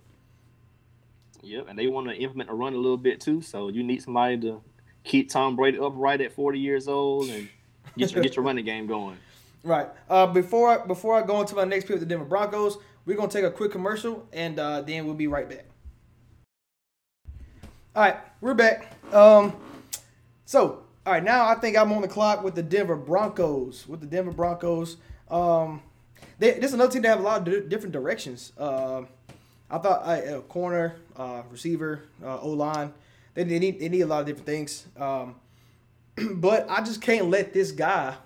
Yep, 1.42 1.66
and 1.68 1.78
they 1.78 1.88
want 1.88 2.08
to 2.08 2.14
implement 2.14 2.50
a 2.50 2.54
run 2.54 2.72
a 2.72 2.76
little 2.76 2.96
bit 2.96 3.20
too. 3.20 3.42
So 3.42 3.68
you 3.68 3.82
need 3.82 4.02
somebody 4.02 4.38
to 4.40 4.62
keep 5.04 5.30
Tom 5.30 5.56
Brady 5.56 5.78
upright 5.78 6.20
at 6.20 6.32
40 6.32 6.58
years 6.58 6.86
old 6.88 7.28
and 7.28 7.48
get 7.96 8.12
your, 8.12 8.22
get 8.22 8.36
your 8.36 8.44
running 8.44 8.64
game 8.64 8.86
going. 8.86 9.16
Right. 9.64 9.86
Uh, 10.10 10.26
before 10.26 10.70
I, 10.70 10.84
before 10.84 11.14
I 11.14 11.24
go 11.24 11.40
into 11.40 11.54
my 11.54 11.62
next 11.62 11.84
pick 11.84 11.92
with 11.92 12.00
the 12.00 12.06
Denver 12.06 12.24
Broncos, 12.24 12.78
we're 13.06 13.16
gonna 13.16 13.30
take 13.30 13.44
a 13.44 13.50
quick 13.50 13.70
commercial 13.70 14.26
and 14.32 14.58
uh, 14.58 14.80
then 14.80 15.06
we'll 15.06 15.14
be 15.14 15.28
right 15.28 15.48
back. 15.48 15.66
All 17.94 18.02
right, 18.02 18.16
we're 18.40 18.54
back. 18.54 18.92
Um, 19.14 19.54
so 20.46 20.82
All 21.06 21.12
right, 21.12 21.22
now 21.22 21.46
I 21.46 21.54
think 21.54 21.76
I'm 21.76 21.92
on 21.92 22.02
the 22.02 22.08
clock 22.08 22.42
with 22.42 22.56
the 22.56 22.62
Denver 22.64 22.96
Broncos. 22.96 23.86
With 23.86 24.00
the 24.00 24.06
Denver 24.06 24.32
Broncos, 24.32 24.96
um, 25.30 25.80
they, 26.40 26.54
this 26.54 26.66
is 26.66 26.74
another 26.74 26.90
team 26.90 27.02
that 27.02 27.08
have 27.08 27.20
a 27.20 27.22
lot 27.22 27.38
of 27.38 27.44
di- 27.44 27.68
different 27.68 27.92
directions. 27.92 28.52
Uh, 28.58 29.02
I 29.72 29.78
thought 29.78 30.06
uh, 30.06 30.40
corner, 30.42 30.96
uh, 31.16 31.42
receiver, 31.50 32.02
uh, 32.22 32.40
O 32.40 32.50
line, 32.50 32.92
they, 33.32 33.44
they 33.44 33.58
need 33.58 33.80
they 33.80 33.88
need 33.88 34.02
a 34.02 34.06
lot 34.06 34.20
of 34.20 34.26
different 34.26 34.46
things. 34.46 34.86
Um, 34.98 35.36
but 36.34 36.68
I 36.68 36.82
just 36.82 37.00
can't 37.00 37.30
let 37.30 37.54
this 37.54 37.72
guy 37.72 38.16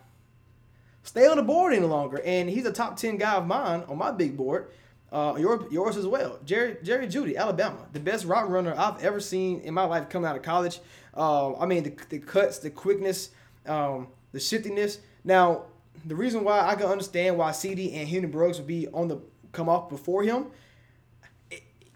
stay 1.04 1.24
on 1.28 1.36
the 1.36 1.44
board 1.44 1.72
any 1.72 1.86
longer. 1.86 2.20
And 2.24 2.50
he's 2.50 2.66
a 2.66 2.72
top 2.72 2.96
ten 2.96 3.16
guy 3.16 3.34
of 3.34 3.46
mine 3.46 3.84
on 3.88 3.96
my 3.96 4.10
big 4.10 4.36
board. 4.36 4.68
Uh, 5.12 5.36
your, 5.38 5.68
yours 5.70 5.96
as 5.96 6.04
well. 6.04 6.40
Jerry 6.44 6.78
Jerry 6.82 7.06
Jeudy, 7.06 7.36
Alabama, 7.36 7.86
the 7.92 8.00
best 8.00 8.24
route 8.24 8.50
runner 8.50 8.74
I've 8.76 9.02
ever 9.04 9.20
seen 9.20 9.60
in 9.60 9.72
my 9.72 9.84
life 9.84 10.08
coming 10.08 10.28
out 10.28 10.34
of 10.34 10.42
college. 10.42 10.80
Uh, 11.16 11.56
I 11.56 11.64
mean, 11.64 11.84
the, 11.84 11.96
the 12.08 12.18
cuts, 12.18 12.58
the 12.58 12.70
quickness, 12.70 13.30
um, 13.66 14.08
the 14.32 14.40
shiftiness. 14.40 14.98
Now, 15.24 15.62
the 16.04 16.16
reason 16.16 16.42
why 16.42 16.66
I 16.66 16.74
can 16.74 16.86
understand 16.86 17.38
why 17.38 17.52
CD 17.52 17.92
and 17.94 18.08
Henry 18.08 18.28
Brooks 18.28 18.58
would 18.58 18.66
be 18.66 18.88
on 18.88 19.06
the 19.06 19.20
come 19.52 19.68
off 19.68 19.88
before 19.88 20.24
him. 20.24 20.46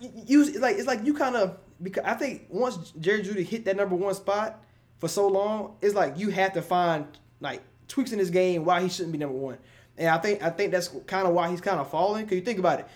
You 0.01 0.45
like 0.61 0.77
it's 0.77 0.87
like 0.87 1.05
you 1.05 1.15
kind 1.15 1.37
of 1.37 1.59
because 1.83 2.05
I 2.05 2.15
think 2.15 2.47
once 2.49 2.93
Jerry 2.99 3.23
Jeudy 3.23 3.45
hit 3.45 3.65
that 3.67 3.77
number 3.77 3.97
one 3.97 4.15
spot 4.15 4.63
for 4.99 5.09
so 5.09 5.29
long, 5.29 5.77
it's 5.81 5.95
like 5.95 6.19
you 6.19 6.31
have 6.31 6.53
to 6.55 6.63
find 6.63 7.07
like 7.41 7.63
tweaks 7.89 8.13
in 8.13 8.19
his 8.19 8.31
game 8.31 8.65
why 8.65 8.83
he 8.83 8.89
shouldn't 8.89 9.13
be 9.13 9.19
number 9.19 9.37
one. 9.37 9.59
And 9.99 10.09
I 10.09 10.19
think 10.19 10.43
I 10.43 10.51
think 10.51 10.73
that's 10.73 10.89
kind 11.07 11.27
of 11.27 11.35
why 11.35 11.51
he's 11.51 11.61
kind 11.61 11.81
of 11.81 11.91
falling. 11.91 12.25
Cause 12.27 12.35
you 12.35 12.41
think 12.41 12.59
about 12.59 12.81
it, 12.81 12.87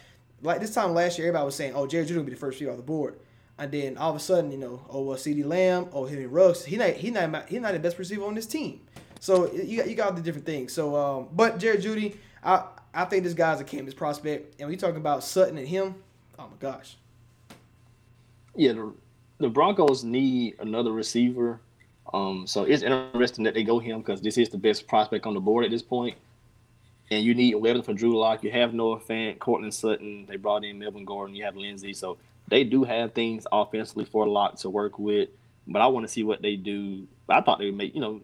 like 0.43 0.61
this 0.61 0.75
time 0.75 0.95
last 0.95 1.19
year, 1.19 1.29
everybody 1.29 1.45
was 1.45 1.55
saying, 1.55 1.73
"Oh, 1.75 1.87
Jerry 1.87 2.07
Jeudy 2.07 2.17
will 2.17 2.25
be 2.25 2.33
the 2.33 2.39
first 2.39 2.57
receiver 2.57 2.71
off 2.71 2.77
the 2.77 2.83
board," 2.83 3.19
and 3.59 3.71
then 3.71 3.97
all 3.99 4.11
of 4.11 4.17
a 4.17 4.21
sudden, 4.21 4.51
you 4.53 4.59
know, 4.59 4.85
oh, 4.89 5.03
well, 5.03 5.17
CeeDee 5.17 5.45
Lamb, 5.45 5.89
oh, 5.93 6.07
Henry 6.07 6.27
Ruggs, 6.27 6.65
he 6.65 6.77
not 6.77 6.91
he 6.91 7.11
not 7.11 7.49
he 7.49 7.59
not 7.59 7.73
the 7.73 7.79
best 7.79 7.99
receiver 7.99 8.25
on 8.25 8.35
this 8.35 8.47
team. 8.47 8.81
So 9.21 9.53
you 9.53 9.79
got 9.79 9.89
you 9.89 9.97
got 9.97 10.17
the 10.17 10.23
different 10.23 10.47
things. 10.47 10.73
So, 10.73 10.97
um, 10.97 11.29
but 11.33 11.59
Jerry 11.59 11.79
Jeudy, 11.79 12.17
I 12.43 12.65
I 12.93 13.05
think 13.07 13.25
this 13.25 13.35
guy's 13.35 13.61
a 13.61 13.65
Campus 13.65 13.95
prospect, 13.95 14.61
and 14.61 14.69
we 14.69 14.77
talking 14.77 14.97
about 14.97 15.25
Sutton 15.25 15.59
and 15.59 15.67
him. 15.67 15.97
Oh 16.39 16.49
my 16.49 16.57
gosh, 16.59 16.97
Yeah, 18.57 18.73
the, 18.73 18.93
the 19.39 19.49
Broncos 19.49 20.03
need 20.05 20.57
another 20.61 20.93
receiver. 20.93 21.61
Um, 22.13 22.47
so 22.47 22.65
it's 22.65 22.83
interesting 22.83 23.45
that 23.45 23.55
they 23.55 23.65
go 23.65 23.79
him 23.79 23.99
because 24.01 24.21
this 24.21 24.37
is 24.37 24.49
the 24.49 24.59
best 24.59 24.87
prospect 24.87 25.27
on 25.27 25.35
the 25.35 25.41
board 25.41 25.65
at 25.65 25.71
this 25.71 25.83
point. 25.83 26.17
And 27.11 27.25
you 27.25 27.35
need 27.35 27.55
weapons 27.55 27.87
for 27.87 27.93
Drew 27.93 28.19
Lock. 28.19 28.43
You 28.43 28.51
have 28.51 28.75
Noah 28.75 28.99
Fant, 28.99 29.39
Courtland 29.39 29.75
Sutton. 29.75 30.27
They 30.27 30.37
brought 30.37 30.65
in 30.65 30.79
Melvin 30.79 31.05
Gordon. 31.05 31.37
You 31.37 31.45
have 31.45 31.57
Lindsey. 31.57 31.93
So 31.93 32.17
they 32.49 32.65
do 32.65 32.85
have 32.85 33.13
things 33.13 33.47
offensively 33.53 34.05
for 34.05 34.27
Lock 34.27 34.57
to 34.57 34.71
work 34.71 34.99
with. 34.99 35.29
But 35.67 35.83
I 35.83 35.87
want 35.87 36.07
to 36.07 36.13
see 36.13 36.23
what 36.23 36.43
they 36.43 36.57
do. 36.57 37.07
I 37.29 37.41
thought 37.41 37.59
they 37.59 37.67
would 37.67 37.77
make, 37.77 37.95
you 37.95 38.01
know, 38.01 38.21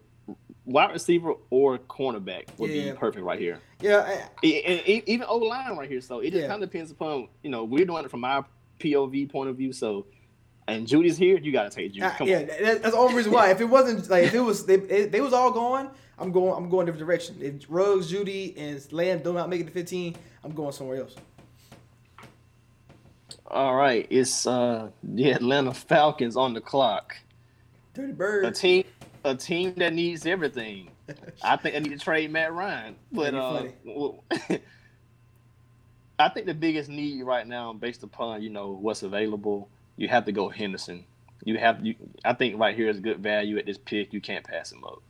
wide 0.71 0.91
receiver 0.91 1.33
or 1.49 1.77
cornerback 1.77 2.45
would 2.57 2.69
Yeah. 2.71 2.91
be 2.91 2.97
perfect 2.97 3.23
right 3.23 3.39
here. 3.39 3.59
yeah, 3.81 4.27
E- 4.43 4.63
and 4.63 4.81
e- 4.87 5.03
even 5.07 5.25
O 5.27 5.37
line 5.37 5.75
right 5.77 5.89
here. 5.89 6.01
So 6.01 6.19
it 6.19 6.31
just 6.31 6.41
Yeah. 6.43 6.47
kind 6.47 6.63
of 6.63 6.69
depends 6.69 6.91
upon 6.91 7.27
you 7.43 7.49
know 7.49 7.63
we're 7.63 7.85
doing 7.85 8.05
it 8.05 8.11
from 8.11 8.23
our 8.23 8.45
POV 8.79 9.25
point 9.31 9.49
of 9.49 9.55
view. 9.57 9.73
So 9.73 10.05
and 10.67 10.87
Jeudy's 10.87 11.17
here, 11.17 11.37
you 11.37 11.51
got 11.51 11.63
to 11.63 11.75
take 11.75 11.93
Jeudy. 11.93 12.15
Come 12.17 12.27
yeah, 12.27 12.39
on. 12.39 12.47
that's 12.47 12.81
the 12.91 12.95
only 12.97 13.15
reason 13.15 13.31
why. 13.31 13.49
If 13.51 13.59
it 13.61 13.65
wasn't 13.65 14.09
like 14.09 14.25
if 14.25 14.33
it 14.33 14.39
was 14.39 14.65
they, 14.65 14.77
they 14.77 15.21
was 15.21 15.33
all 15.33 15.51
going, 15.51 15.89
I'm 16.19 16.31
going 16.31 16.53
I'm 16.55 16.69
going 16.69 16.87
a 16.87 16.91
different 16.91 17.05
direction. 17.07 17.35
If 17.41 17.65
Ruggs, 17.67 18.11
Jeudy, 18.11 18.53
and 18.57 18.93
Lamb 18.93 19.19
do 19.23 19.33
not 19.33 19.49
make 19.49 19.61
it 19.61 19.65
to 19.65 19.71
15, 19.71 20.15
I'm 20.43 20.51
going 20.53 20.71
somewhere 20.71 20.97
else. 21.01 21.15
All 23.47 23.75
right, 23.75 24.07
it's 24.09 24.47
uh 24.47 24.89
the 25.03 25.31
Atlanta 25.31 25.73
Falcons 25.73 26.37
on 26.37 26.53
the 26.53 26.61
clock. 26.61 27.15
Dirty 27.93 28.47
A 28.47 28.51
team, 28.51 28.85
a 29.23 29.35
team 29.35 29.73
that 29.77 29.93
needs 29.93 30.25
everything. 30.25 30.89
I 31.43 31.57
think 31.57 31.75
I 31.75 31.79
need 31.79 31.91
to 31.91 31.97
trade 31.97 32.31
Matt 32.31 32.53
Ryan, 32.53 32.95
but 33.11 33.33
uh, 33.33 33.65
I 36.19 36.29
think 36.29 36.45
the 36.45 36.53
biggest 36.53 36.89
need 36.89 37.23
right 37.23 37.47
now, 37.47 37.73
based 37.73 38.03
upon 38.03 38.41
you 38.41 38.49
know 38.49 38.71
what's 38.71 39.03
available, 39.03 39.69
you 39.97 40.07
have 40.07 40.25
to 40.25 40.31
go 40.31 40.49
Henderson. 40.49 41.05
You 41.43 41.57
have 41.57 41.85
you. 41.85 41.95
I 42.23 42.33
think 42.33 42.59
right 42.59 42.75
here 42.75 42.89
is 42.89 42.99
good 42.99 43.19
value 43.19 43.57
at 43.57 43.65
this 43.65 43.77
pick. 43.77 44.13
You 44.13 44.21
can't 44.21 44.43
pass 44.43 44.71
him 44.71 44.83
up. 44.83 45.01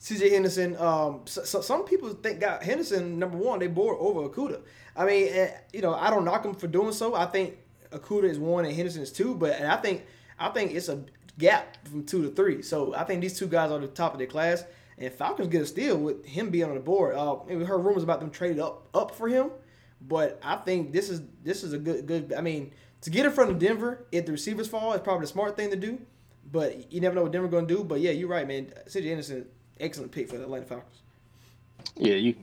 CJ 0.00 0.32
Henderson. 0.32 0.76
Um, 0.78 1.20
so, 1.26 1.44
so 1.44 1.60
some 1.60 1.84
people 1.84 2.08
think 2.10 2.40
got 2.40 2.62
Henderson 2.62 3.18
number 3.18 3.36
one. 3.36 3.60
They 3.60 3.68
bore 3.68 3.96
over 3.96 4.28
Okudah. 4.28 4.60
I 4.96 5.04
mean, 5.04 5.28
eh, 5.30 5.50
you 5.72 5.80
know, 5.80 5.94
I 5.94 6.10
don't 6.10 6.24
knock 6.24 6.44
him 6.44 6.54
for 6.54 6.66
doing 6.66 6.92
so. 6.92 7.14
I 7.14 7.26
think 7.26 7.56
Okudah 7.92 8.24
is 8.24 8.38
one 8.38 8.64
and 8.64 8.74
Henderson 8.74 9.02
is 9.02 9.12
two. 9.12 9.34
But 9.34 9.60
and 9.60 9.68
I 9.68 9.76
think 9.76 10.04
I 10.38 10.48
think 10.48 10.72
it's 10.72 10.88
a 10.88 11.04
gap 11.38 11.76
from 11.86 12.04
two 12.04 12.22
to 12.22 12.30
three. 12.30 12.62
So 12.62 12.94
I 12.94 13.04
think 13.04 13.20
these 13.20 13.38
two 13.38 13.46
guys 13.46 13.70
are 13.70 13.78
the 13.78 13.86
top 13.86 14.12
of 14.12 14.18
their 14.18 14.26
class. 14.26 14.64
And 14.98 15.12
Falcons 15.12 15.48
get 15.48 15.62
a 15.62 15.66
steal 15.66 15.96
with 15.96 16.24
him 16.24 16.50
being 16.50 16.64
on 16.64 16.74
the 16.74 16.80
board. 16.80 17.16
Uh, 17.16 17.36
we 17.48 17.64
heard 17.64 17.78
rumors 17.78 18.02
about 18.02 18.20
them 18.20 18.30
traded 18.30 18.60
up 18.60 18.88
up 18.94 19.14
for 19.14 19.28
him. 19.28 19.50
But 20.00 20.38
I 20.42 20.56
think 20.56 20.92
this 20.92 21.08
is 21.08 21.22
this 21.42 21.62
is 21.62 21.72
a 21.72 21.78
good 21.78 22.06
good. 22.06 22.34
I 22.36 22.40
mean, 22.40 22.72
to 23.02 23.10
get 23.10 23.24
in 23.24 23.32
front 23.32 23.50
of 23.50 23.58
Denver 23.58 24.06
if 24.12 24.26
the 24.26 24.32
receivers 24.32 24.68
fall 24.68 24.92
is 24.92 25.00
probably 25.00 25.22
the 25.22 25.28
smart 25.28 25.56
thing 25.56 25.70
to 25.70 25.76
do. 25.76 26.00
But 26.50 26.92
you 26.92 27.00
never 27.00 27.14
know 27.14 27.22
what 27.22 27.32
Denver 27.32 27.48
going 27.48 27.66
to 27.66 27.74
do. 27.74 27.84
But 27.84 28.00
yeah, 28.00 28.10
you're 28.10 28.28
right, 28.28 28.46
man. 28.46 28.72
CJ 28.86 29.06
Henderson, 29.06 29.46
excellent 29.80 30.12
pick 30.12 30.28
for 30.28 30.36
the 30.36 30.44
Atlanta 30.44 30.66
Falcons. 30.66 31.02
Yeah, 31.96 32.14
you. 32.14 32.34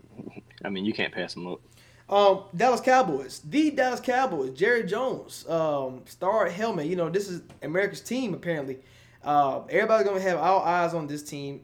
I 0.63 0.69
mean, 0.69 0.85
you 0.85 0.93
can't 0.93 1.13
pass 1.13 1.35
him 1.35 1.47
up. 1.47 1.61
Um, 2.09 2.45
Dallas 2.55 2.81
Cowboys, 2.81 3.39
the 3.41 3.69
Dallas 3.69 3.99
Cowboys, 3.99 4.57
Jerry 4.57 4.83
Jones, 4.83 5.47
um, 5.47 6.01
star 6.05 6.49
helmet. 6.49 6.87
You 6.87 6.95
know, 6.95 7.07
this 7.09 7.27
is 7.27 7.43
America's 7.61 8.01
team 8.01 8.33
apparently. 8.33 8.79
Uh, 9.23 9.61
everybody's 9.69 10.07
gonna 10.07 10.19
have 10.19 10.39
all 10.39 10.61
eyes 10.61 10.95
on 10.95 11.05
this 11.05 11.21
team 11.21 11.61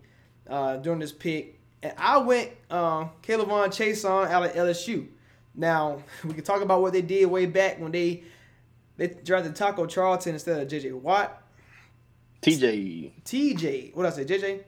uh, 0.47 0.77
during 0.77 0.99
this 0.99 1.11
pick, 1.11 1.59
and 1.81 1.93
I 1.97 2.19
went 2.19 2.51
uh, 2.69 3.05
K'Lavon 3.23 3.69
Chaisson 3.69 4.29
out 4.29 4.45
of 4.45 4.53
LSU. 4.53 5.07
Now 5.55 6.03
we 6.23 6.33
can 6.35 6.43
talk 6.43 6.61
about 6.61 6.81
what 6.81 6.93
they 6.93 7.01
did 7.01 7.25
way 7.25 7.47
back 7.47 7.79
when 7.79 7.91
they 7.91 8.23
they 8.97 9.07
drafted 9.07 9.55
Taco 9.55 9.87
Charlton 9.87 10.33
instead 10.33 10.61
of 10.61 10.67
JJ 10.67 10.93
Watt. 10.93 11.41
TJ. 12.43 13.23
TJ, 13.23 13.95
what 13.95 14.03
did 14.03 14.13
I 14.13 14.15
say, 14.15 14.25
JJ? 14.25 14.63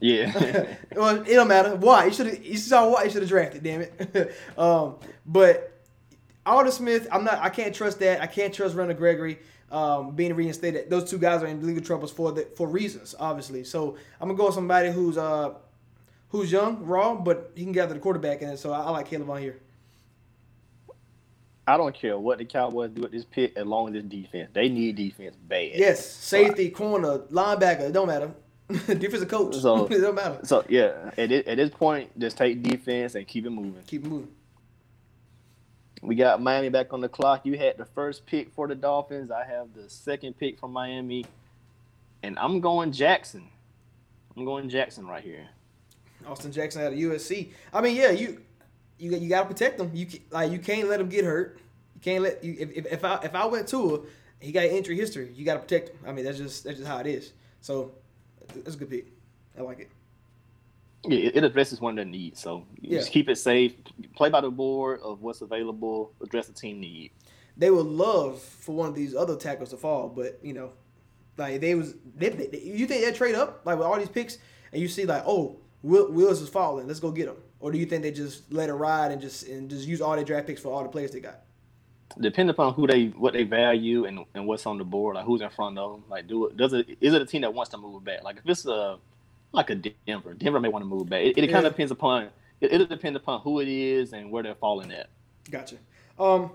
Yeah. 0.00 0.66
well, 0.96 1.16
it 1.22 1.34
don't 1.34 1.48
matter. 1.48 1.76
Why? 1.76 2.06
You 2.06 2.12
should 2.12 2.26
have. 2.26 2.44
You 2.44 2.56
saw 2.56 2.90
why 2.90 3.04
you 3.04 3.10
should 3.10 3.22
have 3.22 3.28
drafted. 3.28 3.62
Damn 3.62 3.82
it. 3.82 4.34
um, 4.58 4.96
but 5.26 5.72
Aldon 6.46 6.72
Smith, 6.72 7.08
I'm 7.10 7.24
not. 7.24 7.38
I 7.38 7.48
can't 7.48 7.74
trust 7.74 7.98
that. 8.00 8.20
I 8.20 8.26
can't 8.26 8.52
trust 8.52 8.74
Randall 8.74 8.96
Gregory 8.96 9.38
um, 9.70 10.14
being 10.14 10.34
reinstated. 10.34 10.90
Those 10.90 11.10
two 11.10 11.18
guys 11.18 11.42
are 11.42 11.46
in 11.46 11.66
legal 11.66 11.82
troubles 11.82 12.12
for 12.12 12.32
the 12.32 12.42
for 12.56 12.68
reasons, 12.68 13.14
obviously. 13.18 13.64
So 13.64 13.96
I'm 14.20 14.28
gonna 14.28 14.38
go 14.38 14.46
with 14.46 14.54
somebody 14.54 14.90
who's 14.90 15.16
uh 15.16 15.54
who's 16.28 16.50
young, 16.50 16.84
raw, 16.84 17.14
but 17.14 17.52
he 17.54 17.64
can 17.64 17.72
gather 17.72 17.94
the 17.94 18.00
quarterback 18.00 18.42
in 18.42 18.50
it. 18.50 18.58
So 18.58 18.72
I, 18.72 18.80
I 18.80 18.90
like 18.90 19.06
Caleb 19.06 19.30
on 19.30 19.40
here. 19.40 19.60
I 21.66 21.76
don't 21.78 21.94
care 21.94 22.18
what 22.18 22.38
the 22.38 22.44
Cowboys 22.44 22.90
do 22.90 23.02
with 23.02 23.12
this 23.12 23.24
pick 23.24 23.56
as 23.56 23.64
long 23.64 23.88
as 23.88 23.94
it's 23.94 24.08
defense. 24.08 24.50
They 24.52 24.68
need 24.68 24.96
defense 24.96 25.34
bad. 25.48 25.70
Yes, 25.74 26.04
safety, 26.06 26.68
corner, 26.68 27.20
linebacker. 27.30 27.88
It 27.88 27.92
don't 27.92 28.06
matter. 28.06 28.34
Defensive 28.86 29.28
coach. 29.28 29.56
So- 29.56 29.86
it 29.90 30.00
don't 30.00 30.14
matter. 30.14 30.40
So 30.44 30.64
yeah, 30.68 31.10
at 31.18 31.28
this, 31.28 31.46
at 31.46 31.56
this 31.56 31.70
point, 31.70 32.18
just 32.18 32.36
take 32.36 32.62
defense 32.62 33.14
and 33.14 33.26
keep 33.26 33.44
it 33.46 33.50
moving. 33.50 33.82
Keep 33.86 34.04
it 34.04 34.08
moving. 34.08 34.28
We 36.02 36.14
got 36.16 36.40
Miami 36.42 36.68
back 36.68 36.92
on 36.92 37.00
the 37.00 37.08
clock. 37.08 37.46
You 37.46 37.56
had 37.56 37.78
the 37.78 37.86
first 37.86 38.26
pick 38.26 38.52
for 38.52 38.68
the 38.68 38.74
Dolphins. 38.74 39.30
I 39.30 39.44
have 39.44 39.72
the 39.74 39.88
second 39.88 40.38
pick 40.38 40.58
for 40.58 40.68
Miami, 40.68 41.24
and 42.22 42.38
I'm 42.38 42.60
going 42.60 42.92
Jackson. 42.92 43.48
I'm 44.36 44.44
going 44.44 44.68
Jackson 44.68 45.06
right 45.06 45.22
here. 45.22 45.48
Austin 46.26 46.52
Jackson 46.52 46.82
out 46.82 46.92
of 46.92 46.98
USC. 46.98 47.52
I 47.72 47.80
mean, 47.80 47.96
yeah, 47.96 48.10
you 48.10 48.40
you 48.98 49.10
got- 49.10 49.20
you 49.20 49.28
got 49.28 49.42
to 49.42 49.48
protect 49.48 49.80
him. 49.80 49.90
You 49.94 50.06
like 50.30 50.50
you 50.52 50.58
can't 50.58 50.88
let 50.88 51.00
him 51.00 51.08
get 51.08 51.24
hurt. 51.24 51.58
You 51.94 52.00
can't 52.00 52.22
let 52.22 52.42
you 52.44 52.56
if, 52.58 52.70
if, 52.72 52.86
if 52.92 53.04
I 53.04 53.16
if 53.22 53.34
I 53.34 53.44
went 53.46 53.68
to 53.68 53.94
a 53.94 54.00
he 54.44 54.52
got 54.52 54.64
injury 54.64 54.96
history. 54.96 55.32
You 55.34 55.44
got 55.44 55.54
to 55.54 55.60
protect 55.60 55.90
him. 55.90 55.96
I 56.06 56.12
mean, 56.12 56.24
that's 56.24 56.38
just 56.38 56.64
that's 56.64 56.76
just 56.78 56.88
how 56.88 56.98
it 56.98 57.06
is. 57.06 57.32
So 57.60 57.92
that's 58.62 58.76
a 58.76 58.78
good 58.78 58.90
pick. 58.90 59.12
I 59.58 59.62
like 59.62 59.80
it. 59.80 59.90
Yeah, 61.06 61.30
it, 61.34 61.44
addresses 61.44 61.80
one 61.80 61.92
of 61.92 61.96
their 61.96 62.04
needs. 62.04 62.40
So 62.40 62.64
you 62.80 62.92
Yeah. 62.92 62.98
just 62.98 63.12
keep 63.12 63.28
it 63.28 63.36
safe. 63.36 63.74
Play 64.16 64.30
by 64.30 64.40
the 64.40 64.50
board 64.50 65.00
of 65.02 65.20
what's 65.22 65.42
available. 65.42 66.12
Address 66.22 66.46
the 66.46 66.54
team 66.54 66.80
need. 66.80 67.10
They 67.56 67.70
would 67.70 67.86
love 67.86 68.40
for 68.40 68.74
one 68.74 68.88
of 68.88 68.94
these 68.94 69.14
other 69.14 69.36
tackles 69.36 69.70
to 69.70 69.76
fall, 69.76 70.08
but 70.08 70.38
you 70.42 70.54
know, 70.54 70.70
like 71.36 71.60
they 71.60 71.74
was 71.74 71.94
they, 72.16 72.30
they- 72.30 72.58
you 72.60 72.86
think 72.86 73.04
they 73.04 73.12
trade 73.12 73.34
up 73.34 73.60
like 73.64 73.76
with 73.78 73.86
all 73.86 73.98
these 73.98 74.08
picks, 74.08 74.38
and 74.72 74.80
you 74.80 74.88
see 74.88 75.04
like 75.04 75.22
oh 75.26 75.56
Will, 75.82 76.10
Wills 76.10 76.40
is 76.40 76.48
falling, 76.48 76.86
let's 76.88 77.00
go 77.00 77.10
get 77.12 77.28
him, 77.28 77.36
or 77.60 77.70
do 77.70 77.76
you 77.78 77.84
think 77.86 78.02
they 78.02 78.10
just 78.10 78.50
let 78.50 78.70
it 78.70 78.72
ride 78.74 79.12
and 79.12 79.20
just 79.20 79.46
and 79.46 79.68
just 79.68 79.86
use 79.86 80.00
all 80.00 80.16
their 80.16 80.24
draft 80.24 80.46
picks 80.46 80.60
for 80.62 80.70
all 80.72 80.82
the 80.82 80.88
players 80.88 81.10
they 81.10 81.20
got? 81.20 81.40
Depending 82.20 82.50
upon 82.50 82.74
who 82.74 82.86
they 82.86 83.06
what 83.06 83.32
they 83.32 83.42
value 83.42 84.04
and, 84.04 84.20
and 84.34 84.46
what's 84.46 84.66
on 84.66 84.78
the 84.78 84.84
board, 84.84 85.16
like 85.16 85.24
who's 85.24 85.40
in 85.40 85.50
front 85.50 85.78
of 85.78 85.92
them. 85.92 86.04
Like, 86.08 86.28
do 86.28 86.46
it 86.46 86.56
does 86.56 86.72
it 86.72 86.96
is 87.00 87.12
it 87.12 87.22
a 87.22 87.26
team 87.26 87.42
that 87.42 87.52
wants 87.52 87.70
to 87.72 87.78
move 87.78 88.04
back? 88.04 88.22
Like 88.22 88.36
if 88.36 88.42
it's 88.48 88.66
a 88.66 88.98
like 89.52 89.70
a 89.70 89.74
Denver, 89.74 90.34
Denver 90.34 90.60
may 90.60 90.68
want 90.68 90.84
to 90.84 90.88
move 90.88 91.08
back. 91.08 91.22
It, 91.22 91.38
it 91.38 91.50
kind 91.50 91.66
of 91.66 91.72
depends 91.72 91.90
upon 91.90 92.24
it, 92.24 92.72
it'll 92.72 92.86
depend 92.86 93.16
upon 93.16 93.40
who 93.40 93.60
it 93.60 93.68
is 93.68 94.12
and 94.12 94.30
where 94.30 94.42
they're 94.42 94.54
falling 94.54 94.92
at. 94.92 95.08
Gotcha. 95.50 95.76
Um, 96.18 96.50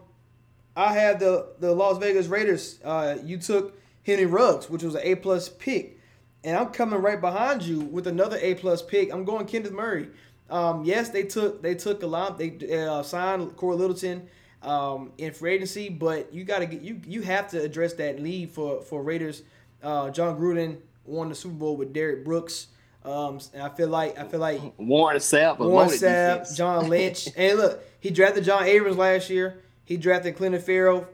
I 0.76 0.94
have 0.94 1.20
the 1.20 1.48
the 1.60 1.74
Las 1.74 1.98
Vegas 1.98 2.28
Raiders. 2.28 2.80
Uh, 2.84 3.18
you 3.24 3.38
took 3.38 3.78
Henry 4.06 4.26
Ruggs, 4.26 4.70
which 4.70 4.84
was 4.84 4.96
an 4.96 5.02
A 5.04 5.16
plus 5.16 5.50
pick. 5.50 6.00
and 6.44 6.56
I'm 6.56 6.68
coming 6.70 7.02
right 7.02 7.20
behind 7.20 7.64
you 7.64 7.82
with 7.82 8.08
another 8.08 8.38
A 8.42 8.56
plus 8.56 8.82
pick. 8.82 9.12
I'm 9.12 9.26
going 9.26 9.46
Kenneth 9.46 9.74
Murray. 9.74 10.08
Um, 10.50 10.86
yes, 10.86 11.10
they 11.10 11.24
took 11.24 11.62
they 11.62 11.76
took 11.76 12.02
a 12.02 12.08
lot. 12.08 12.38
They 12.38 12.86
uh, 12.86 13.04
signed 13.04 13.56
Cory 13.58 13.76
Littleton 13.76 14.28
um, 14.62 15.12
in 15.18 15.34
free 15.34 15.54
agency, 15.54 15.90
but 15.90 16.34
you 16.34 16.44
got 16.44 16.60
to 16.60 16.66
get 16.66 16.82
you 16.82 17.02
you 17.06 17.22
have 17.22 17.50
to 17.52 17.62
address 17.62 17.94
that 17.94 18.20
need 18.20 18.52
for 18.52 18.82
for 18.82 19.02
Raiders. 19.02 19.44
Uh, 19.82 20.10
Jon 20.10 20.38
Gruden 20.40 20.78
won 21.06 21.30
the 21.30 21.36
Super 21.36 21.56
Bowl 21.56 21.78
with 21.78 21.94
Derrick 21.94 22.26
Brooks. 22.26 22.68
Um, 23.04 23.40
and 23.54 23.64
I 23.64 23.70
feel 23.70 23.88
like 23.88 24.20
I 24.20 24.26
feel 24.26 24.42
like 24.42 24.62
Warren 24.78 25.18
Sapp, 25.18 25.60
Warren 25.60 25.90
Sapp, 25.90 26.40
defense. 26.40 26.58
John 26.58 26.90
Lynch, 26.90 27.30
and 27.38 27.58
look, 27.58 27.84
he 28.00 28.10
drafted 28.10 28.44
John 28.44 28.64
Abrams 28.64 28.98
last 28.98 29.30
year. 29.30 29.62
He 29.86 29.96
drafted 29.98 30.36
Clinton 30.36 30.62
Farrell, 30.62 31.08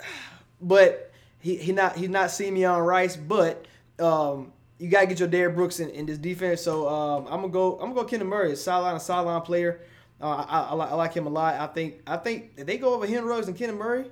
but 0.60 1.12
he 1.38 1.56
he 1.56 1.72
not 1.72 1.96
he's 1.96 2.08
not 2.08 2.32
Simeon 2.32 2.80
Rice. 2.80 3.16
But 3.16 3.66
um, 4.00 4.52
you 4.78 4.90
gotta 4.90 5.06
get 5.06 5.20
your 5.20 5.28
Derrick 5.28 5.54
Brooks 5.54 5.78
in, 5.78 5.90
in 5.90 6.06
this 6.06 6.18
defense. 6.18 6.60
So 6.60 6.88
um, 6.88 7.26
I'm 7.26 7.40
gonna 7.40 7.48
go 7.48 7.74
I'm 7.74 7.92
gonna 7.92 7.94
go 7.94 8.04
Kenneth 8.04 8.26
Murray, 8.26 8.52
a 8.52 8.56
sideline 8.56 8.96
a 8.96 9.00
sideline 9.00 9.42
player. 9.42 9.80
Uh, 10.20 10.28
I, 10.48 10.60
I, 10.62 10.74
I, 10.74 10.94
like, 10.94 11.12
him 11.14 11.26
a 11.26 11.30
lot. 11.30 11.54
I 11.54 11.66
think 11.66 11.96
I 12.06 12.16
think 12.16 12.52
if 12.56 12.66
they 12.66 12.78
go 12.78 12.94
over 12.94 13.06
Henry 13.06 13.28
Ruggs 13.28 13.48
and 13.48 13.56
Kenneth 13.56 13.76
Murray, 13.76 14.06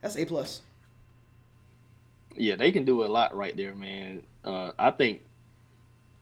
that's 0.00 0.16
a 0.16 0.24
plus. 0.24 0.62
Yeah, 2.36 2.56
they 2.56 2.72
can 2.72 2.84
do 2.84 3.04
a 3.04 3.06
lot 3.06 3.36
right 3.36 3.54
there, 3.56 3.74
man. 3.74 4.22
Uh, 4.44 4.70
I 4.78 4.90
think, 4.90 5.20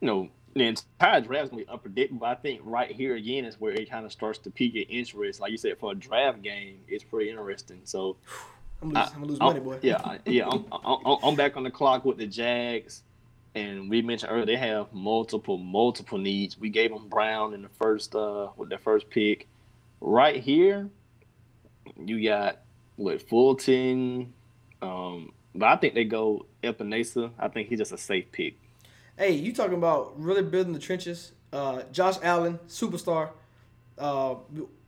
you 0.01 0.07
know, 0.07 0.29
the 0.55 0.65
entire 0.65 1.21
draft 1.21 1.45
is 1.45 1.51
gonna 1.51 1.63
be 1.63 1.69
unpredictable. 1.69 2.27
I 2.27 2.35
think 2.35 2.61
right 2.65 2.91
here 2.91 3.15
again 3.15 3.45
is 3.45 3.61
where 3.61 3.73
it 3.73 3.89
kind 3.89 4.05
of 4.05 4.11
starts 4.11 4.39
to 4.41 4.51
pique 4.51 4.75
your 4.75 4.85
interest. 4.89 5.41
Like 5.41 5.53
you 5.53 5.59
said, 5.59 5.79
for 5.79 5.93
a 5.93 5.95
draft 5.95 6.43
game, 6.43 6.81
it's 6.89 7.05
pretty 7.05 7.31
interesting. 7.31 7.81
So, 7.85 8.17
I'm 8.83 8.91
gonna 8.91 9.01
lose, 9.05 9.11
I- 9.11 9.15
I'm 9.15 9.21
gonna 9.21 9.27
lose 9.33 9.41
I'm- 9.41 9.47
money, 9.53 9.61
boy. 9.61 9.79
Yeah, 9.83 10.19
yeah. 10.27 10.49
I'm, 10.49 10.65
I'm, 10.73 11.17
I'm 11.23 11.37
back 11.37 11.57
on 11.57 11.63
the 11.63 11.71
clock 11.71 12.05
with 12.05 12.17
the 12.19 12.27
Jags, 12.27 13.03
and 13.55 13.91
we 13.91 14.03
mentioned 14.03 14.31
earlier 14.33 14.47
they 14.47 14.57
have 14.57 14.93
multiple, 14.93 15.59
multiple 15.59 16.19
needs. 16.19 16.59
We 16.59 16.69
gave 16.69 16.91
them 16.91 17.09
Brown 17.09 17.55
in 17.55 17.63
the 17.63 17.69
first, 17.69 18.15
uh, 18.15 18.49
with 18.57 18.69
their 18.69 18.79
first 18.79 19.09
pick. 19.11 19.49
Right 20.01 20.37
here, 20.37 20.89
you 21.97 22.23
got 22.23 22.61
with 22.97 23.29
Fulton, 23.29 24.33
um, 24.83 25.33
but 25.55 25.67
I 25.67 25.77
think 25.77 25.95
they 25.95 26.05
go 26.05 26.47
Epenesa. 26.63 27.31
I 27.39 27.49
think 27.49 27.69
he's 27.69 27.79
just 27.79 27.93
a 27.93 27.99
safe 27.99 28.31
pick. 28.31 28.59
Hey, 29.17 29.33
you 29.33 29.53
talking 29.53 29.77
about 29.77 30.21
really 30.21 30.43
building 30.43 30.73
the 30.73 30.79
trenches? 30.79 31.33
Uh, 31.53 31.83
Josh 31.91 32.17
Allen, 32.23 32.61
superstar. 32.69 33.31
Uh, 33.97 34.37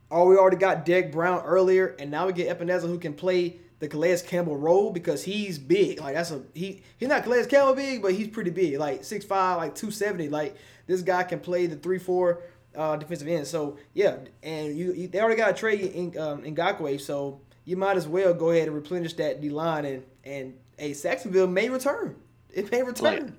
oh, 0.09 0.25
we 0.27 0.37
already 0.37 0.57
got 0.57 0.85
Derrick 0.85 1.11
Brown 1.11 1.43
earlier, 1.43 1.95
and 1.99 2.09
now 2.09 2.27
we 2.27 2.33
get 2.33 2.57
Epenesa 2.57 2.83
who 2.83 2.97
can 2.97 3.13
play 3.13 3.57
the 3.81 3.87
Calais 3.87 4.19
Campbell 4.25 4.55
role 4.55 4.91
because 4.91 5.23
he's 5.23 5.57
big. 5.57 5.99
Like 5.99 6.13
that's 6.13 6.29
a 6.29 6.43
he. 6.53 6.83
He's 6.97 7.09
not 7.09 7.23
Calais 7.23 7.47
Campbell 7.47 7.73
big, 7.73 8.03
but 8.03 8.13
he's 8.13 8.27
pretty 8.27 8.51
big. 8.51 8.77
Like 8.77 9.01
6'5", 9.01 9.57
like 9.57 9.75
two 9.75 9.89
seventy. 9.89 10.29
Like 10.29 10.55
this 10.85 11.01
guy 11.01 11.23
can 11.23 11.39
play 11.39 11.65
the 11.65 11.75
three 11.75 11.97
four 11.97 12.43
uh, 12.75 12.95
defensive 12.95 13.27
end. 13.27 13.47
So 13.47 13.79
yeah, 13.95 14.17
and 14.43 14.77
you, 14.77 14.93
you 14.93 15.07
they 15.07 15.19
already 15.19 15.35
got 15.35 15.49
a 15.49 15.53
trade 15.53 15.81
in 15.81 16.17
um, 16.19 16.45
in 16.45 16.55
Ngakoue, 16.55 17.01
so 17.01 17.41
you 17.65 17.75
might 17.75 17.97
as 17.97 18.07
well 18.07 18.35
go 18.35 18.51
ahead 18.51 18.67
and 18.67 18.75
replenish 18.75 19.15
that 19.15 19.41
D 19.41 19.49
line 19.49 19.85
and 19.85 20.03
and 20.23 20.53
a 20.77 20.93
Sacksonville 20.93 21.47
may 21.47 21.69
return. 21.69 22.15
It 22.53 22.71
may 22.71 22.83
return. 22.83 23.35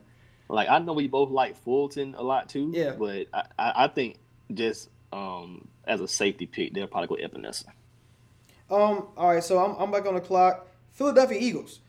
Like 0.49 0.69
I 0.69 0.81
know 0.81 0.93
we 0.93 1.07
both 1.07 1.31
like 1.31 1.57
Fulton 1.63 2.17
a 2.17 2.23
lot 2.23 2.49
too. 2.49 2.73
Yeah. 2.75 2.97
But 2.99 3.29
I, 3.33 3.45
I, 3.57 3.85
I 3.85 3.89
think 3.89 4.17
just 4.53 4.91
um 5.13 5.69
as 5.85 6.01
a 6.01 6.09
safety 6.09 6.47
pick, 6.47 6.75
they'll 6.75 6.89
probably 6.89 7.17
go 7.17 7.29
Epenesa. 7.29 7.67
Um. 8.73 9.09
All 9.17 9.35
right. 9.35 9.45
So 9.45 9.59
I'm, 9.59 9.77
I'm 9.77 9.91
back 9.91 10.07
on 10.07 10.15
the 10.15 10.21
clock. 10.21 10.67
Philadelphia 10.91 11.39
Eagles. 11.41 11.81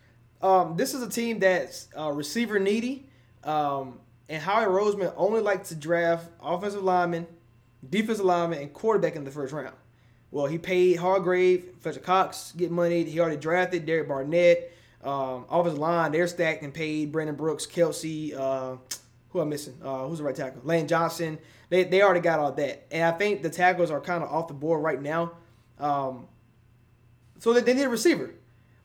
Um. 0.41 0.75
This 0.75 0.93
is 0.93 1.01
a 1.01 1.09
team 1.09 1.39
that's 1.39 1.87
uh, 1.97 2.11
receiver 2.11 2.59
needy. 2.59 3.07
Um. 3.43 3.99
And 4.29 4.41
Howie 4.41 4.65
Roseman 4.65 5.13
only 5.17 5.41
likes 5.41 5.69
to 5.69 5.75
draft 5.75 6.27
offensive 6.41 6.83
linemen, 6.83 7.27
defensive 7.87 8.25
linemen, 8.25 8.59
and 8.59 8.73
quarterback 8.73 9.15
in 9.15 9.25
the 9.25 9.31
first 9.31 9.53
round. 9.53 9.75
Well, 10.31 10.47
he 10.47 10.57
paid 10.57 10.95
Hargrave, 10.95 11.65
Fletcher 11.81 11.99
Cox 11.99 12.53
get 12.57 12.71
money. 12.71 13.03
He 13.03 13.19
already 13.19 13.37
drafted 13.37 13.85
Derek 13.85 14.07
Barnett. 14.07 14.71
Um, 15.03 15.45
offensive 15.49 15.77
line, 15.77 16.11
they're 16.13 16.25
stacked 16.27 16.63
and 16.63 16.73
paid 16.73 17.11
Brandon 17.11 17.35
Brooks, 17.35 17.67
Kelce. 17.67 18.33
Uh, 18.33 18.77
who 19.29 19.41
am 19.41 19.47
I 19.47 19.49
missing? 19.49 19.75
Uh, 19.83 20.07
who's 20.07 20.19
the 20.19 20.23
right 20.23 20.35
tackle? 20.35 20.61
Lane 20.63 20.87
Johnson. 20.87 21.37
They, 21.69 21.83
they 21.83 22.01
already 22.01 22.21
got 22.21 22.39
all 22.39 22.51
that. 22.53 22.87
And 22.91 23.03
I 23.03 23.11
think 23.17 23.43
the 23.43 23.49
tackles 23.49 23.91
are 23.91 23.99
kind 23.99 24.23
of 24.23 24.31
off 24.31 24.47
the 24.47 24.53
board 24.53 24.81
right 24.81 25.01
now. 25.01 25.33
Um, 25.79 26.27
so 27.43 27.51
they, 27.51 27.59
they 27.59 27.73
need 27.73 27.83
a 27.83 27.89
receiver. 27.89 28.33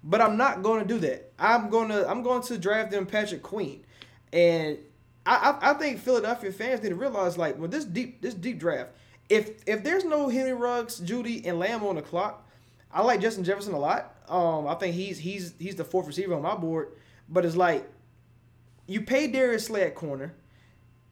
But 0.02 0.20
I'm 0.20 0.36
not 0.36 0.64
going 0.64 0.80
to 0.80 0.86
do 0.86 0.98
that. 1.06 1.32
I'm 1.38 1.70
going 1.70 1.90
to 1.90 2.08
I'm 2.08 2.24
going 2.24 2.42
to 2.42 2.58
draft 2.58 2.90
them 2.90 3.06
Patrick 3.06 3.40
Queen, 3.40 3.84
and 4.32 4.78
I, 5.24 5.56
I 5.62 5.70
I 5.70 5.74
think 5.74 6.00
Philadelphia 6.00 6.50
fans 6.50 6.82
need 6.82 6.88
to 6.88 6.96
realize 6.96 7.38
like 7.38 7.56
with 7.56 7.70
this 7.70 7.84
deep 7.84 8.20
this 8.20 8.34
deep 8.34 8.58
draft, 8.58 8.90
if 9.28 9.62
if 9.64 9.84
there's 9.84 10.04
no 10.04 10.28
Henry 10.28 10.54
Ruggs, 10.54 11.00
Jeudy, 11.00 11.46
and 11.46 11.60
Lamb 11.60 11.84
on 11.84 11.94
the 11.94 12.02
clock, 12.02 12.48
I 12.92 13.02
like 13.02 13.20
Justin 13.20 13.44
Jefferson 13.44 13.74
a 13.74 13.78
lot. 13.78 14.16
Um, 14.28 14.66
I 14.66 14.74
think 14.74 14.96
he's 14.96 15.18
he's 15.18 15.54
he's 15.60 15.76
the 15.76 15.84
fourth 15.84 16.08
receiver 16.08 16.34
on 16.34 16.42
my 16.42 16.56
board. 16.56 16.88
But 17.28 17.44
it's 17.44 17.56
like 17.56 17.88
you 18.88 19.02
pay 19.02 19.28
Darius 19.28 19.66
Slay 19.66 19.82
at 19.82 19.94
corner, 19.94 20.34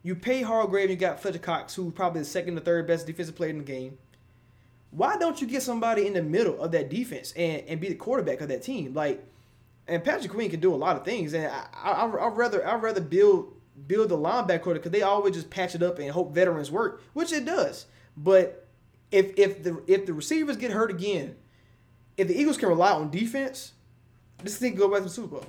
you 0.03 0.15
pay 0.15 0.41
Hargrave, 0.41 0.89
and 0.89 0.91
you 0.91 0.97
got 0.97 1.21
Fletcher 1.21 1.39
Cox, 1.39 1.75
who's 1.75 1.93
probably 1.93 2.21
the 2.21 2.25
second 2.25 2.57
or 2.57 2.61
third 2.61 2.87
best 2.87 3.07
defensive 3.07 3.35
player 3.35 3.51
in 3.51 3.59
the 3.59 3.63
game. 3.63 3.97
Why 4.91 5.17
don't 5.17 5.41
you 5.41 5.47
get 5.47 5.63
somebody 5.63 6.07
in 6.07 6.13
the 6.13 6.23
middle 6.23 6.61
of 6.61 6.71
that 6.71 6.89
defense 6.89 7.33
and, 7.35 7.63
and 7.67 7.79
be 7.79 7.89
the 7.89 7.95
quarterback 7.95 8.41
of 8.41 8.47
that 8.49 8.63
team? 8.63 8.93
Like, 8.93 9.23
and 9.87 10.03
Patrick 10.03 10.31
Queen 10.31 10.49
can 10.49 10.59
do 10.59 10.73
a 10.73 10.75
lot 10.75 10.95
of 10.95 11.05
things, 11.05 11.33
and 11.33 11.47
I, 11.47 11.65
I 11.73 12.05
I'd 12.05 12.37
rather 12.37 12.65
I'd 12.67 12.81
rather 12.81 13.01
build 13.01 13.53
build 13.85 14.09
the 14.09 14.17
linebacker 14.17 14.73
because 14.73 14.91
they 14.91 15.01
always 15.01 15.35
just 15.35 15.49
patch 15.49 15.75
it 15.75 15.83
up 15.83 15.99
and 15.99 16.09
hope 16.11 16.33
veterans 16.33 16.71
work, 16.71 17.01
which 17.13 17.31
it 17.31 17.45
does. 17.45 17.85
But 18.15 18.67
if 19.11 19.37
if 19.37 19.63
the 19.63 19.81
if 19.87 20.05
the 20.05 20.13
receivers 20.13 20.57
get 20.57 20.71
hurt 20.71 20.91
again, 20.91 21.35
if 22.17 22.27
the 22.27 22.39
Eagles 22.39 22.57
can 22.57 22.69
rely 22.69 22.91
on 22.91 23.09
defense, 23.11 23.73
this 24.43 24.57
thing 24.57 24.75
go 24.75 24.91
back 24.91 25.03
to 25.03 25.09
Super 25.09 25.27
Bowl. 25.27 25.45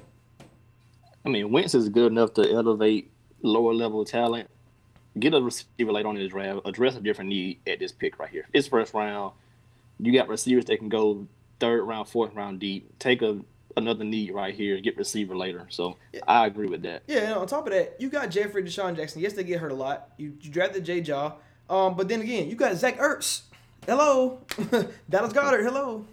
I 1.25 1.31
mean, 1.31 1.51
Wentz 1.51 1.75
is 1.75 1.89
good 1.89 2.13
enough 2.13 2.35
to 2.35 2.51
elevate 2.51 3.11
lower 3.43 3.75
level 3.75 4.05
talent. 4.05 4.49
Get 5.19 5.35
a 5.35 5.41
receiver 5.41 5.93
later 5.93 6.09
on 6.09 6.17
in 6.17 6.23
the 6.23 6.29
draft. 6.29 6.61
Address 6.65 6.97
a 6.97 7.01
different 7.01 7.31
need 7.31 7.59
at 7.67 7.79
this 7.79 7.93
pick 7.93 8.19
right 8.19 8.31
here. 8.31 8.47
It's 8.53 8.69
first 8.69 8.95
round. 8.95 9.33
You 9.99 10.13
got 10.13 10.29
receivers 10.29 10.67
that 10.67 10.79
can 10.79 10.89
go 10.89 11.27
third 11.61 11.83
round, 11.83 12.09
fourth 12.09 12.35
round 12.35 12.61
deep. 12.61 12.99
Take 12.99 13.23
a 13.23 13.41
another 13.77 14.05
need 14.05 14.33
right 14.33 14.55
here. 14.55 14.79
Get 14.81 14.97
receiver 14.97 15.37
later. 15.37 15.67
So 15.71 15.97
I 16.27 16.47
agree 16.47 16.67
with 16.67 16.83
that. 16.83 17.03
Yeah, 17.07 17.21
and 17.21 17.35
on 17.35 17.47
top 17.47 17.67
of 17.67 17.73
that, 17.73 17.97
you 17.99 18.11
got 18.11 18.31
Jeffery 18.31 18.63
DeSean 18.63 18.97
Jackson. 18.97 19.23
Yes, 19.23 19.33
they 19.33 19.45
get 19.45 19.61
hurt 19.61 19.73
a 19.73 19.75
lot. 19.75 20.11
You, 20.17 20.37
you 20.41 20.51
drafted 20.51 20.85
Jay 20.85 21.01
Jaw. 21.01 21.35
Um, 21.71 21.97
but 21.97 22.09
then 22.09 22.21
again, 22.21 22.49
you 22.49 22.57
got 22.57 22.77
Zach 22.77 22.99
Ertz. 22.99 23.43
Hello. 23.87 24.41
Dallas 25.11 25.33
Goedert. 25.33 25.63
Hello. 25.63 26.05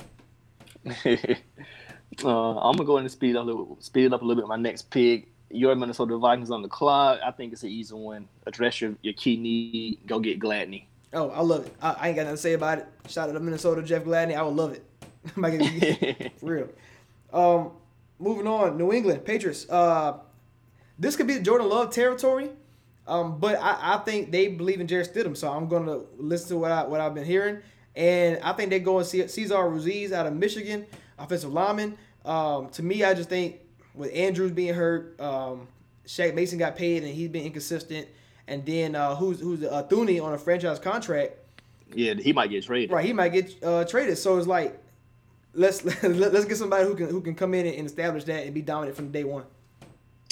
uh, 2.23 2.59
I'm 2.59 2.75
gonna 2.75 2.85
go 2.85 2.93
ahead 2.93 3.05
and 3.05 3.11
speed 3.11 3.35
up 3.35 3.43
a 3.43 3.45
little, 3.45 3.77
speed 3.79 4.05
it 4.05 4.13
up 4.13 4.21
a 4.21 4.25
little 4.25 4.43
bit. 4.43 4.47
My 4.47 4.57
next 4.57 4.89
pick, 4.89 5.27
your 5.55 5.75
Minnesota 5.75 6.17
Vikings 6.17 6.51
on 6.51 6.61
the 6.61 6.67
clock. 6.67 7.19
I 7.25 7.31
think 7.31 7.53
it's 7.53 7.63
an 7.63 7.69
easy 7.69 7.93
one. 7.93 8.27
Address 8.45 8.81
your, 8.81 8.95
your 9.01 9.13
key 9.13 9.37
need. 9.37 9.99
Go 10.05 10.19
get 10.19 10.39
Gladney. 10.39 10.85
Oh, 11.13 11.29
I 11.29 11.41
love 11.41 11.65
it. 11.65 11.75
I, 11.81 11.91
I 11.93 12.07
ain't 12.09 12.15
got 12.15 12.23
nothing 12.23 12.35
to 12.35 12.41
say 12.41 12.53
about 12.53 12.79
it. 12.79 12.87
Shout 13.07 13.29
out 13.29 13.33
to 13.33 13.39
Minnesota, 13.39 13.81
Jeff 13.83 14.03
Gladney. 14.03 14.35
I 14.35 14.43
would 14.43 14.55
love 14.55 14.73
it. 14.73 14.83
For 16.39 16.45
real. 16.45 16.69
Um, 17.33 17.71
moving 18.19 18.47
on, 18.47 18.77
New 18.77 18.91
England 18.93 19.25
Patriots. 19.25 19.67
Uh, 19.69 20.17
this 20.97 21.15
could 21.15 21.27
be 21.27 21.39
Jordan 21.39 21.69
Love 21.69 21.91
territory, 21.91 22.49
um, 23.07 23.39
but 23.39 23.59
I, 23.59 23.95
I 23.95 23.97
think 23.99 24.31
they 24.31 24.47
believe 24.47 24.79
in 24.79 24.87
Jarrett 24.87 25.13
Stidham, 25.13 25.35
so 25.35 25.51
I'm 25.51 25.67
gonna 25.67 26.01
listen 26.17 26.49
to 26.49 26.57
what 26.57 26.71
I 26.71 26.83
what 26.85 27.01
I've 27.01 27.13
been 27.13 27.25
hearing, 27.25 27.59
and 27.95 28.39
I 28.41 28.53
think 28.53 28.69
they 28.69 28.79
go 28.79 28.99
and 28.99 29.07
see 29.07 29.27
Cesar 29.27 29.67
Ruiz 29.69 30.11
out 30.13 30.25
of 30.25 30.33
Michigan, 30.33 30.85
offensive 31.19 31.51
lineman. 31.51 31.97
Um, 32.23 32.69
to 32.69 32.83
me, 32.83 33.03
I 33.03 33.13
just 33.13 33.29
think 33.29 33.59
with 33.95 34.13
Andrews 34.13 34.51
being 34.51 34.73
hurt, 34.73 35.19
um, 35.19 35.67
Shaq 36.07 36.33
Mason 36.33 36.59
got 36.59 36.75
paid 36.75 37.03
and 37.03 37.13
he's 37.13 37.29
been 37.29 37.45
inconsistent, 37.45 38.07
and 38.47 38.65
then 38.65 38.95
uh, 38.95 39.15
who's 39.15 39.39
who's 39.39 39.63
uh, 39.63 39.87
on 39.89 40.33
a 40.33 40.37
franchise 40.37 40.79
contract. 40.79 41.33
Yeah, 41.93 42.15
he 42.15 42.33
might 42.33 42.49
get 42.49 42.63
traded. 42.63 42.91
Right, 42.91 43.05
he 43.05 43.13
might 43.13 43.29
get 43.29 43.63
uh, 43.63 43.85
traded. 43.85 44.17
So 44.17 44.37
it's 44.37 44.47
like, 44.47 44.77
let's 45.53 45.83
let's 46.03 46.45
get 46.45 46.57
somebody 46.57 46.85
who 46.85 46.95
can 46.95 47.09
who 47.09 47.21
can 47.21 47.35
come 47.35 47.53
in 47.53 47.65
and 47.65 47.85
establish 47.85 48.23
that 48.25 48.45
and 48.45 48.53
be 48.53 48.61
dominant 48.61 48.95
from 48.95 49.11
day 49.11 49.23
one. 49.23 49.43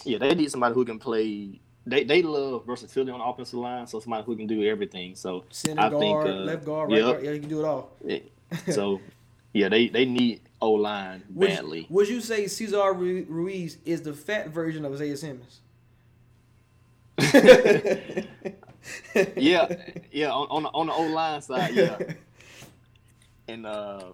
Yeah, 0.03 0.17
they 0.17 0.35
need 0.35 0.51
somebody 0.51 0.73
who 0.73 0.85
can 0.85 0.99
play. 0.99 1.59
They 1.85 2.03
they 2.03 2.21
love 2.21 2.65
versatility 2.65 3.11
on 3.11 3.19
the 3.19 3.25
offensive 3.25 3.59
line, 3.59 3.87
so 3.87 3.99
somebody 3.99 4.23
who 4.23 4.35
can 4.35 4.47
do 4.47 4.63
everything. 4.63 5.15
So 5.15 5.45
Center 5.49 5.81
I 5.81 5.89
guard, 5.89 6.01
think 6.01 6.17
uh, 6.19 6.29
left 6.43 6.65
guard, 6.65 6.89
right 6.91 6.97
yep. 6.97 7.05
guard. 7.05 7.23
Yeah, 7.23 7.31
you 7.31 7.39
can 7.39 7.49
do 7.49 7.59
it 7.59 7.65
all. 7.65 7.91
Yeah. 8.03 8.19
So 8.69 9.01
yeah, 9.53 9.69
they 9.69 9.87
they 9.87 10.05
need 10.05 10.41
O 10.63 10.71
line 10.71 11.23
Would, 11.35 11.49
badly. 11.49 11.87
would 11.89 12.07
you 12.07 12.21
say 12.21 12.47
Cesar 12.47 12.93
Ruiz 12.93 13.77
is 13.83 14.01
the 14.01 14.13
fat 14.13 14.49
version 14.49 14.85
of 14.85 14.93
Isaiah 14.93 15.17
Simmons? 15.17 15.59
yeah, 19.35 19.67
yeah. 20.11 20.31
On 20.31 20.47
on 20.49 20.63
the, 20.63 20.69
on 20.69 20.87
the 20.87 20.93
O 20.93 21.01
line 21.03 21.41
side, 21.41 21.75
yeah. 21.75 21.97
And 23.49 23.65
uh, 23.65 24.13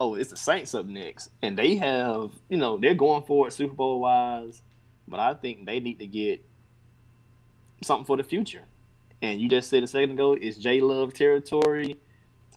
oh, 0.00 0.16
it's 0.16 0.30
the 0.30 0.36
Saints 0.36 0.74
up 0.74 0.86
next, 0.86 1.30
and 1.40 1.56
they 1.56 1.76
have 1.76 2.32
you 2.48 2.56
know 2.58 2.76
they're 2.78 2.94
going 2.94 3.22
for 3.22 3.46
it 3.46 3.52
Super 3.52 3.74
Bowl 3.74 4.00
wise, 4.00 4.60
but 5.06 5.20
I 5.20 5.34
think 5.34 5.66
they 5.66 5.78
need 5.78 6.00
to 6.00 6.06
get 6.08 6.44
something 7.84 8.04
for 8.04 8.16
the 8.16 8.24
future. 8.24 8.64
And 9.22 9.40
you 9.40 9.48
just 9.48 9.70
said 9.70 9.84
a 9.84 9.86
second 9.86 10.10
ago, 10.10 10.32
it's 10.32 10.58
J 10.58 10.80
Love 10.80 11.14
territory. 11.14 11.96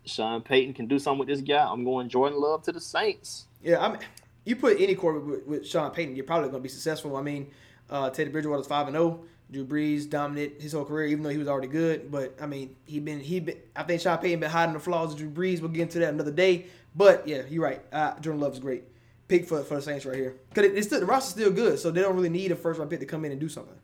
Sean 0.09 0.41
Payton 0.41 0.73
can 0.73 0.87
do 0.87 0.99
something 0.99 1.19
with 1.19 1.27
this 1.27 1.41
guy. 1.41 1.65
I'm 1.69 1.83
going 1.83 2.09
Jordan 2.09 2.39
Love 2.39 2.63
to 2.63 2.71
the 2.71 2.81
Saints. 2.81 3.45
Yeah, 3.61 3.83
I 3.83 3.89
mean, 3.89 3.99
you 4.45 4.55
put 4.55 4.79
any 4.79 4.95
quarterback 4.95 5.29
with, 5.29 5.45
with 5.45 5.67
Sean 5.67 5.91
Payton, 5.91 6.15
you're 6.15 6.25
probably 6.25 6.49
going 6.49 6.61
to 6.61 6.63
be 6.63 6.69
successful. 6.69 7.15
I 7.15 7.21
mean, 7.21 7.51
uh, 7.89 8.09
Teddy 8.09 8.29
Bridgewater's 8.29 8.67
five 8.67 8.87
and 8.87 8.95
zero. 8.95 9.21
Drew 9.51 9.65
Brees 9.65 10.07
dominated 10.07 10.61
his 10.61 10.73
whole 10.73 10.85
career, 10.85 11.07
even 11.07 11.23
though 11.23 11.31
he 11.31 11.37
was 11.37 11.47
already 11.47 11.67
good. 11.67 12.11
But 12.11 12.37
I 12.39 12.45
mean, 12.45 12.75
he 12.85 12.99
been 12.99 13.19
he 13.19 13.39
been. 13.39 13.57
I 13.75 13.83
think 13.83 14.01
Sean 14.01 14.17
Payton 14.19 14.39
been 14.41 14.49
hiding 14.49 14.73
the 14.73 14.79
flaws 14.79 15.13
of 15.13 15.17
Drew 15.17 15.29
Brees. 15.29 15.59
We'll 15.59 15.71
get 15.71 15.83
into 15.83 15.99
that 15.99 16.13
another 16.13 16.31
day. 16.31 16.67
But 16.95 17.27
yeah, 17.27 17.43
you're 17.49 17.63
right. 17.63 17.81
Uh, 17.91 18.19
Jordan 18.19 18.41
Love 18.41 18.53
is 18.53 18.59
great. 18.59 18.83
Pick 19.27 19.47
for 19.47 19.63
for 19.63 19.75
the 19.75 19.81
Saints 19.81 20.05
right 20.05 20.15
here 20.15 20.35
because 20.49 20.65
it, 20.65 20.77
it's 20.77 20.87
still 20.87 20.99
the 20.99 21.05
roster's 21.05 21.33
still 21.33 21.51
good, 21.51 21.79
so 21.79 21.89
they 21.89 22.01
don't 22.01 22.15
really 22.15 22.29
need 22.29 22.51
a 22.51 22.55
first 22.55 22.79
round 22.79 22.91
pick 22.91 22.99
to 22.99 23.05
come 23.07 23.25
in 23.25 23.31
and 23.31 23.41
do 23.41 23.49
something. 23.49 23.75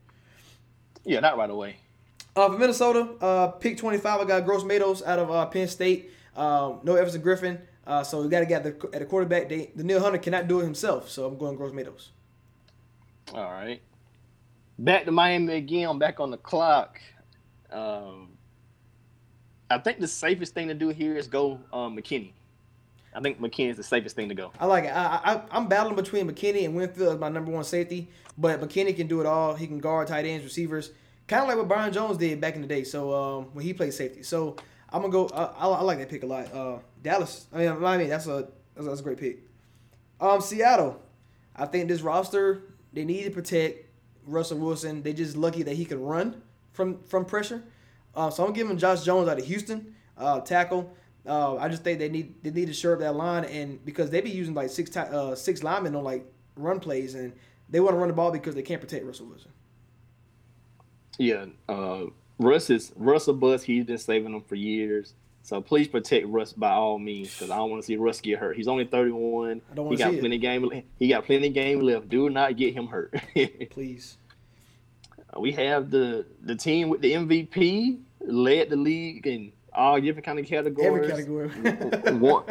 Yeah, 1.03 1.19
not 1.19 1.37
right 1.37 1.49
away. 1.49 1.77
Uh, 2.35 2.49
for 2.49 2.57
Minnesota, 2.57 3.07
uh, 3.21 3.47
pick 3.47 3.77
25, 3.77 4.19
I 4.19 4.25
got 4.25 4.45
Gross 4.45 4.63
Matos 4.63 5.01
out 5.03 5.19
of 5.19 5.31
uh, 5.31 5.45
Penn 5.45 5.67
State. 5.67 6.11
Um, 6.35 6.79
no 6.83 6.95
Everson 6.95 7.21
Griffen. 7.21 7.59
Uh, 7.87 8.03
so 8.03 8.21
we 8.21 8.29
got 8.29 8.39
to 8.39 8.45
get 8.45 8.63
the, 8.63 8.89
at 8.93 8.99
the 8.99 9.05
quarterback. 9.05 9.47
They, 9.47 9.71
the 9.75 9.83
Neil 9.83 9.99
Hunter 9.99 10.17
cannot 10.17 10.47
do 10.47 10.59
it 10.59 10.63
himself, 10.63 11.09
so 11.09 11.25
I'm 11.25 11.37
going 11.37 11.55
Gross 11.55 11.71
Matos. 11.71 12.11
All 13.33 13.51
right. 13.51 13.81
Back 14.77 15.05
to 15.05 15.11
Miami 15.11 15.53
again. 15.53 15.89
I'm 15.89 15.99
back 15.99 16.19
on 16.19 16.31
the 16.31 16.37
clock. 16.37 16.99
Um, 17.71 18.37
I 19.69 19.77
think 19.77 19.99
the 19.99 20.07
safest 20.07 20.53
thing 20.53 20.67
to 20.67 20.73
do 20.73 20.89
here 20.89 21.15
is 21.15 21.27
go 21.27 21.59
um, 21.71 21.95
McKinney. 21.97 22.33
I 23.13 23.21
think 23.21 23.39
McKinney 23.39 23.69
is 23.69 23.77
the 23.77 23.83
safest 23.83 24.15
thing 24.15 24.27
to 24.29 24.35
go. 24.35 24.51
I 24.59 24.65
like 24.65 24.83
it. 24.83 24.89
I, 24.89 25.21
I, 25.23 25.41
I'm 25.51 25.67
battling 25.67 25.95
between 25.95 26.29
McKinney 26.29 26.65
and 26.65 26.75
Winfield 26.75 27.13
as 27.13 27.19
my 27.19 27.29
number 27.29 27.51
one 27.51 27.63
safety, 27.63 28.09
but 28.37 28.59
McKinney 28.59 28.95
can 28.95 29.07
do 29.07 29.21
it 29.21 29.25
all. 29.25 29.55
He 29.55 29.67
can 29.67 29.79
guard 29.79 30.07
tight 30.07 30.25
ends, 30.25 30.43
receivers, 30.43 30.91
kind 31.27 31.43
of 31.43 31.47
like 31.47 31.57
what 31.57 31.67
Brian 31.67 31.93
Jones 31.93 32.17
did 32.17 32.41
back 32.41 32.55
in 32.55 32.61
the 32.61 32.67
day. 32.67 32.83
So 32.83 33.13
um, 33.13 33.45
when 33.53 33.63
he 33.63 33.73
played 33.73 33.93
safety, 33.93 34.21
so 34.21 34.57
I'm 34.89 35.01
gonna 35.01 35.11
go. 35.11 35.27
I, 35.29 35.67
I 35.67 35.81
like 35.81 35.97
that 35.99 36.09
pick 36.09 36.23
a 36.23 36.25
lot. 36.25 36.53
Uh, 36.53 36.79
Dallas. 37.01 37.47
I 37.53 37.59
mean, 37.59 37.79
Miami. 37.79 38.05
That's 38.05 38.27
a 38.27 38.47
that's, 38.75 38.87
that's 38.87 38.99
a 38.99 39.03
great 39.03 39.17
pick. 39.17 39.39
Um, 40.19 40.41
Seattle. 40.41 41.01
I 41.55 41.65
think 41.65 41.87
this 41.87 42.01
roster 42.01 42.61
they 42.95 43.05
need 43.05 43.23
to 43.23 43.31
protect 43.31 43.85
Russell 44.25 44.57
Wilson. 44.57 45.03
They 45.03 45.13
just 45.13 45.35
lucky 45.35 45.63
that 45.63 45.75
he 45.75 45.85
can 45.85 46.01
run 46.01 46.41
from 46.71 47.03
from 47.03 47.25
pressure. 47.25 47.63
Uh, 48.15 48.29
so 48.29 48.45
I'm 48.45 48.53
giving 48.53 48.77
Josh 48.77 49.03
Jones 49.03 49.27
out 49.27 49.37
of 49.37 49.45
Houston 49.45 49.93
uh, 50.17 50.39
tackle. 50.39 50.95
Uh, 51.27 51.57
I 51.57 51.67
just 51.67 51.83
think 51.83 51.99
they 51.99 52.09
need 52.09 52.41
they 52.43 52.51
need 52.51 52.67
to 52.67 52.73
shore 52.73 52.93
up 52.93 52.99
that 52.99 53.15
line, 53.15 53.45
and 53.45 53.83
because 53.83 54.09
they 54.09 54.21
be 54.21 54.29
using 54.29 54.53
like 54.53 54.69
six 54.69 54.95
uh, 54.95 55.35
six 55.35 55.63
linemen 55.63 55.95
on 55.95 56.03
like 56.03 56.25
run 56.55 56.79
plays, 56.79 57.15
and 57.15 57.33
they 57.69 57.79
want 57.79 57.93
to 57.93 57.97
run 57.97 58.07
the 58.07 58.13
ball 58.13 58.31
because 58.31 58.55
they 58.55 58.61
can't 58.61 58.79
protect 58.79 59.05
Russell 59.05 59.27
Wilson. 59.27 59.51
Yeah, 61.17 61.45
uh, 61.67 62.05
Russ 62.37 62.69
is 62.69 62.91
Russ 62.95 63.27
a 63.27 63.33
bust. 63.33 63.65
He's 63.65 63.85
been 63.85 63.97
saving 63.97 64.31
them 64.31 64.41
for 64.41 64.55
years. 64.55 65.13
So 65.43 65.61
please 65.61 65.87
protect 65.87 66.25
Russ 66.27 66.53
by 66.53 66.71
all 66.71 66.97
means, 66.97 67.31
because 67.31 67.51
I 67.51 67.57
don't 67.57 67.69
want 67.69 67.83
to 67.83 67.85
see 67.85 67.97
Russ 67.97 68.19
get 68.19 68.39
hurt. 68.39 68.57
He's 68.57 68.67
only 68.67 68.85
31. 68.85 69.61
I 69.71 69.75
don't 69.75 69.85
he 69.85 69.89
wanna 69.89 69.97
got 69.97 70.09
see 70.09 70.17
it. 70.17 70.19
plenty 70.21 70.37
game. 70.39 70.83
He 70.97 71.07
got 71.07 71.25
plenty 71.25 71.49
game 71.49 71.81
left. 71.81 72.09
Do 72.09 72.29
not 72.31 72.57
get 72.57 72.73
him 72.73 72.87
hurt. 72.87 73.13
Please. 73.69 74.17
we 75.37 75.51
have 75.51 75.91
the 75.91 76.25
the 76.41 76.55
team 76.55 76.89
with 76.89 77.01
the 77.01 77.13
MVP 77.13 77.99
led 78.21 78.69
the 78.69 78.75
league 78.75 79.27
in 79.27 79.51
all 79.71 79.99
different 80.01 80.25
kind 80.25 80.39
of 80.39 80.45
categories. 80.47 81.11
Every 81.11 81.49
category. 81.51 82.17
won, 82.17 82.43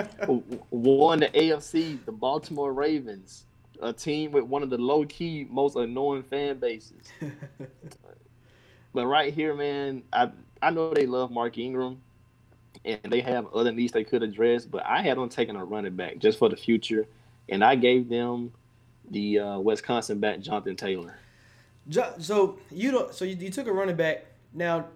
won 0.71 1.21
the 1.21 1.29
AFC, 1.31 1.99
the 2.05 2.13
Baltimore 2.13 2.73
Ravens, 2.73 3.47
a 3.81 3.93
team 3.93 4.31
with 4.31 4.45
one 4.45 4.63
of 4.63 4.71
the 4.71 4.79
low 4.79 5.05
key 5.07 5.47
most 5.51 5.75
annoying 5.77 6.23
fan 6.23 6.59
bases. 6.59 7.09
but 8.95 9.07
right 9.07 9.35
here, 9.35 9.55
man, 9.55 10.03
I 10.13 10.31
I 10.63 10.71
know 10.71 10.95
they 10.95 11.07
love 11.07 11.31
Mark 11.31 11.59
Ingram, 11.59 12.01
and 12.85 13.01
they 13.09 13.21
have 13.21 13.53
other 13.53 13.73
needs 13.73 13.93
they 13.93 14.05
could 14.05 14.23
address. 14.23 14.65
But 14.65 14.87
I 14.87 15.03
had 15.03 15.19
them 15.19 15.29
taking 15.29 15.57
a 15.57 15.65
running 15.65 15.97
back 15.97 16.19
just 16.19 16.39
for 16.39 16.49
the 16.49 16.57
future, 16.57 17.07
and 17.49 17.63
I 17.63 17.75
gave 17.75 18.09
them 18.09 18.53
the 19.11 19.41
uh, 19.41 19.59
Wisconsin 19.59 20.21
back 20.21 20.41
Jonathan 20.41 20.77
Taylor. 20.77 21.19
So 22.19 22.59
you 22.71 22.91
don't. 22.91 23.15
So 23.15 23.25
you, 23.25 23.37
you 23.37 23.51
took 23.51 23.67
a 23.67 23.73
running 23.73 23.97
back. 23.97 24.25
Now, 24.55 24.87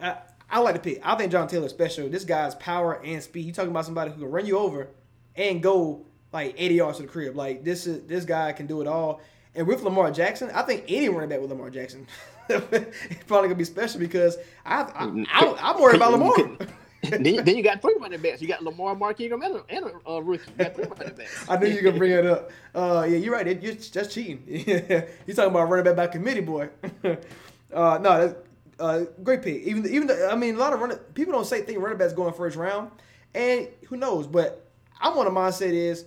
I, 0.00 0.16
I 0.50 0.60
like 0.60 0.74
to 0.74 0.80
pick. 0.80 1.00
I 1.04 1.14
think 1.16 1.30
John 1.30 1.46
Taylor's 1.48 1.70
special. 1.70 2.08
This 2.08 2.24
guy's 2.24 2.54
power 2.56 3.00
and 3.04 3.22
speed. 3.22 3.46
You 3.46 3.52
talking 3.52 3.70
about 3.70 3.84
somebody 3.84 4.10
who 4.10 4.20
can 4.20 4.30
run 4.30 4.46
you 4.46 4.58
over 4.58 4.88
and 5.36 5.62
go 5.62 6.04
like 6.32 6.54
80 6.56 6.74
yards 6.74 6.96
to 6.98 7.02
the 7.02 7.08
crib. 7.08 7.36
Like 7.36 7.62
this 7.62 7.86
is 7.86 8.06
this 8.06 8.24
guy 8.24 8.52
can 8.52 8.66
do 8.66 8.80
it 8.80 8.86
all. 8.86 9.20
And 9.54 9.66
with 9.66 9.82
Lamar 9.82 10.10
Jackson, 10.10 10.50
I 10.50 10.62
think 10.62 10.84
any 10.88 11.08
running 11.08 11.30
back 11.30 11.40
with 11.40 11.50
Lamar 11.50 11.70
Jackson 11.70 12.06
is 12.50 13.16
probably 13.26 13.48
gonna 13.48 13.54
be 13.54 13.64
special 13.64 14.00
because 14.00 14.36
I, 14.64 14.82
I, 14.82 15.24
I 15.32 15.72
I'm 15.72 15.80
worried 15.80 15.96
about 15.96 16.12
Lamar. 16.12 16.36
then, 17.02 17.24
you- 17.24 17.42
then 17.42 17.56
you 17.56 17.62
got 17.62 17.82
three 17.82 17.94
running 18.00 18.20
backs. 18.20 18.40
You 18.42 18.48
got 18.48 18.62
Lamar, 18.62 18.94
Mark 18.94 19.20
Ingram, 19.20 19.42
and 19.42 19.56
a, 19.56 19.64
and 19.68 19.84
a 19.86 20.10
uh, 20.10 20.18
rookie. 20.20 20.50
You 20.58 20.64
got 20.64 20.74
three 20.74 20.86
running 20.86 21.14
backs. 21.14 21.44
I 21.48 21.56
knew 21.56 21.68
you 21.68 21.76
were 21.76 21.82
gonna 21.82 21.98
bring 21.98 22.12
it 22.12 22.26
up. 22.26 22.50
Uh, 22.74 23.06
yeah, 23.08 23.16
you're 23.16 23.32
right. 23.32 23.46
It, 23.46 23.62
you're 23.62 23.74
just 23.74 24.10
cheating. 24.10 24.42
you're 24.46 25.36
talking 25.36 25.50
about 25.50 25.68
running 25.68 25.84
back 25.84 25.96
by 25.96 26.06
committee, 26.08 26.40
boy. 26.40 26.68
uh, 27.04 27.98
no, 27.98 28.26
that's 28.28 28.34
uh, 28.80 29.04
great 29.22 29.42
pick. 29.42 29.62
Even 29.62 29.86
even 29.86 30.06
though, 30.08 30.28
I 30.30 30.36
mean, 30.36 30.56
a 30.56 30.58
lot 30.58 30.72
of 30.72 30.80
running 30.80 30.98
people 31.14 31.32
don't 31.32 31.46
say 31.46 31.62
think 31.62 31.78
running 31.80 31.98
backs 31.98 32.12
going 32.12 32.34
first 32.34 32.56
round, 32.56 32.90
and 33.34 33.68
who 33.86 33.96
knows? 33.96 34.26
But 34.26 34.66
I'm 35.00 35.16
on 35.18 35.24
the 35.26 35.30
mindset 35.30 35.72
is, 35.72 36.04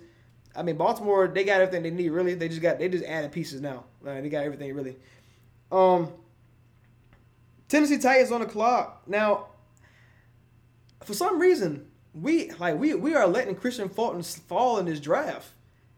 I 0.56 0.64
mean, 0.64 0.78
Baltimore 0.78 1.28
they 1.28 1.44
got 1.44 1.62
everything 1.62 1.84
they 1.84 1.92
need. 1.92 2.10
Really, 2.10 2.34
they 2.36 2.48
just 2.50 2.62
got 2.62 2.80
they 2.80 2.90
just 2.90 3.06
added 3.06 3.32
pieces 3.32 3.62
now. 3.62 3.86
Uh, 4.06 4.22
they 4.22 4.30
got 4.30 4.44
everything 4.44 4.74
really. 4.74 4.98
Um, 5.72 6.12
Tennessee 7.70 7.98
Titans 8.00 8.32
on 8.32 8.42
the 8.42 8.48
clock 8.48 9.04
now. 9.08 9.46
For 11.04 11.14
some 11.14 11.40
reason, 11.40 11.88
we 12.14 12.52
like 12.54 12.78
we 12.78 12.94
we 12.94 13.16
are 13.16 13.28
letting 13.28 13.56
Kristian 13.56 13.92
Fulton 13.92 14.22
fall 14.24 14.80
in 14.80 14.86
this 14.86 15.00
draft, 15.00 15.48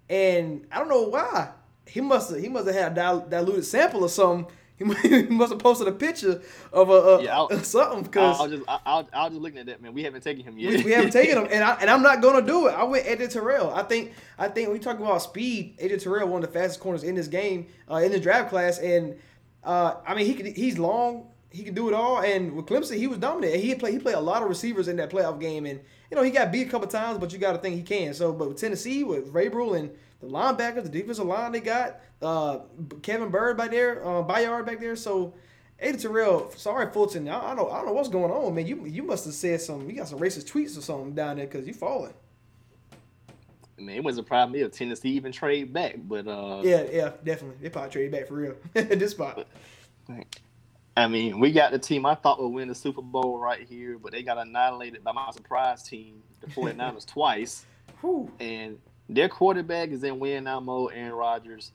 and 0.09 0.65
I 0.71 0.77
don't 0.79 0.89
know 0.89 1.03
why. 1.03 1.51
He 1.87 1.99
must 2.01 2.29
have 2.31 2.39
he 2.39 2.49
must 2.49 2.67
have 2.67 2.75
had 2.75 2.91
a 2.91 2.95
dil- 2.95 3.25
diluted 3.29 3.65
sample 3.65 4.03
or 4.03 4.09
something. 4.09 4.51
He 5.03 5.23
must 5.27 5.51
have 5.51 5.59
posted 5.59 5.87
a 5.87 5.91
picture 5.91 6.41
of 6.73 6.89
a, 6.89 6.93
a 6.93 7.23
Yeah, 7.23 7.35
I'll- 7.37 7.49
something 7.63 8.01
because 8.01 8.39
I'll 8.39 8.47
just, 8.49 8.63
I'll, 8.67 9.07
I'll 9.13 9.29
just 9.29 9.39
looking 9.39 9.59
at 9.59 9.67
that 9.67 9.79
man. 9.79 9.93
We 9.93 10.01
haven't 10.01 10.23
taken 10.23 10.43
him 10.43 10.57
yet. 10.57 10.73
we, 10.77 10.83
we 10.85 10.91
haven't 10.91 11.11
taken 11.11 11.37
him, 11.37 11.47
and 11.51 11.63
I 11.63 11.75
and 11.81 11.87
I'm 11.89 12.01
not 12.01 12.19
gonna 12.23 12.41
do 12.45 12.65
it. 12.67 12.71
I 12.71 12.83
went 12.83 13.05
Eddie 13.05 13.27
Terrell. 13.27 13.71
I 13.71 13.83
think 13.83 14.13
I 14.39 14.47
think 14.47 14.69
we 14.71 14.79
talk 14.79 14.97
about 14.99 15.21
speed, 15.21 15.75
Eddie 15.79 15.97
Terrell 15.97 16.27
one 16.27 16.43
of 16.43 16.51
the 16.51 16.59
fastest 16.59 16.79
corners 16.79 17.03
in 17.03 17.13
this 17.13 17.27
game, 17.27 17.67
uh, 17.91 17.97
in 17.97 18.11
the 18.11 18.19
draft 18.19 18.49
class, 18.49 18.79
and 18.79 19.19
uh, 19.63 19.95
I 20.07 20.15
mean 20.15 20.25
he 20.25 20.33
could 20.33 20.47
he's 20.47 20.79
long, 20.79 21.27
he 21.51 21.63
can 21.63 21.73
do 21.73 21.89
it 21.89 21.93
all. 21.93 22.21
And 22.21 22.53
with 22.53 22.65
Clemson, 22.65 22.97
he 22.97 23.07
was 23.07 23.17
dominant. 23.19 23.55
He 23.55 23.75
played 23.75 23.93
he 23.93 23.99
played 23.99 24.15
a 24.15 24.21
lot 24.21 24.41
of 24.41 24.49
receivers 24.49 24.87
in 24.87 24.95
that 24.97 25.09
playoff 25.09 25.39
game, 25.39 25.65
and 25.65 25.79
you 26.09 26.17
know 26.17 26.23
he 26.23 26.31
got 26.31 26.51
beat 26.51 26.67
a 26.67 26.69
couple 26.69 26.87
times, 26.87 27.19
but 27.19 27.31
you 27.31 27.39
got 27.39 27.53
to 27.53 27.59
think 27.59 27.75
he 27.75 27.83
can. 27.83 28.13
So, 28.13 28.33
but 28.33 28.47
with 28.47 28.57
Tennessee, 28.57 29.03
with 29.03 29.29
Ray 29.29 29.49
Vrabel 29.49 29.77
and 29.79 29.91
the 30.21 30.27
linebackers, 30.27 30.83
the 30.83 30.89
defensive 30.89 31.25
line 31.25 31.51
they 31.51 31.59
got, 31.59 31.99
uh, 32.21 32.59
Kevin 33.01 33.29
Bird 33.29 33.57
back 33.57 33.71
there, 33.71 34.05
uh, 34.05 34.21
Bayard 34.21 34.65
back 34.65 34.79
there, 34.79 34.95
so. 34.95 35.33
Eddie 35.79 35.97
Terrell, 35.97 36.51
sorry 36.57 36.91
Fulton. 36.93 37.27
I, 37.27 37.53
I 37.53 37.55
don't 37.55 37.71
I 37.71 37.77
don't 37.77 37.87
know 37.87 37.93
what's 37.93 38.07
going 38.07 38.29
on, 38.29 38.53
man. 38.53 38.67
You 38.67 38.85
you 38.85 39.01
must 39.01 39.25
have 39.25 39.33
said 39.33 39.61
some. 39.61 39.89
You 39.89 39.95
got 39.95 40.07
some 40.07 40.19
racist 40.19 40.45
tweets 40.45 40.77
or 40.77 40.81
something 40.81 41.15
down 41.15 41.37
there 41.37 41.47
because 41.47 41.65
you 41.65 41.73
falling. 41.73 42.13
Man, 43.79 43.95
it 43.95 44.03
wasn't 44.03 44.27
surprise 44.27 44.47
me 44.51 44.61
if 44.61 44.73
Tennessee 44.73 45.09
even 45.09 45.31
trade 45.31 45.73
back, 45.73 45.95
but 45.97 46.27
uh, 46.27 46.61
Yeah, 46.63 46.83
yeah, 46.91 47.13
definitely. 47.23 47.57
They 47.63 47.69
probably 47.69 47.89
trade 47.89 48.11
back 48.11 48.27
for 48.27 48.35
real 48.35 48.55
at 48.75 48.99
this 48.99 49.09
spot. 49.09 49.47
I 50.97 51.07
mean, 51.07 51.39
we 51.39 51.51
got 51.51 51.71
the 51.71 51.79
team 51.79 52.05
I 52.05 52.15
thought 52.15 52.41
would 52.41 52.49
win 52.49 52.67
the 52.67 52.75
Super 52.75 53.01
Bowl 53.01 53.39
right 53.39 53.65
here, 53.67 53.97
but 53.97 54.11
they 54.11 54.23
got 54.23 54.37
annihilated 54.37 55.03
by 55.03 55.13
my 55.13 55.31
surprise 55.31 55.83
team, 55.83 56.21
the 56.41 56.47
49ers, 56.51 57.05
twice. 57.05 57.65
And 58.39 58.77
their 59.09 59.29
quarterback 59.29 59.89
is 59.89 60.03
in 60.03 60.19
win 60.19 60.45
now 60.45 60.59
mode, 60.59 60.91
Aaron 60.93 61.13
Rodgers. 61.13 61.71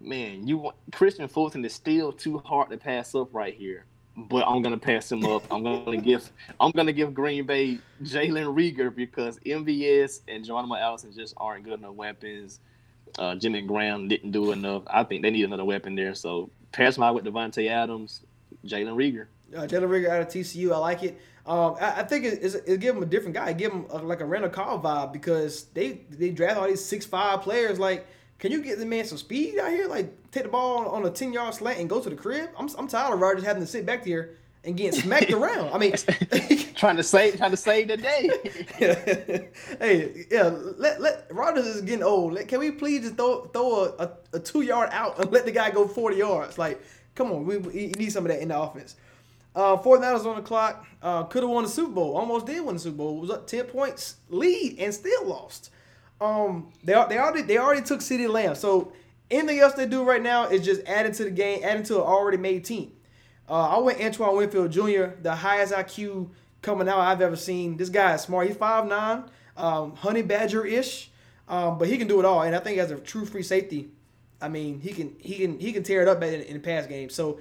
Man, 0.00 0.46
you 0.46 0.58
want 0.58 0.76
Kristian 0.90 1.30
Fulton 1.30 1.64
is 1.64 1.74
still 1.74 2.12
too 2.12 2.38
hard 2.38 2.70
to 2.70 2.78
pass 2.78 3.14
up 3.14 3.34
right 3.34 3.54
here. 3.54 3.84
But 4.16 4.46
I'm 4.46 4.62
gonna 4.62 4.78
pass 4.78 5.10
him 5.12 5.24
up. 5.24 5.44
I'm 5.50 5.62
gonna 5.62 5.96
give 6.02 6.30
I'm 6.58 6.72
gonna 6.72 6.92
give 6.92 7.14
Green 7.14 7.46
Bay 7.46 7.78
Jalen 8.02 8.54
Reagor 8.54 8.94
because 8.94 9.38
MVS 9.40 10.20
and 10.28 10.44
Geronimo 10.44 10.76
Allison 10.76 11.12
just 11.12 11.34
aren't 11.36 11.64
good 11.64 11.78
enough 11.78 11.94
weapons. 11.94 12.60
Uh, 13.18 13.34
Jimmy 13.34 13.62
Graham 13.62 14.08
didn't 14.08 14.30
do 14.30 14.52
enough. 14.52 14.82
I 14.86 15.04
think 15.04 15.22
they 15.22 15.30
need 15.30 15.44
another 15.44 15.64
weapon 15.64 15.94
there. 15.94 16.14
So 16.14 16.50
pass 16.72 16.98
my 16.98 17.10
with 17.10 17.24
Davante 17.24 17.68
Adams, 17.68 18.20
Jalen 18.66 18.94
Reagor. 18.94 19.26
Uh, 19.54 19.66
Jalen 19.66 19.88
Reagor 19.88 20.10
out 20.10 20.22
of 20.22 20.28
TCU, 20.28 20.72
I 20.72 20.78
like 20.78 21.02
it. 21.02 21.20
Um, 21.46 21.76
I, 21.80 22.00
I 22.00 22.02
think 22.04 22.24
it, 22.24 22.38
it's, 22.42 22.54
it 22.54 22.80
give 22.80 22.96
him 22.96 23.02
a 23.02 23.06
different 23.06 23.34
guy. 23.34 23.50
It 23.50 23.58
give 23.58 23.72
him 23.72 23.86
a, 23.90 23.98
like 23.98 24.20
a 24.20 24.24
Randall 24.24 24.50
Cobb 24.50 24.82
vibe 24.82 25.12
because 25.12 25.64
they 25.74 26.00
they 26.10 26.30
draft 26.30 26.58
all 26.58 26.68
these 26.68 26.84
six 26.84 27.06
five 27.06 27.42
players. 27.42 27.78
Like, 27.78 28.06
can 28.38 28.52
you 28.52 28.62
get 28.62 28.78
the 28.78 28.86
man 28.86 29.04
some 29.04 29.18
speed 29.18 29.58
out 29.58 29.70
here? 29.70 29.88
Like, 29.88 30.12
take 30.30 30.44
the 30.44 30.48
ball 30.48 30.86
on 30.88 31.04
a 31.04 31.10
ten 31.10 31.32
yard 31.32 31.54
slant 31.54 31.80
and 31.80 31.88
go 31.88 32.00
to 32.00 32.10
the 32.10 32.16
crib. 32.16 32.50
I'm 32.58 32.68
I'm 32.78 32.86
tired 32.86 33.14
of 33.14 33.20
Rodgers 33.20 33.44
having 33.44 33.62
to 33.62 33.66
sit 33.66 33.86
back 33.86 34.04
there 34.04 34.30
and 34.64 34.76
getting 34.76 35.00
smacked 35.00 35.30
around. 35.32 35.72
I 35.72 35.78
mean, 35.78 35.92
trying 36.76 36.96
to 36.96 37.02
save 37.02 37.36
trying 37.38 37.50
to 37.52 37.56
save 37.56 37.88
the 37.88 37.96
day. 37.96 38.30
hey, 39.78 40.26
yeah, 40.30 40.48
let 40.78 41.00
let 41.00 41.26
Rodgers 41.30 41.66
is 41.66 41.82
getting 41.82 42.02
old. 42.04 42.34
Let- 42.34 42.48
Can 42.48 42.60
we 42.60 42.70
please 42.70 43.02
just 43.02 43.16
throw 43.16 43.44
throw 43.46 43.84
a, 43.84 43.88
a, 44.04 44.10
a 44.34 44.40
two 44.40 44.62
yard 44.62 44.90
out 44.92 45.18
and 45.18 45.30
let 45.32 45.44
the 45.44 45.52
guy 45.52 45.70
go 45.70 45.86
forty 45.88 46.16
yards? 46.16 46.58
Like, 46.58 46.80
Come 47.14 47.32
on, 47.32 47.44
we, 47.44 47.58
we 47.58 47.86
need 47.98 48.10
some 48.12 48.24
of 48.24 48.30
that 48.32 48.40
in 48.40 48.48
the 48.48 48.58
offense. 48.58 48.96
Uh, 49.54 49.76
49ers 49.76 50.24
on 50.26 50.36
the 50.36 50.42
clock. 50.42 50.86
Uh, 51.02 51.24
could 51.24 51.42
have 51.42 51.50
won 51.50 51.64
the 51.64 51.68
Super 51.68 51.90
Bowl. 51.90 52.16
Almost 52.16 52.46
did 52.46 52.64
win 52.64 52.76
the 52.76 52.80
Super 52.80 52.96
Bowl. 52.98 53.18
It 53.18 53.20
Was 53.22 53.30
up 53.30 53.46
10 53.46 53.64
points 53.66 54.16
lead 54.28 54.78
and 54.78 54.94
still 54.94 55.26
lost. 55.26 55.70
Um, 56.20 56.70
they 56.84 56.92
they 57.08 57.18
already 57.18 57.42
they 57.42 57.58
already 57.58 57.82
took 57.82 58.00
CeeDee 58.00 58.28
Lamb. 58.28 58.54
So 58.54 58.92
anything 59.30 59.58
else 59.58 59.74
they 59.74 59.86
do 59.86 60.04
right 60.04 60.22
now 60.22 60.46
is 60.48 60.64
just 60.64 60.82
adding 60.86 61.12
to 61.12 61.24
the 61.24 61.30
game, 61.30 61.60
adding 61.64 61.82
to 61.84 61.96
an 61.96 62.02
already 62.02 62.36
made 62.36 62.64
team. 62.64 62.92
Uh, 63.50 63.76
I 63.76 63.78
went 63.80 64.00
Antoine 64.00 64.36
Winfield 64.36 64.70
Jr., 64.70 65.16
the 65.20 65.34
highest 65.34 65.72
IQ 65.72 66.30
coming 66.62 66.88
out 66.88 67.00
I've 67.00 67.20
ever 67.20 67.34
seen. 67.34 67.76
This 67.76 67.88
guy 67.88 68.14
is 68.14 68.20
smart. 68.20 68.46
He's 68.46 68.56
5'9", 68.56 69.28
um, 69.56 69.96
honey 69.96 70.22
badger 70.22 70.64
ish, 70.64 71.10
um, 71.48 71.76
but 71.76 71.88
he 71.88 71.98
can 71.98 72.06
do 72.06 72.20
it 72.20 72.24
all. 72.24 72.42
And 72.42 72.54
I 72.54 72.60
think 72.60 72.78
as 72.78 72.92
a 72.92 72.98
true 72.98 73.26
free 73.26 73.42
safety, 73.42 73.90
I 74.40 74.48
mean 74.48 74.78
he 74.78 74.92
can 74.92 75.16
he 75.18 75.34
can 75.34 75.58
he 75.58 75.72
can 75.72 75.82
tear 75.82 76.00
it 76.00 76.08
up 76.08 76.22
in, 76.22 76.42
in 76.42 76.54
the 76.54 76.60
pass 76.60 76.86
game. 76.86 77.10
So 77.10 77.40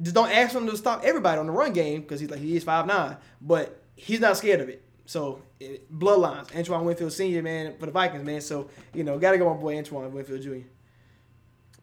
just 0.00 0.14
don't 0.14 0.30
ask 0.30 0.54
him 0.54 0.66
to 0.66 0.76
stop 0.78 1.04
everybody 1.04 1.38
on 1.38 1.46
the 1.46 1.52
run 1.52 1.74
game 1.74 2.00
because 2.00 2.20
he's 2.20 2.30
like 2.30 2.40
he 2.40 2.56
is 2.56 2.64
5'9", 2.64 3.18
but 3.42 3.82
he's 3.94 4.20
not 4.20 4.38
scared 4.38 4.60
of 4.62 4.70
it. 4.70 4.82
So 5.04 5.42
it, 5.58 5.92
bloodlines, 5.92 6.56
Antoine 6.56 6.86
Winfield 6.86 7.12
Senior, 7.12 7.42
man, 7.42 7.76
for 7.78 7.84
the 7.84 7.92
Vikings, 7.92 8.24
man. 8.24 8.40
So 8.40 8.70
you 8.94 9.04
know, 9.04 9.18
gotta 9.18 9.36
go 9.36 9.52
my 9.52 9.60
boy 9.60 9.76
Antoine 9.76 10.10
Winfield 10.10 10.40
Jr. 10.40 10.66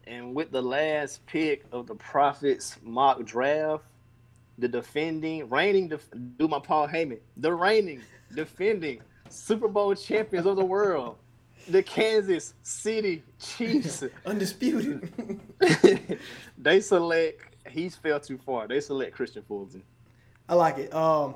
And 0.08 0.34
with 0.34 0.50
the 0.50 0.62
last 0.62 1.24
pick 1.26 1.64
of 1.70 1.86
the 1.86 1.94
Prophets 1.94 2.78
mock 2.82 3.24
draft, 3.24 3.84
the 4.56 4.66
defending, 4.66 5.48
reigning, 5.50 5.88
def- 5.88 6.08
do 6.38 6.48
my 6.48 6.58
Paul 6.58 6.88
Heyman, 6.88 7.18
the 7.36 7.52
reigning, 7.52 8.00
defending 8.34 9.02
Super 9.28 9.68
Bowl 9.68 9.94
champions 9.94 10.46
of 10.46 10.56
the 10.56 10.64
world, 10.64 11.16
the 11.68 11.82
Kansas 11.82 12.54
City 12.62 13.22
Chiefs. 13.38 14.02
Undisputed. 14.26 15.12
they 16.58 16.80
select. 16.80 17.56
He's 17.68 17.94
fell 17.94 18.18
too 18.18 18.38
far. 18.38 18.66
They 18.66 18.80
select 18.80 19.16
Kristian 19.16 19.44
Fulton. 19.44 19.82
I 20.48 20.54
like 20.54 20.78
it. 20.78 20.94
Um, 20.94 21.34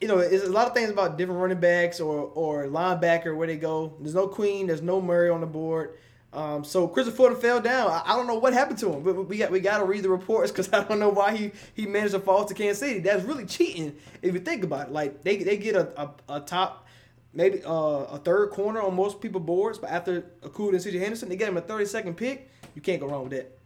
you 0.00 0.06
know, 0.06 0.18
it's 0.18 0.44
a 0.44 0.50
lot 0.50 0.68
of 0.68 0.74
things 0.74 0.90
about 0.90 1.18
different 1.18 1.40
running 1.40 1.58
backs 1.58 1.98
or 1.98 2.30
or 2.34 2.66
linebacker 2.66 3.36
where 3.36 3.48
they 3.48 3.56
go. 3.56 3.96
There's 3.98 4.14
no 4.14 4.28
Queen. 4.28 4.68
There's 4.68 4.82
no 4.82 5.00
Murray 5.00 5.30
on 5.30 5.40
the 5.40 5.48
board. 5.48 5.96
Um, 6.32 6.62
so 6.64 6.86
Christopher 6.86 7.16
Fulton 7.16 7.40
fell 7.40 7.60
down. 7.60 7.90
I, 7.90 8.02
I 8.06 8.16
don't 8.16 8.26
know 8.26 8.38
what 8.38 8.52
happened 8.52 8.78
to 8.78 8.92
him, 8.92 9.02
but 9.02 9.28
we 9.28 9.38
got 9.38 9.50
we 9.50 9.60
got 9.60 9.78
to 9.78 9.84
read 9.84 10.04
the 10.04 10.10
reports 10.10 10.52
because 10.52 10.72
I 10.72 10.84
don't 10.84 11.00
know 11.00 11.08
why 11.08 11.36
he 11.36 11.52
he 11.74 11.86
managed 11.86 12.14
to 12.14 12.20
fall 12.20 12.44
to 12.44 12.54
Kansas 12.54 12.78
City. 12.78 13.00
That's 13.00 13.24
really 13.24 13.46
cheating 13.46 13.96
if 14.22 14.34
you 14.34 14.40
think 14.40 14.62
about 14.62 14.88
it. 14.88 14.92
Like 14.92 15.22
they 15.22 15.38
they 15.38 15.56
get 15.56 15.74
a 15.74 16.00
a, 16.00 16.36
a 16.36 16.40
top. 16.40 16.86
Maybe 17.32 17.62
uh, 17.64 17.70
a 17.70 18.18
third 18.18 18.50
corner 18.50 18.82
on 18.82 18.96
most 18.96 19.20
people 19.20 19.40
boards, 19.40 19.78
but 19.78 19.90
after 19.90 20.22
Okudah 20.42 20.70
and 20.70 20.78
CJ 20.80 20.98
Henderson, 20.98 21.28
they 21.28 21.36
get 21.36 21.48
him 21.48 21.56
a 21.56 21.62
32nd 21.62 22.16
pick. 22.16 22.50
You 22.74 22.82
can't 22.82 23.00
go 23.00 23.06
wrong 23.06 23.22
with 23.22 23.32
that. 23.32 23.56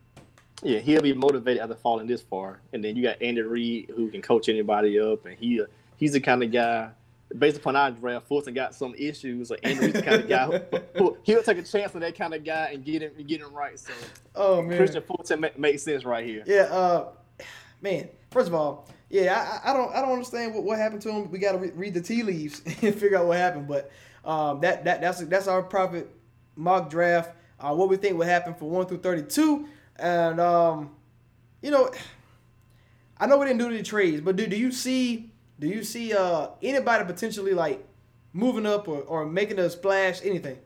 Yeah, 0.63 0.81
he'll 0.81 1.01
be 1.01 1.15
motivated 1.15 1.63
after 1.63 1.75
falling 1.75 2.07
this 2.07 2.21
far. 2.21 2.61
And 2.75 2.85
then 2.85 2.95
you 2.95 3.03
got 3.03 3.23
Andy 3.23 3.41
Reid 3.41 3.91
who 3.97 4.11
can 4.11 4.21
coach 4.21 4.51
anybody 4.51 5.01
up, 5.01 5.25
and 5.25 5.39
he 5.39 5.63
he's 5.97 6.13
the 6.13 6.21
kind 6.21 6.43
of 6.43 6.53
guy. 6.53 6.91
Based 7.37 7.57
upon 7.57 7.75
our 7.75 7.91
draft, 7.91 8.29
Fulton 8.29 8.55
got 8.55 8.75
some 8.75 8.95
issues. 8.97 9.51
Reid's 9.65 9.93
the 9.93 10.03
kind 10.03 10.23
of 10.23 10.29
guy 10.29 10.63
who, 10.97 11.17
he'll 11.25 11.43
take 11.43 11.59
a 11.59 11.63
chance 11.63 11.95
on 11.95 12.01
that 12.03 12.17
kind 12.17 12.33
of 12.33 12.45
guy 12.45 12.71
and 12.73 12.85
get 12.85 13.03
him 13.03 13.13
get 13.27 13.41
him 13.41 13.53
right. 13.53 13.79
So 13.79 13.93
Oh 14.37 14.63
man, 14.63 14.79
Kristian 14.79 15.05
Fulton 15.05 15.41
ma- 15.41 15.49
makes 15.57 15.83
sense 15.83 16.05
right 16.05 16.25
here. 16.25 16.45
Yeah, 16.47 16.63
uh, 16.63 17.09
man. 17.81 18.09
First 18.31 18.49
of 18.49 18.55
all, 18.55 18.89
yeah, 19.11 19.61
I, 19.65 19.71
I 19.71 19.73
don't, 19.73 19.95
I 19.95 20.01
don't 20.01 20.13
understand 20.13 20.55
what, 20.55 20.65
what 20.65 20.79
happened 20.79 21.03
to 21.03 21.11
him. 21.11 21.31
We 21.31 21.39
got 21.39 21.53
to 21.53 21.59
re- 21.59 21.73
read 21.75 21.95
the 21.95 22.01
tea 22.01 22.23
leaves 22.23 22.63
and 22.83 22.95
figure 22.95 23.17
out 23.17 23.27
what 23.27 23.39
happened. 23.39 23.69
But 23.69 23.91
um, 24.25 24.61
that, 24.61 24.85
that, 24.85 25.01
that's 25.01 25.21
that's 25.27 25.47
our 25.47 25.63
Prophet 25.63 26.11
mock 26.57 26.91
draft. 26.91 27.31
Uh, 27.61 27.75
what 27.75 27.89
we 27.89 27.97
think 27.97 28.19
will 28.19 28.27
happen 28.27 28.55
for 28.55 28.69
one 28.69 28.87
through 28.87 28.99
thirty-two, 28.99 29.69
and 29.97 30.41
um, 30.41 30.91
you 31.63 31.71
know, 31.71 31.91
I 33.19 33.27
know 33.27 33.39
we 33.39 33.47
didn't 33.47 33.61
do 33.61 33.77
the 33.77 33.83
trades, 33.83 34.21
but 34.21 34.37
do 34.37 34.47
do 34.47 34.57
you 34.57 34.73
see, 34.73 35.31
do 35.65 35.71
you 35.71 35.83
see 35.83 36.13
uh 36.13 36.49
anybody 36.63 37.05
potentially 37.07 37.55
like 37.55 37.83
moving 38.35 38.67
up 38.67 38.87
or, 38.87 39.01
or 39.01 39.25
making 39.25 39.59
a 39.59 39.71
splash? 39.71 40.21
Anything? 40.23 40.59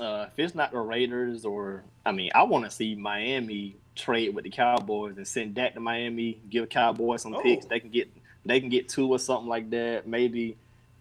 Uh, 0.00 0.26
if 0.32 0.38
it's 0.38 0.54
not 0.54 0.72
the 0.72 0.78
Raiders 0.78 1.44
or 1.44 1.84
I 2.06 2.12
mean, 2.12 2.30
I 2.34 2.44
want 2.44 2.64
to 2.64 2.70
see 2.70 2.94
Miami 2.94 3.76
trade 3.94 4.34
with 4.34 4.44
the 4.44 4.50
Cowboys 4.50 5.18
and 5.18 5.28
send 5.28 5.54
Dak 5.54 5.74
to 5.74 5.80
Miami, 5.80 6.40
give 6.48 6.68
Cowboys 6.70 7.20
some 7.22 7.34
Oh. 7.34 7.42
picks. 7.42 7.66
They 7.66 7.80
can 7.80 7.90
get 7.90 8.10
they 8.46 8.60
can 8.60 8.70
get 8.70 8.88
two 8.88 9.08
or 9.10 9.18
something 9.18 9.48
like 9.48 9.68
that. 9.70 10.06
Maybe 10.06 10.56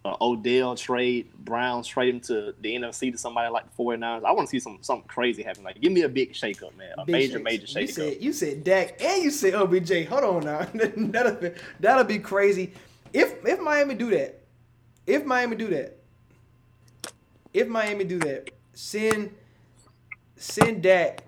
uh, 0.06 0.16
Odell 0.22 0.76
trade, 0.76 1.32
Browns 1.38 1.88
trade 1.88 2.14
him 2.16 2.20
to 2.22 2.54
the 2.60 2.76
NFC 2.76 3.12
to 3.12 3.18
somebody 3.18 3.50
like 3.50 3.66
the 3.76 3.84
49ers. 3.84 4.26
I 4.26 4.32
want 4.32 4.48
to 4.48 4.52
see 4.52 4.60
some 4.60 4.80
something 4.82 5.08
crazy 5.08 5.44
happen. 5.44 5.64
Like 5.64 5.80
give 5.80 5.92
me 5.94 6.02
a 6.02 6.10
big 6.10 6.34
shakeup, 6.34 6.76
man. 6.78 6.92
A 6.98 7.06
Big 7.06 7.14
major, 7.14 7.34
shakes. 7.40 7.44
major 7.44 7.66
You 7.80 7.88
shakeup. 7.88 7.94
said 7.94 8.18
you 8.22 8.34
said 8.34 8.64
Dak 8.64 9.02
and 9.02 9.24
you 9.24 9.32
said 9.32 9.54
OBJ. 9.54 10.06
Hold 10.08 10.24
on 10.24 10.44
now, 10.46 10.68
that'll 10.74 11.36
be, 11.36 11.52
that'll 11.80 12.04
be 12.04 12.20
crazy. 12.20 12.74
If 13.14 13.46
if 13.46 13.60
Miami 13.62 13.96
do 13.96 14.10
that, 14.12 14.42
if 15.08 15.26
Miami 15.26 15.56
do 15.56 15.68
that, 15.70 15.98
if 17.54 17.68
Miami 17.68 18.04
do 18.04 18.20
that, 18.20 18.50
send 18.74 19.34
send 20.36 20.84
Dak 20.84 21.24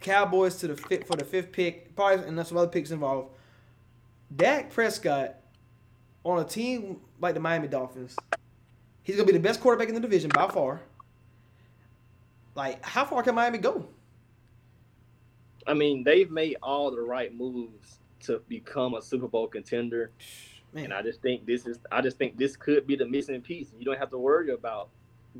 Cowboys 0.00 0.56
to 0.56 0.68
the 0.68 0.76
fifth 0.76 1.06
for 1.06 1.16
the 1.16 1.24
fifth 1.24 1.52
pick, 1.52 1.94
probably 1.94 2.26
and 2.26 2.46
some 2.46 2.56
other 2.56 2.68
picks 2.68 2.90
involved. 2.90 3.28
Dak 4.34 4.70
Prescott 4.70 5.36
on 6.24 6.40
a 6.40 6.44
team 6.44 7.00
like 7.20 7.34
the 7.34 7.40
Miami 7.40 7.68
Dolphins, 7.68 8.16
he's 9.02 9.16
gonna 9.16 9.26
be 9.26 9.32
the 9.32 9.40
best 9.40 9.60
quarterback 9.60 9.88
in 9.88 9.94
the 9.94 10.00
division 10.00 10.30
by 10.34 10.48
far. 10.48 10.80
Like, 12.54 12.84
how 12.84 13.04
far 13.04 13.22
can 13.22 13.34
Miami 13.34 13.58
go? 13.58 13.88
I 15.66 15.74
mean, 15.74 16.02
they've 16.02 16.30
made 16.30 16.56
all 16.62 16.90
the 16.90 17.00
right 17.00 17.34
moves 17.34 18.00
to 18.20 18.42
become 18.48 18.94
a 18.94 19.02
Super 19.02 19.28
Bowl 19.28 19.46
contender. 19.46 20.10
Man, 20.72 20.86
And 20.86 20.94
I 20.94 21.02
just 21.02 21.22
think 21.22 21.46
this 21.46 21.66
is 21.66 21.78
I 21.90 22.00
just 22.00 22.18
think 22.18 22.36
this 22.36 22.56
could 22.56 22.86
be 22.86 22.96
the 22.96 23.06
missing 23.06 23.40
piece. 23.40 23.70
You 23.78 23.84
don't 23.84 23.98
have 23.98 24.10
to 24.10 24.18
worry 24.18 24.50
about 24.50 24.90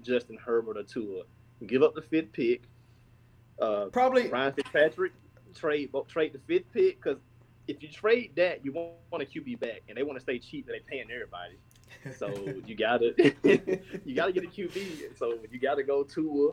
Justin 0.03 0.39
Herbert 0.45 0.77
or 0.77 0.83
Tua. 0.83 1.25
Give 1.67 1.83
up 1.83 1.95
the 1.95 2.03
fifth 2.03 2.33
pick. 2.33 2.63
Uh, 3.61 3.87
probably 3.87 4.29
Ryan 4.29 4.53
Fitzpatrick 4.53 5.13
trade 5.55 5.91
trade 6.09 6.33
the 6.33 6.41
fifth 6.47 6.73
pick 6.73 7.03
because 7.03 7.19
if 7.67 7.83
you 7.83 7.89
trade 7.89 8.33
that, 8.37 8.65
you 8.65 8.73
want 8.73 9.23
a 9.23 9.27
QB 9.27 9.61
back, 9.61 9.83
and 9.89 9.97
they 9.97 10.03
want 10.03 10.17
to 10.17 10.23
stay 10.23 10.39
cheap, 10.39 10.67
and 10.69 10.75
they 10.75 10.81
paying 10.81 11.11
everybody. 11.13 11.59
So 12.17 12.29
you 12.67 12.75
gotta 12.75 13.13
you 14.05 14.15
gotta 14.15 14.33
get 14.33 14.45
a 14.45 14.49
QB. 14.49 15.17
So 15.19 15.39
you 15.51 15.59
gotta 15.59 15.83
go 15.83 16.03
Tua. 16.05 16.53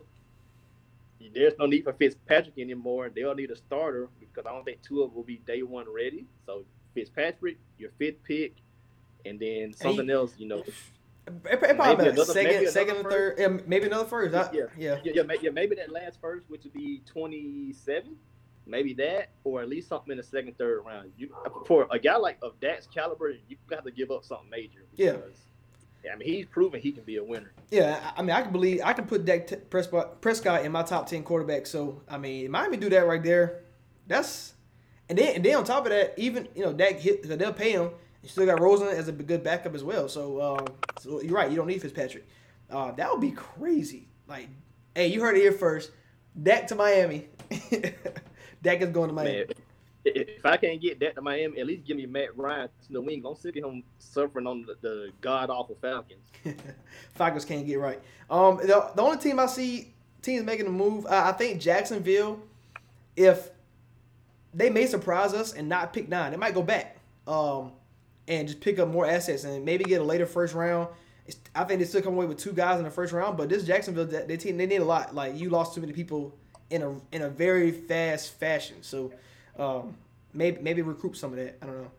There's 1.34 1.54
no 1.58 1.66
need 1.66 1.84
for 1.84 1.94
Fitzpatrick 1.94 2.58
anymore. 2.58 3.10
They'll 3.14 3.34
need 3.36 3.50
a 3.52 3.56
starter 3.56 4.10
because 4.20 4.46
I 4.46 4.52
don't 4.52 4.64
think 4.64 4.82
Tua 4.82 5.08
will 5.08 5.24
be 5.24 5.38
day 5.46 5.64
one 5.64 5.86
ready. 5.92 6.26
So 6.46 6.64
Fitzpatrick, 6.94 7.58
your 7.78 7.90
fifth 7.98 8.24
pick, 8.24 8.54
and 9.26 9.40
then 9.40 9.74
something 9.74 10.10
else. 10.10 10.34
You 10.38 10.48
know, 10.48 10.60
It, 11.28 11.34
it 11.46 11.60
probably 11.60 11.96
Maybe 12.06 12.10
another- 12.10 12.26
second, 12.26 12.68
second, 12.70 12.98
and 12.98 13.10
third. 13.10 13.36
Yeah, 13.40 13.58
maybe 13.66 13.88
another 13.88 14.06
first. 14.06 14.36
I- 14.36 14.50
Yeah. 14.54 14.66
yeah. 14.78 15.00
yeah, 15.04 15.24
yeah, 15.42 15.50
maybe 15.52 15.76
that 15.78 15.92
last 15.92 16.22
first, 16.22 16.48
which 16.50 16.64
would 16.64 16.74
be 16.74 17.02
27, 17.08 18.16
maybe 18.66 18.94
that, 18.96 19.30
or 19.44 19.62
at 19.62 19.70
least 19.70 19.88
something 19.88 20.12
in 20.12 20.18
the 20.18 20.24
second, 20.24 20.58
third 20.58 20.84
round. 20.86 21.12
You 21.18 21.30
for 21.66 21.88
a 21.92 22.00
guy 22.00 22.16
like 22.18 22.38
of 22.42 22.60
Dak's 22.60 22.88
caliber, 22.88 23.32
you 23.48 23.58
got 23.68 23.86
to 23.86 23.92
give 23.92 24.12
up 24.12 24.24
something 24.24 24.50
major. 24.50 24.86
Yeah. 24.96 25.14
because, 25.14 25.40
yeah, 26.04 26.14
I 26.14 26.16
mean 26.18 26.28
he's 26.28 26.46
proven 26.46 26.80
he 26.80 26.92
can 26.92 27.04
be 27.04 27.18
a 27.18 27.24
winner. 27.24 27.52
Yeah, 27.72 28.00
I 28.16 28.22
mean, 28.22 28.32
I 28.32 28.42
can 28.42 28.52
believe 28.52 28.82
I 28.84 28.94
can 28.94 29.06
put 29.06 29.26
Dak 29.26 29.48
T- 29.48 29.56
Prescott, 29.56 30.22
Prescott 30.22 30.66
in 30.66 30.72
my 30.72 30.84
top 30.84 31.08
ten 31.08 31.24
quarterbacks. 31.24 31.68
So 31.68 32.02
I 32.08 32.18
mean, 32.18 32.52
Miami 32.52 32.78
do 32.78 32.90
that 32.90 33.08
right 33.08 33.24
there. 33.24 33.62
That's 34.08 34.54
and 35.10 35.18
then 35.18 35.36
and 35.36 35.44
then 35.44 35.56
on 35.56 35.64
top 35.64 35.86
of 35.86 35.92
that, 35.92 36.14
even 36.18 36.48
you 36.56 36.64
know 36.64 36.74
Dak 36.74 37.00
hit 37.00 37.24
they'll 37.38 37.54
pay 37.54 37.72
him. 37.72 37.92
You 38.22 38.30
still 38.30 38.46
got 38.48 38.60
Rosen 38.60 38.88
as 38.88 39.08
a 39.08 39.12
good 39.12 39.44
backup 39.44 39.76
as 39.76 39.84
well. 39.84 40.10
So, 40.10 40.42
um, 40.42 40.66
so 41.00 41.22
you're 41.22 41.36
right. 41.36 41.48
You 41.48 41.58
don't 41.58 41.68
need 41.68 41.80
Fitzpatrick. 41.80 42.28
Uh, 42.72 42.92
that 42.94 43.12
would 43.12 43.22
be 43.22 43.30
crazy. 43.30 44.08
Like, 44.28 44.50
hey, 44.96 45.08
you 45.08 45.22
heard 45.22 45.38
it 45.38 45.42
here 45.42 45.52
first. 45.52 45.92
Dak 46.42 46.66
to 46.68 46.76
Miami. 46.76 47.28
Dak 48.66 48.82
is 48.82 48.90
going 48.90 49.10
to 49.10 49.14
Miami. 49.14 49.38
Man, 49.38 49.46
if 50.06 50.46
I 50.46 50.58
can't 50.58 50.82
get 50.82 51.00
that 51.00 51.16
to 51.16 51.22
Miami, 51.22 51.60
at 51.60 51.68
least 51.68 51.86
give 51.86 51.98
me 51.98 52.06
Matt 52.08 52.36
Ryan 52.36 52.68
to 52.88 52.94
the 52.94 53.02
wing. 53.02 53.24
I'm 53.26 53.36
sick 53.36 53.56
of 53.58 53.64
him 53.64 53.84
suffering 54.00 54.48
on 54.48 54.66
the, 54.66 54.76
the 54.82 55.10
god 55.22 55.50
awful 55.50 55.78
Falcons. 55.80 56.32
Falcons 57.14 57.46
can't 57.46 57.66
get 57.66 57.80
right. 57.80 58.02
Um, 58.30 58.58
the, 58.58 58.92
the 58.96 59.02
only 59.02 59.18
team 59.18 59.40
I 59.40 59.46
see 59.46 59.94
teams 60.22 60.44
making 60.46 60.66
a 60.66 60.72
move, 60.72 61.06
I, 61.06 61.30
I 61.30 61.32
think 61.32 61.62
Jacksonville. 61.62 62.42
If 63.16 63.52
they 64.54 64.70
may 64.70 64.88
surprise 64.88 65.34
us 65.34 65.54
and 65.54 65.70
not 65.70 65.94
pick 65.94 66.10
nine, 66.10 66.32
they 66.32 66.38
might 66.38 66.54
go 66.54 66.64
back, 66.64 66.98
um, 67.28 67.72
and 68.28 68.48
just 68.48 68.60
pick 68.62 68.80
up 68.80 68.90
more 68.90 69.06
assets 69.06 69.44
and 69.44 69.64
maybe 69.64 69.86
get 69.86 70.02
a 70.02 70.04
later 70.04 70.26
first 70.26 70.54
round. 70.54 70.90
It's, 71.28 71.38
I 71.54 71.64
think 71.64 71.80
they 71.80 71.86
still 71.86 72.02
come 72.02 72.14
away 72.14 72.26
with 72.26 72.40
two 72.40 72.52
guys 72.52 72.78
in 72.80 72.84
the 72.84 72.92
first 72.92 73.14
round, 73.14 73.38
but 73.38 73.48
this 73.48 73.64
Jacksonville, 73.64 74.06
they 74.06 74.38
team, 74.38 74.58
they 74.58 74.66
need 74.66 74.82
a 74.82 74.86
lot. 74.86 75.16
Like 75.16 75.38
you 75.38 75.50
lost 75.50 75.76
too 75.76 75.82
many 75.82 75.94
people 75.94 76.36
in 76.70 76.82
a 76.82 76.96
in 77.12 77.22
a 77.22 77.30
very 77.30 77.72
fast 77.72 78.34
fashion, 78.40 78.78
so 78.82 79.12
um, 79.58 79.96
maybe 80.34 80.62
maybe 80.62 80.82
recruit 80.82 81.18
some 81.18 81.32
of 81.32 81.38
that. 81.38 81.58
I 81.62 81.66
don't 81.66 81.82
know. 81.82 81.92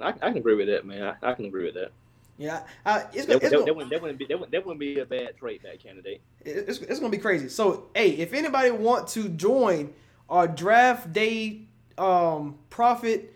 I, 0.00 0.08
I 0.08 0.12
can 0.12 0.38
agree 0.38 0.56
with 0.56 0.66
that, 0.68 0.84
man. 0.84 1.14
I, 1.22 1.30
I 1.30 1.34
can 1.34 1.44
agree 1.44 1.64
with 1.64 1.74
that. 1.74 1.92
Yeah, 2.36 2.64
I, 2.84 3.04
it's, 3.12 3.26
That, 3.26 3.34
it's 3.36 3.44
that, 3.44 3.52
gonna- 3.52 3.64
that, 3.64 3.74
wouldn't, 3.76 3.90
that, 3.92 4.02
wouldn't 4.02 4.18
be, 4.18 4.24
that, 4.26 4.34
wouldn't, 4.36 4.50
that 4.50 4.66
wouldn't 4.66 4.80
be 4.80 4.98
a 4.98 5.04
bad 5.04 5.36
trade 5.36 5.62
back 5.62 5.78
candidate. 5.78 6.20
it's, 6.44 6.80
it's 6.80 6.98
gonna 6.98 7.10
be 7.10 7.18
crazy. 7.18 7.48
So, 7.48 7.86
hey, 7.94 8.10
if 8.10 8.32
anybody 8.32 8.72
want 8.72 9.06
to 9.08 9.28
join 9.28 9.94
our 10.28 10.48
draft 10.48 11.12
day 11.12 11.60
um, 11.98 12.58
Prophet 12.70 13.34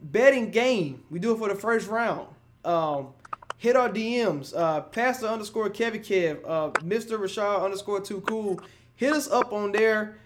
betting 0.00 0.50
game. 0.50 1.02
We 1.10 1.18
do 1.18 1.34
it 1.34 1.38
for 1.38 1.48
the 1.48 1.54
first 1.54 1.88
round. 1.88 2.28
Um, 2.64 3.08
hit 3.58 3.76
our 3.76 3.90
DMs. 3.90 4.56
Uh, 4.56 4.80
Pastor 4.80 5.26
underscore 5.26 5.68
Kevin 5.68 6.00
Kev, 6.00 6.40
uh, 6.46 6.70
Mr. 6.80 7.18
Rashad 7.18 7.62
underscore 7.62 8.00
Too 8.00 8.22
Cool. 8.22 8.60
Hit 8.94 9.12
us 9.12 9.28
up 9.30 9.52
on 9.52 9.72
there. 9.72 10.16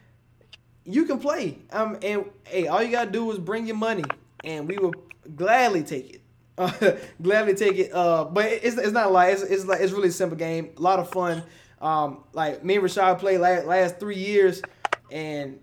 You 0.85 1.05
can 1.05 1.19
play. 1.19 1.59
Um, 1.73 1.99
and 2.03 2.27
hey, 2.45 2.69
all 2.69 2.83
you 2.83 2.91
gotta 2.93 3.11
do 3.11 3.31
is 3.33 3.39
bring 3.39 3.67
your 3.67 3.77
money, 3.77 4.05
and 4.45 4.69
we 4.69 4.77
will 4.79 4.95
gladly 5.35 5.83
take 5.83 6.15
it. 6.15 6.21
Uh, 6.57 6.93
gladly 7.23 7.55
take 7.55 7.79
it. 7.79 7.93
Uh, 7.93 8.25
but 8.25 8.47
it's, 8.47 8.77
it's 8.77 8.93
not 8.93 9.13
like 9.13 9.33
it's, 9.33 9.43
it's 9.43 9.65
like 9.65 9.81
it's 9.81 9.93
really 9.93 10.09
a 10.09 10.13
simple 10.13 10.37
game. 10.37 10.71
A 10.77 10.81
lot 10.81 10.99
of 10.99 11.11
fun. 11.11 11.43
Um, 11.81 12.25
like 12.33 12.65
me 12.65 12.77
and 12.77 12.85
Rashad 12.85 13.19
played 13.19 13.39
last, 13.39 13.67
last 13.67 13.99
three 14.01 14.19
years, 14.19 14.63
and 15.11 15.59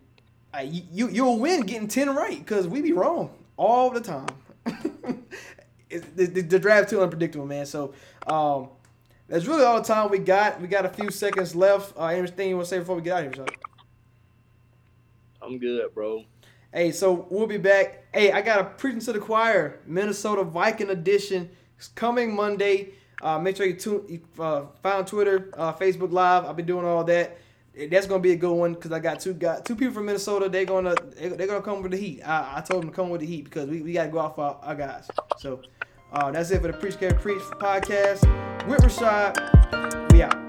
uh, 0.53 0.61
you 0.61 1.09
you'll 1.09 1.39
win 1.39 1.61
getting 1.61 1.87
ten 1.87 2.15
right 2.15 2.39
because 2.39 2.67
we 2.67 2.81
be 2.81 2.93
wrong 2.93 3.29
all 3.57 3.89
the 3.89 4.01
time. 4.01 4.27
It's- 5.89 6.09
the, 6.15 6.25
the, 6.25 6.41
the 6.41 6.59
draft 6.59 6.89
too 6.89 7.01
unpredictable, 7.01 7.45
man. 7.45 7.65
So 7.65 7.93
um, 8.27 8.69
that's 9.27 9.45
really 9.45 9.63
all 9.63 9.79
the 9.81 9.87
time 9.87 10.09
we 10.09 10.19
got. 10.19 10.61
We 10.61 10.67
got 10.67 10.85
a 10.85 10.89
few 10.89 11.09
seconds 11.11 11.55
left. 11.55 11.97
Uh, 11.97 12.05
anything 12.07 12.49
you 12.49 12.55
want 12.55 12.67
to 12.67 12.69
say 12.69 12.79
before 12.79 12.95
we 12.95 13.01
get 13.01 13.13
out 13.17 13.25
of 13.25 13.35
here, 13.35 13.43
Rashad? 13.45 13.55
I'm 15.41 15.57
good, 15.57 15.93
bro. 15.93 16.25
Hey, 16.73 16.91
so 16.91 17.25
we'll 17.29 17.47
be 17.47 17.57
back. 17.57 18.05
Hey, 18.13 18.31
I 18.31 18.41
got 18.41 18.59
a 18.59 18.63
preaching 18.65 18.99
to 19.01 19.13
the 19.13 19.19
choir, 19.19 19.79
Minnesota 19.87 20.43
Viking 20.43 20.89
edition. 20.89 21.49
It's 21.77 21.87
coming 21.87 22.35
Monday. 22.35 22.89
Uh, 23.21 23.39
make 23.39 23.57
sure 23.57 23.65
you 23.65 23.73
tune, 23.73 24.03
you, 24.07 24.43
uh, 24.43 24.65
find 24.83 25.05
Twitter, 25.07 25.49
uh, 25.57 25.73
Facebook 25.73 26.11
Live. 26.11 26.45
I've 26.45 26.55
been 26.55 26.65
doing 26.65 26.85
all 26.85 27.03
that. 27.05 27.37
That's 27.87 28.07
gonna 28.07 28.21
be 28.21 28.31
a 28.31 28.35
good 28.35 28.53
one 28.53 28.73
because 28.73 28.91
I 28.91 28.99
got 28.99 29.19
two 29.19 29.33
got 29.33 29.65
two 29.65 29.75
people 29.75 29.93
from 29.93 30.05
Minnesota. 30.07 30.49
They're 30.49 30.65
gonna 30.65 30.95
they- 31.17 31.29
they're 31.29 31.47
gonna 31.47 31.61
come 31.61 31.81
with 31.81 31.91
the 31.91 31.97
heat. 31.97 32.21
I, 32.23 32.57
I 32.57 32.61
told 32.61 32.83
them 32.83 32.89
to 32.89 32.95
come 32.95 33.09
with 33.09 33.21
the 33.21 33.27
heat 33.27 33.45
because 33.45 33.69
we, 33.69 33.81
we 33.81 33.93
gotta 33.93 34.09
go 34.09 34.19
off 34.19 34.37
our, 34.39 34.57
our 34.63 34.75
guys. 34.75 35.07
So 35.37 35.61
uh, 36.11 36.31
that's 36.31 36.51
it 36.51 36.61
for 36.61 36.67
the 36.67 36.73
Preach 36.73 36.99
Care 36.99 37.13
Preach 37.13 37.41
podcast 37.59 38.21
with 38.67 38.81
Rashad. 38.81 40.11
We 40.11 40.23
out. 40.23 40.48